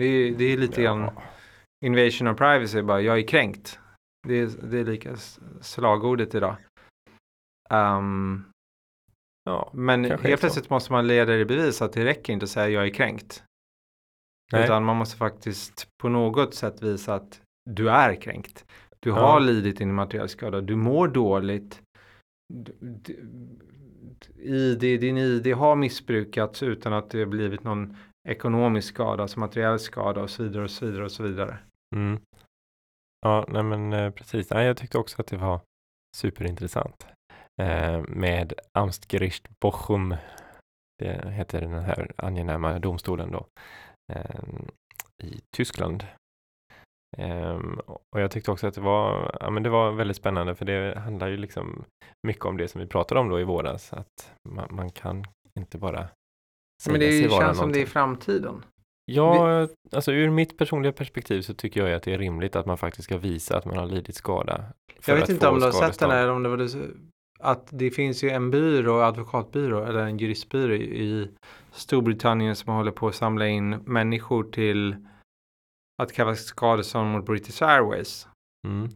Det 0.00 0.04
är, 0.04 0.34
det 0.34 0.44
är 0.44 0.56
lite 0.56 0.82
grann 0.82 1.00
Ja. 1.00 1.22
invasion 1.86 2.28
of 2.28 2.38
privacy, 2.38 2.82
bara 2.82 3.00
jag 3.00 3.18
är 3.18 3.26
kränkt. 3.28 3.78
Det 4.28 4.34
är, 4.34 4.46
det 4.70 4.78
är 4.78 4.84
lika 4.84 5.16
slagordet 5.60 6.34
idag. 6.34 6.56
Ehm, 7.70 8.44
Ja. 9.44 9.70
men 9.74 10.04
helt 10.04 10.40
plötsligt 10.40 10.70
måste 10.70 10.92
man 10.92 11.06
leda 11.06 11.34
i 11.36 11.44
bevis 11.44 11.82
att 11.82 11.92
det 11.92 12.04
räcker 12.04 12.32
inte 12.32 12.44
att 12.44 12.50
säga 12.50 12.68
jag 12.68 12.86
är 12.86 12.94
kränkt. 12.94 13.44
Nej. 14.52 14.64
Utan 14.64 14.84
man 14.84 14.96
måste 14.96 15.16
faktiskt 15.16 15.88
på 16.02 16.08
något 16.08 16.54
sätt 16.54 16.82
visa 16.82 17.14
att 17.14 17.40
du 17.70 17.90
är 17.90 18.14
kränkt. 18.20 18.64
Du 19.00 19.10
Ja. 19.10 19.14
har 19.16 19.40
lidit 19.40 19.80
en 19.80 19.94
materiell 19.94 20.28
skada. 20.28 20.60
Du 20.60 20.76
mår 20.76 21.08
dåligt. 21.08 21.82
Du- 22.54 22.76
du- 22.80 23.20
ID, 24.36 24.80
din 24.80 25.18
ID 25.18 25.54
har 25.54 25.76
missbrukats 25.76 26.62
utan 26.62 26.92
att 26.92 27.10
det 27.10 27.18
har 27.18 27.26
blivit 27.26 27.64
någon 27.64 27.96
ekonomisk 28.28 28.88
skada, 28.88 29.22
alltså 29.22 29.40
materiell 29.40 29.78
skada 29.78 30.22
och 30.22 30.30
så 30.30 30.42
vidare 30.42 30.64
och 30.64 30.70
så 30.70 30.86
vidare 30.86 31.04
och 31.04 31.12
så 31.12 31.22
vidare. 31.22 31.58
Mm. 31.96 32.20
Ja, 33.20 33.44
nej 33.48 33.62
men 33.62 33.92
eh, 33.92 34.10
precis. 34.10 34.50
Nej, 34.50 34.66
jag 34.66 34.76
tyckte 34.76 34.98
också 34.98 35.20
att 35.20 35.26
det 35.26 35.36
var 35.36 35.60
superintressant. 36.16 37.06
Eh, 37.62 38.02
med 38.08 38.52
Amtsgericht 38.72 39.60
Bochum. 39.60 40.16
Det 40.98 41.30
heter 41.30 41.60
den 41.60 41.84
här 41.84 42.12
angenäma 42.16 42.78
domstolen 42.78 43.30
då. 43.30 43.46
Eh, 44.12 44.40
I 45.22 45.40
Tyskland. 45.50 46.06
Eh, 47.18 47.60
och 48.12 48.20
jag 48.20 48.30
tyckte 48.30 48.50
också 48.50 48.66
att 48.66 48.74
det 48.74 48.80
var, 48.80 49.36
ja, 49.40 49.50
men 49.50 49.62
det 49.62 49.70
var 49.70 49.92
väldigt 49.92 50.16
spännande 50.16 50.54
för 50.54 50.64
det 50.64 50.98
handlar 50.98 51.28
ju 51.28 51.36
liksom 51.36 51.84
mycket 52.26 52.44
om 52.44 52.56
det 52.56 52.68
som 52.68 52.80
vi 52.80 52.86
pratade 52.86 53.20
om 53.20 53.28
då 53.28 53.40
i 53.40 53.44
våras. 53.44 53.92
Att 53.92 54.32
man, 54.48 54.68
man 54.70 54.90
kan 54.90 55.24
inte 55.58 55.78
bara 55.78 56.08
säga 56.82 56.92
Men 56.92 57.00
det 57.00 57.12
sig 57.12 57.28
vara 57.28 57.40
känns 57.40 57.58
som 57.58 57.72
det 57.72 57.78
är 57.78 57.80
i 57.80 57.84
någonting. 57.84 57.92
framtiden. 57.92 58.64
Ja, 59.06 59.68
alltså 59.92 60.12
ur 60.12 60.30
mitt 60.30 60.58
personliga 60.58 60.92
perspektiv 60.92 61.42
så 61.42 61.54
tycker 61.54 61.86
jag 61.86 61.96
att 61.96 62.02
det 62.02 62.14
är 62.14 62.18
rimligt 62.18 62.56
att 62.56 62.66
man 62.66 62.78
faktiskt 62.78 63.04
ska 63.04 63.18
visa 63.18 63.58
att 63.58 63.64
man 63.64 63.76
har 63.76 63.86
lidit 63.86 64.14
skada. 64.14 64.64
Jag 65.06 65.16
vet 65.16 65.28
inte 65.28 65.48
om 65.48 65.58
du 65.58 65.64
har 65.64 65.72
sett 65.72 65.98
den 65.98 66.10
här, 66.10 66.22
eller 66.22 66.32
om 66.32 66.42
det 66.42 66.48
var 66.48 66.56
det, 66.56 66.68
att 67.38 67.68
det 67.70 67.90
finns 67.90 68.24
ju 68.24 68.30
en 68.30 68.50
byrå, 68.50 69.00
advokatbyrå 69.00 69.84
eller 69.84 70.00
en 70.00 70.18
juristbyrå 70.18 70.74
i 70.74 71.30
Storbritannien 71.72 72.56
som 72.56 72.74
håller 72.74 72.92
på 72.92 73.08
att 73.08 73.14
samla 73.14 73.48
in 73.48 73.70
människor 73.70 74.44
till 74.44 74.96
att 76.02 76.12
kräva 76.12 76.34
skadestånd 76.34 77.10
mot 77.12 77.26
British 77.26 77.62
Airways. 77.62 78.28
Mm. 78.66 78.88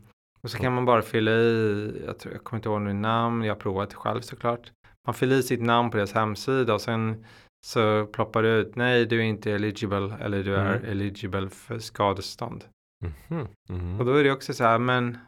Och 0.43 0.51
så 0.51 0.59
kan 0.59 0.73
man 0.75 0.85
bara 0.85 1.03
fylla 1.03 1.31
i, 1.31 2.03
jag, 2.07 2.19
tror, 2.19 2.35
jag 2.35 2.45
kommer 2.45 2.59
inte 2.59 2.69
ihåg 2.69 2.81
nu 2.81 2.93
namn, 2.93 3.45
jag 3.45 3.55
har 3.55 3.61
provat 3.61 3.95
själv 3.95 4.21
såklart. 4.21 4.73
Man 5.07 5.15
fyller 5.15 5.37
i 5.37 5.43
sitt 5.43 5.61
namn 5.63 5.91
på 5.91 5.97
deras 5.97 6.13
hemsida 6.13 6.75
och 6.75 6.81
sen 6.81 7.25
så 7.67 8.07
ploppar 8.07 8.43
det 8.43 8.49
ut, 8.49 8.77
nej 8.77 9.07
du 9.07 9.19
är 9.19 9.25
inte 9.25 9.53
eligible 9.53 10.17
eller 10.21 10.43
du 10.45 10.55
är 10.57 10.77
Mm. 10.77 10.91
eligible 10.91 11.49
för 11.51 11.79
skadestånd. 11.79 12.65
Mhm. 13.05 13.47
Mhm. 13.69 14.01
Och 14.01 14.07
då 14.07 14.15
är 14.15 14.25
det 14.25 14.31
också 14.33 14.55
så 14.55 14.65
här, 14.65 14.79
men 14.79 15.19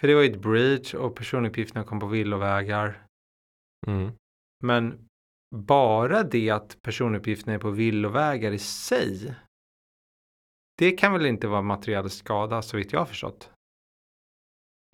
för 0.00 0.08
det 0.08 0.14
var 0.14 0.22
ju 0.22 0.30
ett 0.30 0.42
breach 0.42 0.94
och 0.94 1.14
personuppgifterna 1.16 1.84
kom 1.84 2.00
på 2.00 2.06
villovägar. 2.06 3.02
Mm. 3.86 4.10
Men 4.64 5.06
bara 5.56 6.22
det 6.22 6.50
att 6.50 6.76
personuppgifterna 6.82 7.54
är 7.54 7.58
på 7.58 7.70
villovägar 7.70 8.52
i 8.52 8.58
sig. 8.58 9.34
Det 10.80 10.92
kan 10.92 11.12
väl 11.12 11.26
inte 11.26 11.48
vara 11.48 11.62
materiell 11.62 12.10
skada 12.10 12.62
så 12.62 12.76
vitt 12.76 12.92
jag 12.92 13.00
har 13.00 13.06
förstått. 13.06 13.50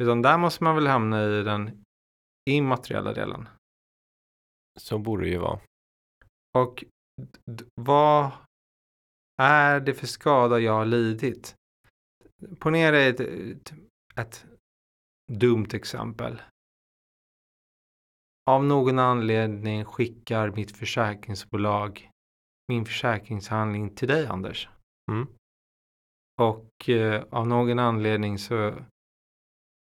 Utan 0.02 0.22
där 0.22 0.38
måste 0.38 0.64
man 0.64 0.74
väl 0.74 0.86
hamna 0.86 1.24
i 1.24 1.42
den 1.42 1.84
immateriella 2.50 3.12
delen. 3.12 3.48
Så 4.78 4.98
borde 4.98 5.24
det 5.24 5.30
ju 5.30 5.38
vara. 5.38 5.60
Och 6.58 6.84
vad 7.74 8.30
är 9.42 9.80
det 9.80 9.94
för 9.94 10.06
skada 10.06 10.58
jag 10.58 10.72
har 10.72 10.84
lidit? 10.84 11.54
Ponera 12.60 12.98
ett, 12.98 13.20
ett, 13.20 13.74
ett 14.16 14.46
dumt 15.32 15.68
exempel. 15.72 16.42
Av 18.50 18.64
någon 18.64 18.98
anledning 18.98 19.84
skickar 19.84 20.50
mitt 20.50 20.76
försäkringsbolag 20.76 22.10
min 22.68 22.84
försäkringshandling 22.84 23.94
till 23.94 24.08
dig 24.08 24.26
Anders. 24.26 24.68
Mm. 25.12 25.26
Och 26.40 26.88
eh, 26.88 27.24
av 27.30 27.48
någon 27.48 27.78
anledning 27.78 28.38
så 28.38 28.74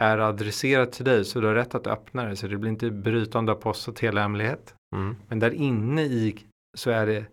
är 0.04 0.18
adresserat 0.18 0.92
till 0.92 1.06
dig 1.06 1.26
så 1.26 1.42
du 1.42 1.48
har 1.48 1.56
rätt 1.56 1.76
att 1.76 1.88
öppna 1.88 2.26
det 2.26 2.36
så 2.36 2.48
det 2.48 2.58
blir 2.58 2.72
inte 2.72 2.92
brytande 2.92 3.52
av 3.52 3.56
post 3.56 3.88
och 3.88 3.96
telehemlighet. 3.96 4.76
Mm. 4.96 5.16
Men 5.28 5.40
där 5.40 5.52
inne 5.52 6.02
i 6.02 6.46
så 6.78 6.90
är 6.90 7.08
det 7.08 7.26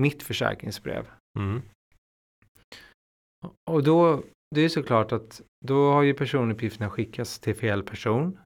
mitt 0.00 0.22
försäkringsbrev. 0.22 1.06
Mm. 1.38 1.62
Och 3.70 3.82
då, 3.82 4.22
det 4.54 4.60
är 4.60 4.68
såklart 4.68 5.12
att 5.12 5.42
då 5.64 5.92
har 5.92 6.02
ju 6.02 6.14
personuppgifterna 6.14 6.90
skickats 6.90 7.38
till 7.38 7.54
fel 7.54 7.82
person. 7.82 8.38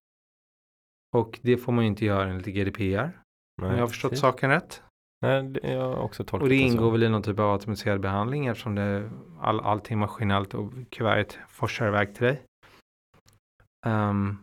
Och 1.16 1.38
det 1.42 1.56
får 1.56 1.72
man 1.72 1.84
ju 1.84 1.88
inte 1.88 2.04
göra 2.04 2.30
enligt 2.30 2.46
GDPR. 2.46 3.18
Om 3.62 3.68
jag 3.68 3.78
har 3.78 3.86
förstått 3.86 4.10
precis. 4.10 4.20
saken 4.20 4.50
rätt. 4.50 4.82
Nej, 5.22 5.58
jag 5.62 5.80
har 5.80 5.96
också 5.96 6.24
tolkat 6.24 6.42
Och 6.42 6.48
det 6.48 6.56
ingår 6.56 6.90
väl 6.90 7.02
i 7.02 7.08
någon 7.08 7.22
typ 7.22 7.38
av 7.38 7.52
automatiserad 7.52 8.00
behandling 8.00 8.46
eftersom 8.46 8.74
det 8.74 9.10
all, 9.40 9.60
allting 9.60 9.98
maskinellt 9.98 10.54
och 10.54 10.72
kuvertet 10.90 11.38
forsar 11.48 11.88
iväg 11.88 12.14
till 12.14 12.24
dig. 12.24 12.42
Ehm, 13.86 14.38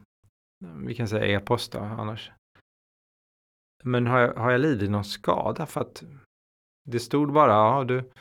vi 0.86 0.96
kan 0.96 1.08
säga 1.08 1.26
e-post 1.26 1.72
då 1.72 1.80
annars. 1.80 2.32
Men 3.84 4.08
har 4.08 4.20
jag, 4.20 4.34
har 4.34 4.52
jag 4.52 4.62
lidit 4.62 4.92
någon 4.92 5.04
skada 5.04 5.66
för 5.66 5.82
att 5.82 6.04
det 6.90 7.00
stod 7.00 7.34
bara, 7.34 7.52
ja 7.52 7.84
du, 7.84 8.12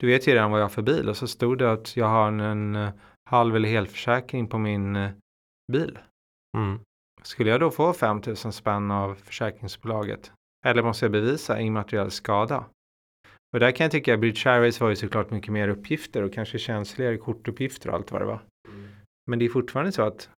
du 0.00 0.06
vet 0.06 0.28
ju 0.28 0.32
redan 0.32 0.50
vad 0.50 0.60
jag 0.60 0.64
har 0.64 0.70
för 0.70 0.82
bil 0.82 1.08
och 1.08 1.16
så 1.16 1.26
stod 1.26 1.58
det 1.58 1.72
att 1.72 1.96
jag 1.96 2.06
har 2.06 2.28
en, 2.28 2.40
en 2.40 2.76
eh, 2.76 2.92
halv 3.30 3.56
eller 3.56 3.68
helförsäkring 3.68 4.48
på 4.48 4.58
min 4.58 4.96
eh, 4.96 5.10
bil. 5.72 5.98
Mm. 6.56 6.80
Skulle 7.22 7.50
jag 7.50 7.60
då 7.60 7.70
få 7.70 7.92
5000 7.92 8.52
spänn 8.52 8.90
av 8.90 9.14
försäkringsbolaget? 9.14 10.32
Eller 10.64 10.82
måste 10.82 11.04
jag 11.04 11.12
bevisa 11.12 11.60
immateriell 11.60 12.10
skada? 12.10 12.64
Och 13.52 13.60
där 13.60 13.70
kan 13.70 13.84
jag 13.84 13.92
tycka 13.92 14.14
att 14.14 14.20
British 14.20 14.46
Airways 14.46 14.80
var 14.80 14.88
ju 14.88 14.96
såklart 14.96 15.30
mycket 15.30 15.52
mer 15.52 15.68
uppgifter 15.68 16.22
och 16.22 16.32
kanske 16.32 16.58
känsligare 16.58 17.16
kortuppgifter 17.16 17.88
och 17.88 17.94
allt 17.94 18.12
vad 18.12 18.20
det 18.20 18.26
var. 18.26 18.40
Men 19.26 19.38
det 19.38 19.44
är 19.44 19.48
fortfarande 19.48 19.92
så 19.92 20.02
att 20.02 20.30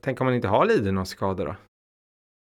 Tänk 0.00 0.20
om 0.20 0.24
man 0.24 0.34
inte 0.34 0.48
har 0.48 0.66
lidit 0.66 0.94
någon 0.94 1.06
skada 1.06 1.44
då? 1.44 1.56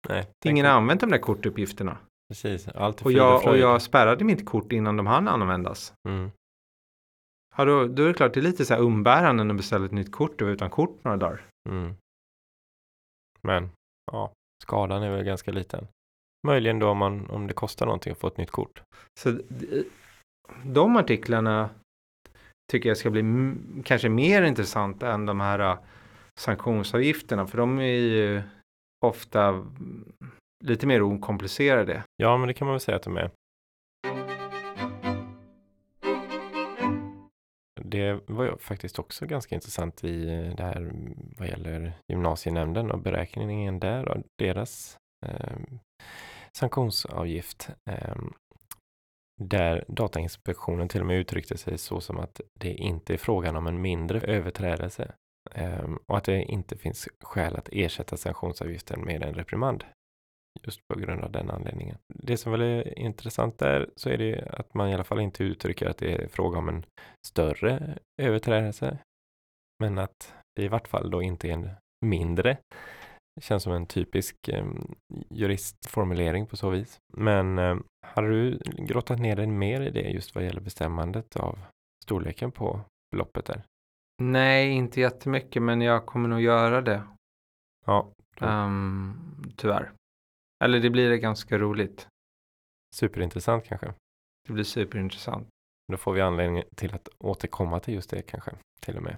Nej, 0.09 0.27
Ingen 0.45 0.67
har 0.67 0.73
använt 0.73 1.01
de 1.01 1.11
där 1.11 1.19
kortuppgifterna. 1.19 1.99
Precis, 2.29 2.69
allt 2.69 3.03
Och 3.03 3.13
jag, 3.13 3.49
och 3.49 3.59
jag 3.59 3.83
spärrade 3.83 4.25
mitt 4.25 4.47
kort 4.47 4.73
innan 4.73 4.97
de 4.97 5.07
hann 5.07 5.29
användas. 5.29 5.95
Mm. 6.09 6.31
Ja, 7.57 7.65
då, 7.65 7.87
då 7.87 8.03
är 8.03 8.09
det 8.09 8.15
klart 8.15 8.35
det 8.35 8.41
är 8.41 8.43
lite 8.43 8.65
så 8.65 8.75
här 8.75 8.81
umbärande 8.81 9.45
när 9.45 9.55
du 9.55 9.57
beställer 9.57 9.87
ett 9.87 9.93
nytt 9.93 10.13
kort 10.13 10.43
och 10.43 10.47
utan 10.47 10.71
kort 10.71 11.05
några 11.05 11.17
dagar. 11.17 11.47
Mm. 11.69 11.95
Men, 13.41 13.71
ja, 14.13 14.33
skadan 14.63 15.03
är 15.03 15.11
väl 15.11 15.25
ganska 15.25 15.53
liten. 15.53 15.87
Möjligen 16.47 16.79
då 16.79 16.89
om, 16.89 16.99
man, 16.99 17.31
om 17.31 17.47
det 17.47 17.55
kostar 17.55 17.87
någonting 17.87 18.13
att 18.13 18.19
få 18.19 18.27
ett 18.27 18.37
nytt 18.37 18.51
kort. 18.51 18.83
Så 19.21 19.39
de 20.65 20.97
artiklarna 20.97 21.71
tycker 22.73 22.89
jag 22.89 22.97
ska 22.97 23.11
bli 23.11 23.23
kanske 23.85 24.09
mer 24.09 24.43
intressanta 24.43 25.13
än 25.13 25.27
de 25.27 25.41
här 25.41 25.61
uh, 25.61 25.79
sanktionsavgifterna. 26.41 27.47
För 27.47 27.59
de 27.59 27.79
är 27.79 27.85
ju 27.85 28.43
ofta 29.07 29.49
mm, 29.49 30.13
lite 30.65 30.87
mer 30.87 31.03
okomplicerade. 31.03 32.03
Ja, 32.17 32.37
men 32.37 32.49
det 32.49 32.55
kan 32.55 32.67
man 32.67 32.73
väl 32.73 32.81
säga 32.81 32.97
att 32.97 33.03
de 33.03 33.17
är. 33.17 33.31
Det 37.91 38.21
var 38.27 38.45
ju 38.45 38.57
faktiskt 38.59 38.99
också 38.99 39.27
ganska 39.27 39.55
intressant 39.55 40.05
i 40.05 40.25
det 40.57 40.63
här 40.63 40.77
mm, 40.77 41.35
vad 41.39 41.49
gäller 41.49 41.93
gymnasienämnden 42.09 42.91
och 42.91 42.99
beräkningen 42.99 43.81
där 43.81 44.09
av 44.09 44.23
deras 44.39 44.99
eh, 45.27 45.57
sanktionsavgift. 46.53 47.71
Eh, 47.91 48.17
där 49.43 49.85
Datainspektionen 49.89 50.89
till 50.89 51.01
och 51.01 51.07
med 51.07 51.19
uttryckte 51.19 51.59
sig 51.59 51.79
så 51.79 52.01
som 52.01 52.19
att 52.19 52.41
det 52.61 52.75
inte 52.75 53.15
är 53.15 53.19
frågan 53.19 53.57
om 53.57 53.67
en 53.67 53.81
mindre 53.81 54.21
överträdelse 54.21 55.13
eh, 55.55 55.91
och 56.07 56.17
att 56.17 56.25
det 56.25 56.43
inte 56.43 56.77
finns 56.77 57.09
skäl 57.21 57.57
att 57.57 57.69
ersätta 57.73 58.17
sanktionsavgiften 58.17 59.05
med 59.05 59.23
en 59.23 59.35
reprimand 59.35 59.85
just 60.63 60.81
på 60.89 60.99
grund 60.99 61.25
av 61.25 61.33
den 61.33 61.51
anledningen. 61.51 61.97
Det 62.15 62.37
som 62.37 62.53
väl 62.53 62.61
är 62.61 62.99
intressant 62.99 63.59
där 63.59 63.91
så 63.97 64.11
är 64.11 64.19
det 64.19 64.49
att 64.51 64.75
man 64.75 64.89
i 64.89 64.95
alla 64.95 65.05
fall 65.05 65.21
inte 65.21 65.45
uttrycker 65.45 65.87
att 65.87 65.99
det 65.99 66.13
är 66.13 66.29
fråga 66.29 66.59
om 66.59 66.69
en 66.69 66.87
större 67.27 67.99
överträdelse. 68.23 68.99
Men 69.83 69.99
att 69.99 70.35
det 70.57 70.63
i 70.63 70.69
vart 70.69 70.89
fall 70.89 71.11
då 71.11 71.23
inte 71.23 71.49
är 71.49 71.53
en 71.53 71.71
mindre. 72.07 72.57
Det 73.37 73.43
känns 73.43 73.63
som 73.63 73.73
en 73.73 73.87
typisk 73.87 74.49
eh, 74.49 74.65
juristformulering 75.31 76.47
på 76.47 76.57
så 76.57 76.71
vis. 76.71 76.99
Men 77.17 77.59
eh, 77.59 77.77
hade 78.07 78.29
du 78.29 78.59
grottat 78.77 79.19
ner 79.19 79.37
dig 79.37 79.47
mer 79.47 79.81
i 79.81 79.91
det 79.91 80.11
just 80.11 80.35
vad 80.35 80.45
gäller 80.45 80.61
bestämmandet 80.61 81.37
av 81.37 81.59
storleken 82.05 82.53
på 82.53 82.81
beloppet 83.11 83.47
där? 83.47 83.63
Nej, 84.23 84.71
inte 84.71 85.01
jättemycket, 85.01 85.63
men 85.63 85.81
jag 85.81 86.07
kommer 86.07 86.29
nog 86.29 86.41
göra 86.41 86.81
det. 86.81 87.03
Ja, 87.87 88.13
Um, 88.41 89.53
tyvärr. 89.57 89.93
Eller 90.65 90.81
det 90.81 90.91
blir 90.91 91.11
det 91.11 91.19
ganska 91.19 91.59
roligt. 91.59 92.09
superintressant 92.95 93.65
kanske. 93.65 93.95
Det 94.47 94.53
blir 94.53 94.65
superintressant. 94.65 95.49
Då 95.93 95.97
får 95.97 96.13
vi 96.13 96.21
anledning 96.21 96.63
till 96.77 96.95
att 96.95 97.09
återkomma 97.19 97.81
till 97.81 97.95
just 97.95 98.11
det 98.11 98.23
kanske, 98.23 98.53
till 98.81 98.97
och 98.97 99.03
med. 99.03 99.17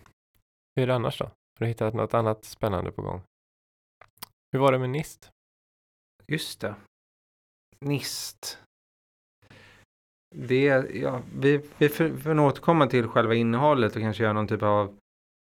Hur 0.76 0.82
är 0.82 0.86
det 0.86 0.94
annars 0.94 1.18
då? 1.18 1.24
Har 1.24 1.32
du 1.58 1.66
hittat 1.66 1.94
något 1.94 2.14
annat 2.14 2.44
spännande 2.44 2.92
på 2.92 3.02
gång? 3.02 3.22
Hur 4.52 4.58
var 4.58 4.72
det 4.72 4.78
med 4.78 4.90
NIST? 4.90 5.30
Just 6.26 6.60
det. 6.60 6.74
NIST. 7.80 8.58
Det, 10.34 10.64
ja, 10.94 11.22
vi, 11.34 11.62
vi 11.78 11.88
får, 11.88 12.40
återkomma 12.40 12.86
till 12.86 13.08
själva 13.08 13.34
innehållet 13.34 13.96
och 13.96 14.02
kanske 14.02 14.22
göra 14.22 14.32
någon 14.32 14.48
typ 14.48 14.62
av 14.62 14.98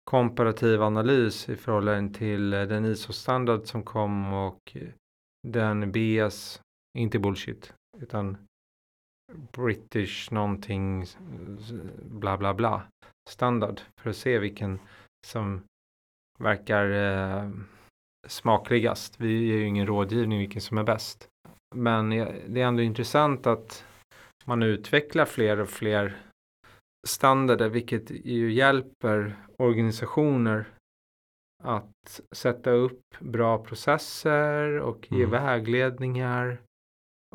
komparativ 0.03 0.81
analys 0.81 1.49
i 1.49 1.55
förhållande 1.55 2.17
till 2.17 2.53
eh, 2.53 2.61
den 2.61 2.85
ISO-standard 2.85 3.65
som 3.65 3.83
kom 3.83 4.33
och 4.33 4.75
eh, 4.75 4.87
den 5.47 5.91
BS, 5.91 6.61
inte 6.97 7.19
bullshit, 7.19 7.73
utan 7.97 8.37
British 9.51 10.31
någonting 10.31 11.05
bla 12.03 12.37
bla 12.37 12.53
bla 12.53 12.83
standard 13.29 13.81
för 14.01 14.09
att 14.09 14.15
se 14.15 14.39
vilken 14.39 14.79
som 15.27 15.61
verkar 16.39 16.89
eh, 16.91 17.49
smakligast. 18.27 19.19
Vi 19.19 19.47
ger 19.47 19.57
ju 19.57 19.65
ingen 19.65 19.87
rådgivning 19.87 20.39
vilken 20.39 20.61
som 20.61 20.77
är 20.77 20.83
bäst. 20.83 21.27
Men 21.75 22.09
det 22.09 22.61
är 22.61 22.65
ändå 22.65 22.83
intressant 22.83 23.47
att 23.47 23.85
man 24.45 24.63
utvecklar 24.63 25.25
fler 25.25 25.59
och 25.59 25.69
fler 25.69 26.17
standarder 27.07 27.69
vilket 27.69 28.11
ju 28.11 28.53
hjälper 28.53 29.35
organisationer 29.57 30.65
att 31.63 32.21
sätta 32.31 32.71
upp 32.71 33.01
bra 33.19 33.57
processer 33.57 34.79
och 34.79 35.07
ge 35.11 35.23
Mm. 35.23 35.29
vägledningar. 35.31 36.61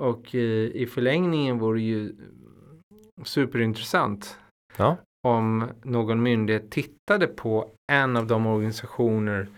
Och 0.01 0.35
i, 0.35 0.73
i 0.75 0.87
förlängningen 0.87 1.59
vore 1.59 1.81
ju 1.81 2.15
superintressant 3.25 4.39
Ja, 4.77 4.97
om 5.27 5.65
någon 5.83 6.23
myndighet 6.23 6.71
tittade 6.71 7.27
på 7.27 7.71
en 7.93 8.17
av 8.17 8.27
de 8.27 8.47
organisationer 8.47 9.49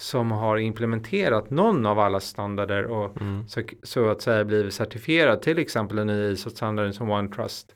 som 0.00 0.30
har 0.30 0.58
implementerat 0.58 1.50
någon 1.50 1.86
av 1.86 1.98
alla 1.98 2.20
standarder 2.20 2.84
och 2.84 3.20
mm. 3.20 3.48
så, 3.48 3.62
så 3.82 4.08
att 4.08 4.22
säga 4.22 4.44
blivit 4.44 4.74
certifierad, 4.74 5.42
till 5.42 5.58
exempel 5.58 5.96
den 5.96 6.06
nya 6.06 6.30
ISO-standarden 6.30 6.92
som 6.92 7.10
OneTrust 7.10 7.74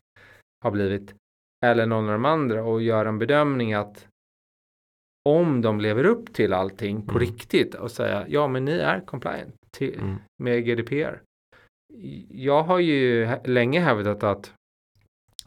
har 0.65 0.71
blivit, 0.71 1.15
eller 1.65 1.87
någon 1.87 2.05
av 2.05 2.13
de 2.13 2.25
andra 2.25 2.65
och 2.65 2.83
göra 2.83 3.09
en 3.09 3.19
bedömning 3.19 3.75
att 3.75 4.07
om 5.27 5.63
de 5.63 5.81
lever 5.81 6.05
upp 6.05 6.33
till 6.35 6.53
allting 6.53 7.03
på 7.03 7.11
Mm. 7.11 7.21
riktigt 7.21 7.75
och 7.75 7.91
säga 7.91 8.25
ja 8.29 8.49
men 8.49 8.65
ni 8.65 8.73
är 8.73 9.01
compliant 9.01 9.55
till, 9.71 9.99
Mm. 10.01 10.17
med 10.43 10.65
GDPR. 10.65 11.23
Jag 12.31 12.63
har 12.63 12.79
ju 12.79 13.29
länge 13.45 13.81
hävdat 13.81 14.23
att 14.23 14.53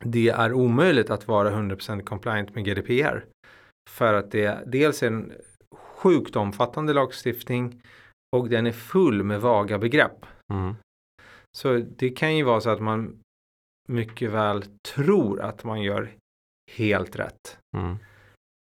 det 0.03 0.30
är 0.30 0.53
omöjligt 0.53 1.09
att 1.09 1.27
vara 1.27 1.51
100% 1.51 2.05
compliant 2.05 2.55
med 2.55 2.65
GDPR. 2.65 3.25
För 3.89 4.13
att 4.13 4.32
det 4.32 4.63
dels 4.65 5.03
är 5.03 5.07
en 5.07 5.34
sjukt 5.75 6.36
omfattande 6.36 6.93
lagstiftning 6.93 7.82
och 8.36 8.49
den 8.49 8.67
är 8.67 8.71
full 8.71 9.23
med 9.23 9.41
vaga 9.41 9.77
begrepp. 9.77 10.25
Mm. 10.53 10.75
Så 11.57 11.77
det 11.77 12.09
kan 12.09 12.36
ju 12.38 12.43
vara 12.43 12.61
så 12.61 12.69
att 12.69 12.82
man 12.82 13.19
mycket 13.88 14.32
väl 14.32 14.63
tror 14.95 15.41
att 15.41 15.63
man 15.63 15.82
gör 15.82 16.11
helt 16.77 17.15
rätt. 17.15 17.57
Mm. 17.77 17.97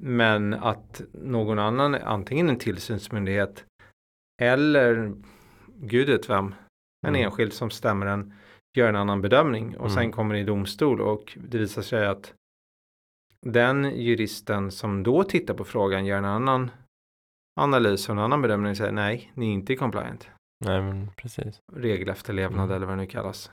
Men 0.02 0.54
att 0.54 1.00
någon 1.12 1.58
annan, 1.58 1.94
antingen 1.94 2.48
en 2.48 2.58
tillsynsmyndighet 2.58 3.64
eller 4.42 5.14
gud 5.66 6.08
vet 6.08 6.30
vem, 6.30 6.54
en 7.06 7.14
Mm. 7.14 7.24
enskild 7.24 7.52
som 7.52 7.70
stämmer 7.70 8.06
en, 8.06 8.34
gör 8.76 8.88
en 8.88 8.96
annan 8.96 9.20
bedömning 9.22 9.76
och 9.76 9.90
sen 9.90 9.98
Mm. 10.02 10.12
kommer 10.12 10.34
det 10.34 10.40
i 10.40 10.44
domstol 10.44 11.00
och 11.00 11.38
det 11.48 11.58
visar 11.58 11.82
sig 11.82 12.06
att 12.06 12.34
den 13.46 13.84
juristen 14.00 14.70
som 14.70 15.02
då 15.02 15.24
tittar 15.24 15.54
på 15.54 15.64
frågan 15.64 16.06
gör 16.06 16.18
en 16.18 16.24
annan 16.24 16.70
analys 17.60 18.08
och 18.08 18.12
en 18.12 18.18
annan 18.18 18.42
bedömning 18.42 18.70
och 18.70 18.76
säger 18.76 18.92
nej, 18.92 19.32
ni 19.34 19.48
är 19.48 19.52
inte 19.52 19.76
compliant. 19.76 20.28
Nej, 20.64 20.82
men 20.82 21.10
precis. 21.16 21.60
Regelefterlevnad 21.72 22.64
Mm. 22.64 22.76
eller 22.76 22.86
vad 22.86 22.96
det 22.98 23.02
nu 23.02 23.06
kallas. 23.06 23.50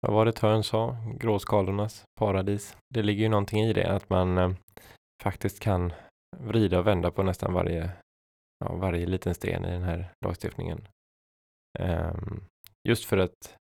Vad 0.00 0.12
var 0.14 0.24
det 0.24 0.32
Törn 0.32 0.64
sa? 0.64 0.96
Gråskalornas 1.18 2.04
paradis. 2.18 2.76
Det 2.94 3.02
ligger 3.02 3.22
ju 3.22 3.28
någonting 3.28 3.60
i 3.60 3.72
det, 3.72 3.88
att 3.96 4.10
man 4.10 4.38
eh, 4.38 4.50
faktiskt 5.22 5.60
kan 5.60 5.92
vrida 6.36 6.78
och 6.78 6.86
vända 6.86 7.10
på 7.10 7.22
nästan 7.22 7.52
varje, 7.52 7.90
ja, 8.64 8.74
varje 8.74 9.06
liten 9.06 9.34
sten 9.34 9.64
i 9.64 9.70
den 9.70 9.82
här 9.82 10.12
lagstiftningen. 10.24 10.88
Um, 11.78 12.44
just 12.88 13.04
för 13.04 13.18
att 13.18 13.56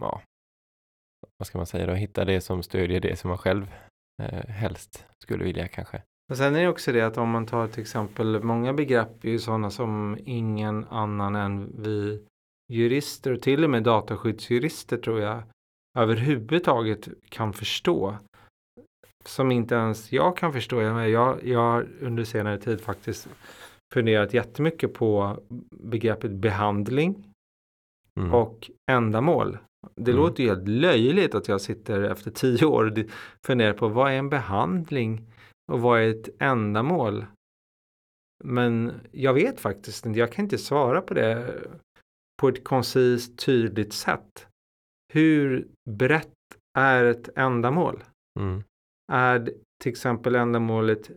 ja, 0.00 0.22
vad 1.38 1.46
ska 1.46 1.58
man 1.58 1.66
säga 1.66 1.86
då, 1.86 1.92
hitta 1.92 2.24
det 2.24 2.40
som 2.40 2.62
stödjer 2.62 3.00
det 3.00 3.16
som 3.16 3.28
man 3.28 3.38
själv 3.38 3.74
eh, 4.22 4.48
helst 4.48 5.06
skulle 5.18 5.44
vilja 5.44 5.68
kanske. 5.68 6.02
Och 6.30 6.36
sen 6.36 6.56
är 6.56 6.62
det 6.62 6.68
också 6.68 6.92
det 6.92 7.02
att 7.02 7.18
om 7.18 7.30
man 7.30 7.46
tar 7.46 7.68
till 7.68 7.80
exempel 7.80 8.42
många 8.42 8.72
begrepp 8.72 9.24
är 9.24 9.28
ju 9.28 9.38
sådana 9.38 9.70
som 9.70 10.18
ingen 10.24 10.84
annan 10.84 11.36
än 11.36 11.82
vi 11.82 12.26
jurister 12.72 13.32
och 13.32 13.42
till 13.42 13.64
och 13.64 13.70
med 13.70 13.82
dataskyddsjurister 13.82 14.96
tror 14.96 15.20
jag 15.20 15.42
överhuvudtaget 15.98 17.08
kan 17.28 17.52
förstå. 17.52 18.18
Som 19.24 19.52
inte 19.52 19.74
ens 19.74 20.12
jag 20.12 20.36
kan 20.36 20.52
förstå. 20.52 20.82
Jag, 20.82 21.44
jag 21.46 21.58
har 21.58 21.88
under 22.00 22.24
senare 22.24 22.58
tid 22.58 22.80
faktiskt 22.80 23.28
funderat 23.94 24.34
jättemycket 24.34 24.94
på 24.94 25.38
begreppet 25.70 26.30
behandling 26.30 27.32
mm. 28.20 28.34
och 28.34 28.70
ändamål. 28.90 29.58
Det 29.94 30.10
mm. 30.10 30.22
låter 30.22 30.42
ju 30.42 30.48
helt 30.48 30.68
löjligt 30.68 31.34
att 31.34 31.48
jag 31.48 31.60
sitter 31.60 32.02
efter 32.02 32.30
tio 32.30 32.66
år 32.66 32.84
och 32.84 32.98
funderar 33.46 33.72
på 33.72 33.88
vad 33.88 34.12
är 34.12 34.16
en 34.16 34.30
behandling 34.30 35.32
och 35.72 35.80
vad 35.80 36.00
är 36.00 36.08
ett 36.08 36.28
ändamål? 36.38 37.26
Men 38.44 38.92
jag 39.12 39.34
vet 39.34 39.60
faktiskt 39.60 40.06
inte, 40.06 40.18
jag 40.18 40.32
kan 40.32 40.44
inte 40.44 40.58
svara 40.58 41.00
på 41.00 41.14
det 41.14 41.62
på 42.40 42.48
ett 42.48 42.64
koncist 42.64 43.38
tydligt 43.38 43.92
sätt. 43.92 44.46
Hur 45.12 45.68
brett 45.90 46.28
är 46.78 47.04
ett 47.04 47.28
ändamål? 47.36 48.04
Mm. 48.40 48.64
Är 49.12 49.54
till 49.82 49.90
exempel 49.90 50.34
ändamålet 50.34 51.10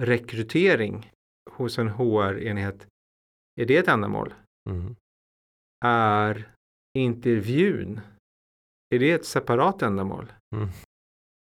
rekrytering 0.00 1.10
hos 1.50 1.78
en 1.78 1.88
HR-enhet, 1.88 2.86
är 3.60 3.66
det 3.66 3.76
ett 3.76 3.88
ändamål? 3.88 4.34
Mm. 4.70 4.96
Är 5.84 6.52
intervjun, 6.98 8.00
är 8.94 8.98
det 8.98 9.12
ett 9.12 9.24
separat 9.24 9.82
ändamål? 9.82 10.32
Mm. 10.56 10.68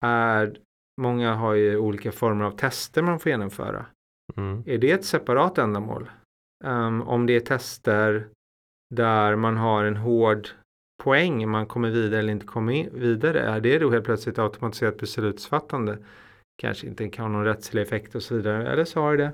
Är, 0.05 0.61
många 1.01 1.35
har 1.35 1.55
ju 1.55 1.77
olika 1.77 2.13
former 2.13 2.45
av 2.45 2.51
tester 2.51 3.03
man 3.03 3.21
får 3.21 3.31
genomföra. 3.31 3.87
Mm. 4.37 4.63
Är 4.67 4.79
det 4.79 4.91
ett 4.91 5.05
separat 5.05 5.59
ändamål? 5.59 6.11
Um, 6.65 7.03
om 7.03 7.27
det 7.27 7.37
är 7.37 7.41
tester 7.41 8.29
där 8.95 9.37
man 9.37 9.57
har 9.57 9.85
en 9.85 9.97
hård 9.97 10.49
poäng, 11.03 11.49
man 11.49 11.67
kommer 11.67 11.91
vidare 11.91 12.21
eller 12.21 12.33
inte 12.33 12.47
kommer 12.47 12.91
vidare, 12.91 13.41
är 13.41 13.61
det 13.61 13.79
då 13.79 13.91
helt 13.91 14.05
plötsligt 14.05 14.39
automatiserat 14.39 14.99
beslutsfattande? 14.99 15.99
Kanske 16.63 16.87
inte 16.87 17.09
kan 17.09 17.25
ha 17.25 17.33
någon 17.33 17.45
rättslig 17.45 17.83
effekt 17.83 18.15
och 18.15 18.23
så 18.23 18.35
vidare, 18.35 18.73
eller 18.73 18.85
så 18.85 19.01
har 19.01 19.17
det 19.17 19.33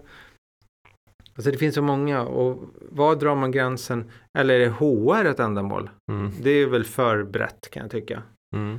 Alltså 1.36 1.50
det 1.50 1.58
finns 1.58 1.74
så 1.74 1.82
många 1.82 2.22
och 2.22 2.62
var 2.74 3.16
drar 3.16 3.34
man 3.34 3.50
gränsen? 3.50 4.10
Eller 4.38 4.60
är 4.60 4.70
HR 4.70 5.24
ett 5.24 5.40
ändamål? 5.40 5.90
Mm. 6.12 6.32
Det 6.42 6.50
är 6.50 6.66
väl 6.66 6.84
för 6.84 7.22
brett 7.22 7.70
kan 7.70 7.82
jag 7.82 7.90
tycka. 7.90 8.22
Mm. 8.56 8.78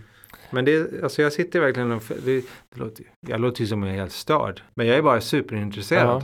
Men 0.52 0.66
det, 0.66 1.04
alltså 1.04 1.22
jag 1.22 1.34
sitter 1.34 1.60
verkligen 1.60 1.92
och, 1.92 2.04
det, 2.26 2.42
det 2.42 2.80
låter, 2.80 3.06
jag 3.28 3.40
låter 3.40 3.62
ju 3.62 3.68
som 3.68 3.84
jag 3.84 3.92
är 3.92 4.00
helt 4.00 4.12
störd. 4.12 4.62
Men 4.76 4.88
jag 4.88 4.98
är 4.98 5.02
bara 5.02 5.22
superintresserad. 5.22 6.24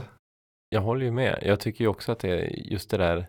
jag 0.68 0.80
håller 0.80 1.04
ju 1.04 1.12
med. 1.12 1.42
Jag 1.42 1.60
tycker 1.60 1.84
ju 1.84 1.88
också 1.88 2.12
att 2.12 2.18
det 2.18 2.28
är 2.28 2.72
just 2.72 2.90
det 2.90 2.96
där, 2.96 3.26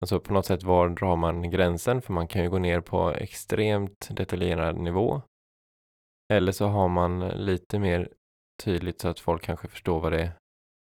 alltså 0.00 0.20
på 0.20 0.32
något 0.32 0.46
sätt 0.46 0.62
var 0.62 0.88
drar 0.88 1.16
man 1.16 1.50
gränsen? 1.50 2.02
För 2.02 2.12
man 2.12 2.28
kan 2.28 2.42
ju 2.42 2.50
gå 2.50 2.58
ner 2.58 2.80
på 2.80 3.10
extremt 3.10 4.08
detaljerad 4.10 4.76
nivå. 4.76 5.22
Eller 6.32 6.52
så 6.52 6.66
har 6.66 6.88
man 6.88 7.28
lite 7.28 7.78
mer 7.78 8.08
tydligt 8.62 9.00
så 9.00 9.08
att 9.08 9.20
folk 9.20 9.42
kanske 9.42 9.68
förstår 9.68 10.00
vad 10.00 10.12
det 10.12 10.32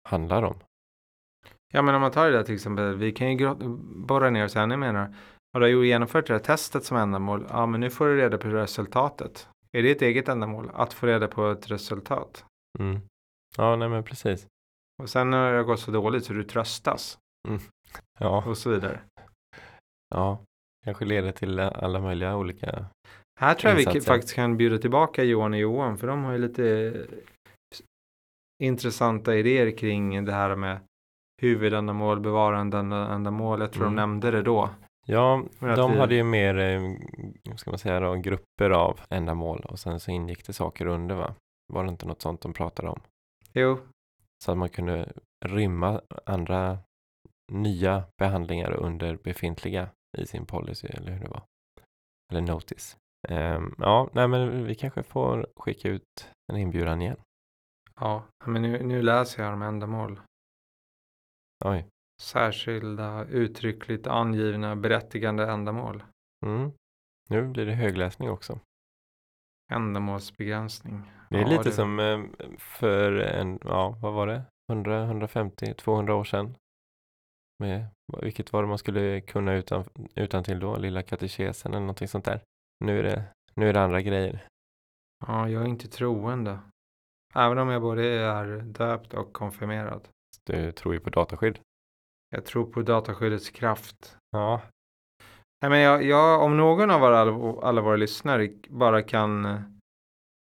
handlar 0.09 0.43
om. 0.43 0.57
Ja 1.73 1.83
men 1.83 1.95
om 1.95 2.01
man 2.01 2.11
tar 2.11 2.27
det 2.27 2.37
där 2.37 2.43
till 2.43 2.55
exempel, 2.55 2.97
vi 2.97 3.13
kan 3.13 3.37
ju 3.37 3.55
borra 4.07 4.31
ner 4.31 4.45
oss 4.45 4.57
ännu 4.57 4.77
mer. 4.77 5.15
Har 5.53 5.61
du 5.61 5.87
genomfört 5.87 6.27
det 6.27 6.33
här 6.33 6.41
testet 6.41 6.85
som 6.85 6.97
ändamål, 6.97 7.47
ja 7.49 7.67
men 7.67 7.81
nu 7.81 7.91
får 7.91 8.07
du 8.07 8.17
reda 8.17 8.39
på 8.39 8.49
resultatet. 8.49 9.49
Är 9.73 9.83
det 9.83 9.91
ett 9.91 10.03
eget 10.03 10.29
ändamål? 10.29 10.71
Att 10.75 10.93
få 10.93 11.07
reda 11.07 11.29
på 11.29 11.51
ett 11.51 11.71
resultat? 11.71 12.45
Mm. 12.79 13.01
Ja, 13.57 13.77
nej 13.77 13.89
men 13.89 14.05
precis. 14.05 14.47
Och 15.03 15.09
sen 15.09 15.31
när 15.31 15.53
det 15.53 15.57
har 15.57 15.65
gått 15.65 15.81
så 15.81 15.91
dåligt 15.91 16.25
så 16.25 16.33
du 16.33 16.45
tröstas. 16.45 17.19
Mm. 17.49 17.61
Ja. 18.19 18.45
Och 18.47 18.59
så 18.59 18.71
vidare. 18.71 19.01
Ja, 20.15 20.45
kanske 20.85 21.05
leder 21.05 21.33
till 21.33 21.61
alla 21.61 22.01
möjliga 22.01 22.37
olika 22.37 22.87
Här 23.41 23.55
tror 23.55 23.71
jag 23.71 23.81
insatser. 23.81 24.01
vi 24.01 24.07
faktiskt 24.07 24.35
kan 24.35 24.57
bjuda 24.57 24.79
tillbaka 24.79 25.25
Johan 25.25 25.53
och 25.53 25.59
Johan 25.59 25.99
för 25.99 26.07
de 26.07 26.25
har 26.25 26.33
ju 26.33 26.39
lite 26.39 26.95
intressanta 28.63 29.37
idéer 29.37 29.77
kring 29.77 30.25
det 30.25 30.33
här 30.33 30.57
med 30.57 30.81
huvudändamål, 31.43 32.21
bevarandeändamål. 32.21 33.61
Jag 33.61 33.73
tror 33.73 33.83
mm. 33.83 33.97
de 33.97 34.03
nämnde 34.03 34.31
det 34.31 34.43
då. 34.43 34.71
Ja, 35.07 35.45
de 35.59 35.93
vi... 35.93 35.99
hade 35.99 36.15
ju 36.15 36.25
mer, 36.25 36.59
eh, 36.59 36.81
ska 37.57 37.71
man 37.71 37.79
säga 37.79 38.01
då, 38.01 38.15
grupper 38.15 38.71
av 38.71 39.01
ändamål 39.11 39.61
och 39.61 39.79
sen 39.79 40.01
så 40.01 40.11
ingick 40.11 40.47
det 40.47 40.53
saker 40.53 40.87
under 40.87 41.15
va? 41.15 41.35
Var 41.73 41.85
det 41.85 41.91
inte 41.91 42.07
något 42.07 42.23
sånt 42.23 42.41
de 42.41 42.53
pratade 42.53 42.89
om? 42.89 43.01
Jo. 43.53 43.79
Så 44.45 44.53
att 44.53 44.59
man 44.59 44.69
kunde 44.69 45.13
rymma 45.45 46.01
andra 46.27 46.79
nya 47.51 48.05
behandlingar 48.19 48.73
under 48.73 49.17
befintliga 49.17 49.89
i 50.19 50.27
sin 50.27 50.47
policy 50.47 50.87
eller 50.87 51.13
hur 51.13 51.21
det 51.21 51.29
var. 51.29 51.43
Eller 52.33 52.41
notice. 52.41 52.97
Um, 53.29 53.75
ja, 53.79 54.11
nej 54.13 54.29
men 54.29 54.65
vi 54.65 54.75
kanske 54.75 55.03
får 55.03 55.47
skicka 55.57 55.89
ut 55.89 56.31
en 56.53 56.57
inbjudan 56.57 57.03
igen. 57.03 57.17
Ja, 58.01 58.25
men 58.45 58.63
nu, 58.63 58.83
nu 58.83 59.03
läser 59.03 59.43
jag 59.43 59.53
om 59.53 59.63
ändamål. 59.63 60.21
Oj. 61.65 61.87
Särskilda 62.23 63.25
uttryckligt 63.25 64.07
angivna 64.07 64.77
berättigande 64.77 65.47
ändamål. 65.51 66.03
Mm. 66.47 66.73
Nu 67.29 67.49
blir 67.49 67.67
det 67.67 67.73
högläsning 67.73 68.31
också. 68.31 68.61
Ändamålsbegränsning. 69.73 71.13
Det 71.31 71.37
är 71.37 71.43
ja, 71.43 71.49
lite 71.49 71.63
det... 71.63 71.73
som 71.73 72.01
eh, 72.01 72.21
för 72.59 73.13
en, 73.13 73.59
ja 73.65 73.99
vad 74.01 74.13
var 74.13 74.27
det, 74.27 74.43
100, 74.73 75.05
150, 75.05 75.75
200 75.75 76.15
år 76.15 76.25
sedan. 76.25 76.55
Med, 77.61 77.87
vilket 78.23 78.53
var 78.53 78.63
det 78.63 78.69
man 78.69 78.79
skulle 78.79 79.21
kunna 79.21 79.55
utan, 79.55 79.85
utan 80.15 80.45
till 80.45 80.61
då, 80.61 80.77
lilla 80.77 81.03
katekesen 81.03 81.73
eller 81.73 81.81
någonting 81.81 82.09
sånt 82.09 82.25
där. 82.25 82.41
Nu 82.85 82.99
är 82.99 83.03
det, 83.03 83.25
nu 83.55 83.69
är 83.69 83.73
det 83.73 83.83
andra 83.83 84.01
grejer. 84.01 84.47
Ja, 85.27 85.49
jag 85.49 85.63
är 85.63 85.67
inte 85.69 85.89
troende. 85.89 86.59
Även 87.35 87.59
om 87.59 87.69
jag 87.69 87.83
både 87.83 88.05
är 88.05 88.61
döpt 88.61 89.15
och 89.15 89.33
konfirmerad. 89.33 90.09
Du 90.47 90.73
tror 90.73 90.95
ju 90.95 91.01
på 91.01 91.11
dataskydd. 91.11 91.59
Jag 92.31 92.45
tror 92.45 92.67
på 92.67 92.83
dataskyddets 92.83 93.51
kraft. 93.51 94.17
Ja. 94.31 94.63
Nej, 95.63 95.71
men 95.71 95.81
jag, 95.81 96.03
jag, 96.03 96.43
om 96.43 96.57
någon 96.57 96.91
av 96.91 97.05
alla, 97.05 97.33
alla 97.63 97.81
våra 97.81 97.97
lyssnare 97.97 98.49
bara 98.69 99.03
kan 99.03 99.63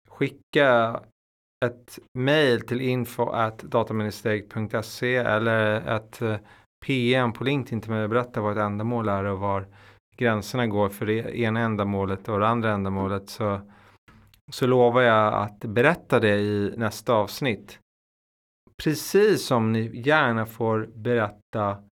skicka 0.09 1.01
ett 1.65 1.99
mail 2.19 2.61
till 2.61 2.81
info 2.81 3.29
at 3.29 3.59
dataministeriet.se 3.59 5.17
eller 5.17 5.89
ett 5.97 6.23
eh, 6.23 6.39
PM 6.87 7.33
på 7.33 7.45
LinkedIn 7.45 7.81
till 7.81 7.91
mig 7.91 8.05
och 8.05 8.11
berätta 8.11 8.41
vad 8.41 8.53
ett 8.53 8.65
ändamål 8.65 9.09
är 9.09 9.25
och 9.25 9.39
var 9.39 9.67
gränserna 10.17 10.67
går 10.67 10.89
för 10.89 11.07
det 11.07 11.39
ena 11.39 11.61
ändamålet 11.61 12.29
och 12.29 12.41
det 12.41 12.49
andra 12.49 12.73
ändamålet 12.73 13.31
så, 13.31 13.61
så 14.53 14.67
lovar 14.67 15.03
jag 15.03 15.35
att 15.35 15.61
berätta 15.61 16.21
det 16.21 16.37
i 16.37 16.75
nästa 16.77 17.13
avsnitt. 17.13 17.79
Precis 18.83 19.47
som 19.47 19.73
ni 19.73 20.01
gärna 20.07 20.47
får 20.47 20.87
berätta 20.87 21.85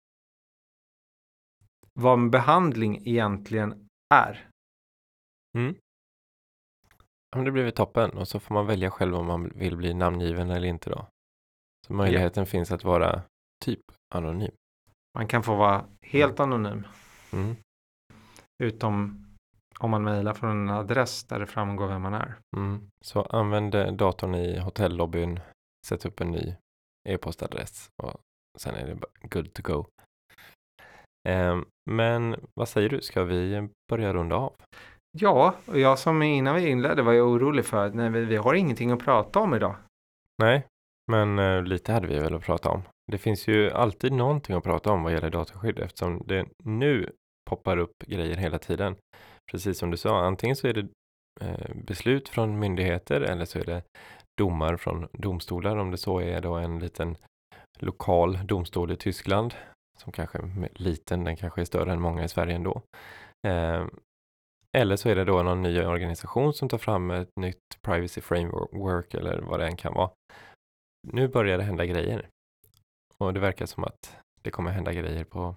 vad 1.93 2.19
en 2.19 2.31
behandling 2.31 3.07
egentligen 3.07 3.87
är. 4.13 4.47
Mm. 5.57 5.75
Ja, 7.35 7.41
det 7.41 7.51
blir 7.51 7.63
väl 7.63 7.71
toppen 7.71 8.11
och 8.11 8.27
så 8.27 8.39
får 8.39 8.53
man 8.53 8.67
välja 8.67 8.91
själv 8.91 9.15
om 9.15 9.25
man 9.25 9.49
vill 9.55 9.77
bli 9.77 9.93
namngiven 9.93 10.49
eller 10.49 10.67
inte 10.67 10.89
då. 10.89 11.07
Så 11.87 11.93
möjligheten 11.93 12.41
ja. 12.41 12.45
finns 12.45 12.71
att 12.71 12.83
vara 12.83 13.21
typ 13.65 13.81
anonym. 14.15 14.51
Man 15.17 15.27
kan 15.27 15.43
få 15.43 15.55
vara 15.55 15.85
helt 16.01 16.39
anonym. 16.39 16.87
Mm. 17.33 17.55
Utom 18.63 19.25
om 19.79 19.91
man 19.91 20.03
mejlar 20.03 20.33
från 20.33 20.49
en 20.49 20.69
adress 20.69 21.23
där 21.23 21.39
det 21.39 21.47
framgår 21.47 21.87
vem 21.87 22.01
man 22.01 22.13
är. 22.13 22.35
Mm. 22.57 22.89
Så 23.05 23.21
använd 23.21 23.97
datorn 23.97 24.35
i 24.35 24.59
hotellobbyn, 24.59 25.39
sätt 25.87 26.05
upp 26.05 26.21
en 26.21 26.31
ny 26.31 26.55
e-postadress 27.09 27.89
och 28.03 28.13
sen 28.57 28.75
är 28.75 28.87
det 28.87 28.97
good 29.29 29.53
to 29.53 29.61
go. 29.63 29.85
Um, 31.29 31.65
men 31.91 32.35
vad 32.53 32.69
säger 32.69 32.89
du, 32.89 33.01
ska 33.01 33.23
vi 33.23 33.69
börja 33.91 34.13
runda 34.13 34.35
av? 34.35 34.53
Ja, 35.17 35.55
och 35.65 35.79
jag 35.79 35.99
som 35.99 36.21
innan 36.21 36.55
vi 36.55 36.69
inledde 36.69 37.01
var 37.01 37.13
jag 37.13 37.27
orolig 37.27 37.65
för 37.65 37.85
att 37.85 37.95
nej, 37.95 38.09
vi, 38.09 38.25
vi 38.25 38.35
har 38.35 38.53
ingenting 38.53 38.91
att 38.91 38.99
prata 38.99 39.39
om 39.39 39.53
idag. 39.53 39.75
Nej, 40.43 40.67
men 41.11 41.39
uh, 41.39 41.63
lite 41.63 41.93
hade 41.93 42.07
vi 42.07 42.19
väl 42.19 42.35
att 42.35 42.43
prata 42.43 42.69
om. 42.69 42.81
Det 43.11 43.17
finns 43.17 43.47
ju 43.47 43.71
alltid 43.71 44.11
någonting 44.13 44.55
att 44.55 44.63
prata 44.63 44.91
om 44.91 45.03
vad 45.03 45.13
gäller 45.13 45.29
dataskydd 45.29 45.79
eftersom 45.79 46.23
det 46.25 46.47
nu 46.63 47.11
poppar 47.49 47.77
upp 47.77 48.03
grejer 48.07 48.37
hela 48.37 48.59
tiden. 48.59 48.95
Precis 49.51 49.77
som 49.77 49.91
du 49.91 49.97
sa, 49.97 50.25
antingen 50.25 50.55
så 50.55 50.67
är 50.67 50.73
det 50.73 50.87
eh, 51.41 51.75
beslut 51.75 52.29
från 52.29 52.59
myndigheter 52.59 53.21
eller 53.21 53.45
så 53.45 53.59
är 53.59 53.65
det 53.65 53.83
domar 54.37 54.77
från 54.77 55.07
domstolar 55.13 55.77
om 55.77 55.91
det 55.91 55.97
så 55.97 56.19
är 56.19 56.41
då 56.41 56.53
en 56.53 56.79
liten 56.79 57.15
lokal 57.79 58.39
domstol 58.45 58.91
i 58.91 58.95
Tyskland 58.95 59.53
som 59.97 60.11
kanske 60.11 60.37
är 60.37 60.69
liten, 60.75 61.23
den 61.23 61.35
kanske 61.35 61.61
är 61.61 61.65
större 61.65 61.91
än 61.91 62.01
många 62.01 62.23
i 62.23 62.29
Sverige 62.29 62.55
ändå. 62.55 62.81
Ehm, 63.47 63.89
eller 64.77 64.95
så 64.95 65.09
är 65.09 65.15
det 65.15 65.25
då 65.25 65.43
någon 65.43 65.61
ny 65.61 65.81
organisation 65.81 66.53
som 66.53 66.69
tar 66.69 66.77
fram 66.77 67.11
ett 67.11 67.29
nytt 67.39 67.81
privacy 67.81 68.21
framework 68.21 69.13
eller 69.13 69.41
vad 69.41 69.59
det 69.59 69.67
än 69.67 69.77
kan 69.77 69.93
vara. 69.93 70.09
Nu 71.07 71.27
börjar 71.27 71.57
det 71.57 71.63
hända 71.63 71.85
grejer. 71.85 72.27
Och 73.21 73.33
det 73.33 73.39
verkar 73.39 73.65
som 73.65 73.83
att 73.83 74.17
det 74.41 74.51
kommer 74.51 74.71
hända 74.71 74.93
grejer 74.93 75.23
på 75.23 75.55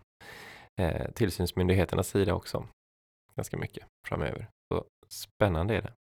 eh, 0.80 1.10
tillsynsmyndigheternas 1.12 2.08
sida 2.08 2.34
också. 2.34 2.68
Ganska 3.36 3.56
mycket 3.56 3.86
framöver. 4.08 4.48
Så 4.72 4.84
spännande 5.08 5.76
är 5.76 5.82
det. 5.82 5.92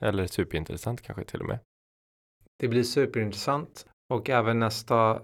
Eller 0.00 0.26
superintressant 0.26 1.02
kanske 1.02 1.24
till 1.24 1.40
och 1.40 1.46
med. 1.46 1.58
Det 2.58 2.68
blir 2.68 2.82
superintressant 2.82 3.86
och 4.12 4.30
även 4.30 4.58
nästa 4.58 5.22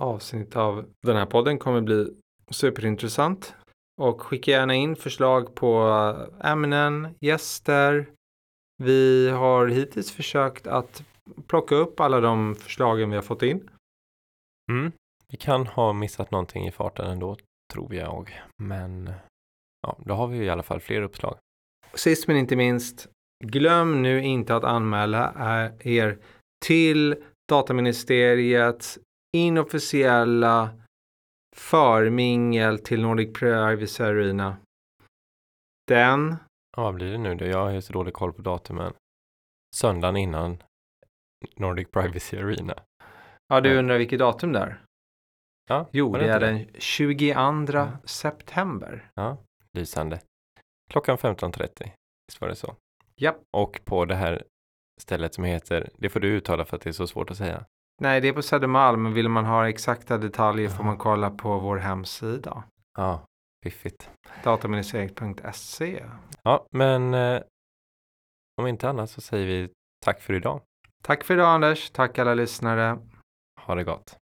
avsnitt 0.00 0.56
av 0.56 0.90
den 1.06 1.16
här 1.16 1.26
podden 1.26 1.58
kommer 1.58 1.80
bli 1.80 2.16
superintressant. 2.50 3.54
Och 4.00 4.22
skicka 4.22 4.50
gärna 4.50 4.74
in 4.74 4.96
förslag 4.96 5.54
på 5.54 5.88
eh, 6.42 6.50
ämnen, 6.50 7.14
gäster. 7.20 8.10
Vi 8.82 9.30
har 9.30 9.66
hittills 9.66 10.12
försökt 10.12 10.66
att 10.66 11.04
plocka 11.46 11.74
upp 11.74 12.00
alla 12.00 12.20
de 12.20 12.54
förslagen 12.54 13.10
vi 13.10 13.16
har 13.16 13.22
fått 13.22 13.42
in. 13.42 13.70
Mm. 14.70 14.92
Vi 15.28 15.36
kan 15.36 15.66
ha 15.66 15.92
missat 15.92 16.30
någonting 16.30 16.66
i 16.66 16.70
farten 16.70 17.10
ändå, 17.10 17.36
tror 17.72 17.94
jag. 17.94 18.42
Men 18.62 19.12
ja, 19.82 19.98
då 19.98 20.14
har 20.14 20.26
vi 20.26 20.38
i 20.38 20.50
alla 20.50 20.62
fall 20.62 20.80
fler 20.80 21.02
uppslag. 21.02 21.38
Sist 21.94 22.28
men 22.28 22.36
inte 22.36 22.56
minst, 22.56 23.08
glöm 23.44 24.02
nu 24.02 24.22
inte 24.22 24.56
att 24.56 24.64
anmäla 24.64 25.32
er 25.80 26.18
till 26.64 27.24
Dataministeriets 27.48 28.98
inofficiella 29.36 30.70
förmingel 31.56 32.78
till 32.78 33.02
Nordic 33.02 33.32
Privacy 33.32 34.04
Arena. 34.04 34.56
Den... 35.86 36.36
Ja, 36.76 36.82
vad 36.82 36.94
blir 36.94 37.12
det 37.12 37.18
nu 37.18 37.34
då? 37.34 37.44
Jag 37.44 37.58
har 37.58 37.70
ju 37.70 37.82
så 37.82 37.92
dålig 37.92 38.14
koll 38.14 38.32
på 38.32 38.42
datumen. 38.42 38.92
Söndagen 39.76 40.16
innan 40.16 40.62
Nordic 41.56 41.88
Privacy 41.90 42.36
Arena. 42.36 42.82
Ja, 43.48 43.60
du 43.60 43.78
undrar 43.78 43.98
vilket 43.98 44.18
datum 44.18 44.52
det 44.52 44.58
är? 44.58 44.82
Ja, 45.68 45.88
det 45.92 45.98
är 46.28 46.40
den 46.40 46.66
22 46.78 47.86
september. 48.04 49.10
Ja, 49.14 49.36
lysande. 49.72 50.20
Klockan 50.90 51.16
15.30. 51.16 51.90
Visst 52.28 52.40
var 52.40 52.48
det 52.48 52.56
så? 52.56 52.74
Japp. 53.16 53.36
Och 53.56 53.80
på 53.84 54.04
det 54.04 54.14
här 54.14 54.44
stället 55.00 55.34
som 55.34 55.44
heter, 55.44 55.88
det 55.96 56.08
får 56.08 56.20
du 56.20 56.28
uttala 56.28 56.64
för 56.64 56.76
att 56.76 56.82
det 56.82 56.90
är 56.90 56.92
så 56.92 57.06
svårt 57.06 57.30
att 57.30 57.36
säga. 57.36 57.64
Nej, 58.00 58.20
det 58.20 58.28
är 58.28 58.32
på 58.32 58.42
Södermalm, 58.42 59.02
men 59.02 59.12
vill 59.14 59.28
man 59.28 59.44
ha 59.44 59.68
exakta 59.68 60.18
detaljer 60.18 60.68
får 60.68 60.78
Ja. 60.84 60.86
man 60.86 60.96
kolla 60.98 61.30
på 61.30 61.58
vår 61.58 61.76
hemsida. 61.76 62.64
Ja, 62.98 63.26
fiffigt. 63.64 64.10
dataministeriet.se. 64.44 66.04
Ja, 66.42 66.66
men 66.70 67.14
eh, 67.14 67.42
om 68.60 68.66
inte 68.66 68.88
annat 68.88 69.10
så 69.10 69.20
säger 69.20 69.46
vi 69.46 69.68
tack 70.04 70.20
för 70.20 70.34
idag. 70.34 70.60
Tack 71.04 71.24
för 71.24 71.34
idag 71.34 71.48
Anders, 71.48 71.90
tack 71.90 72.18
alla 72.18 72.34
lyssnare. 72.34 72.98
Ha 73.66 73.74
det 73.74 73.84
gott. 73.84 74.25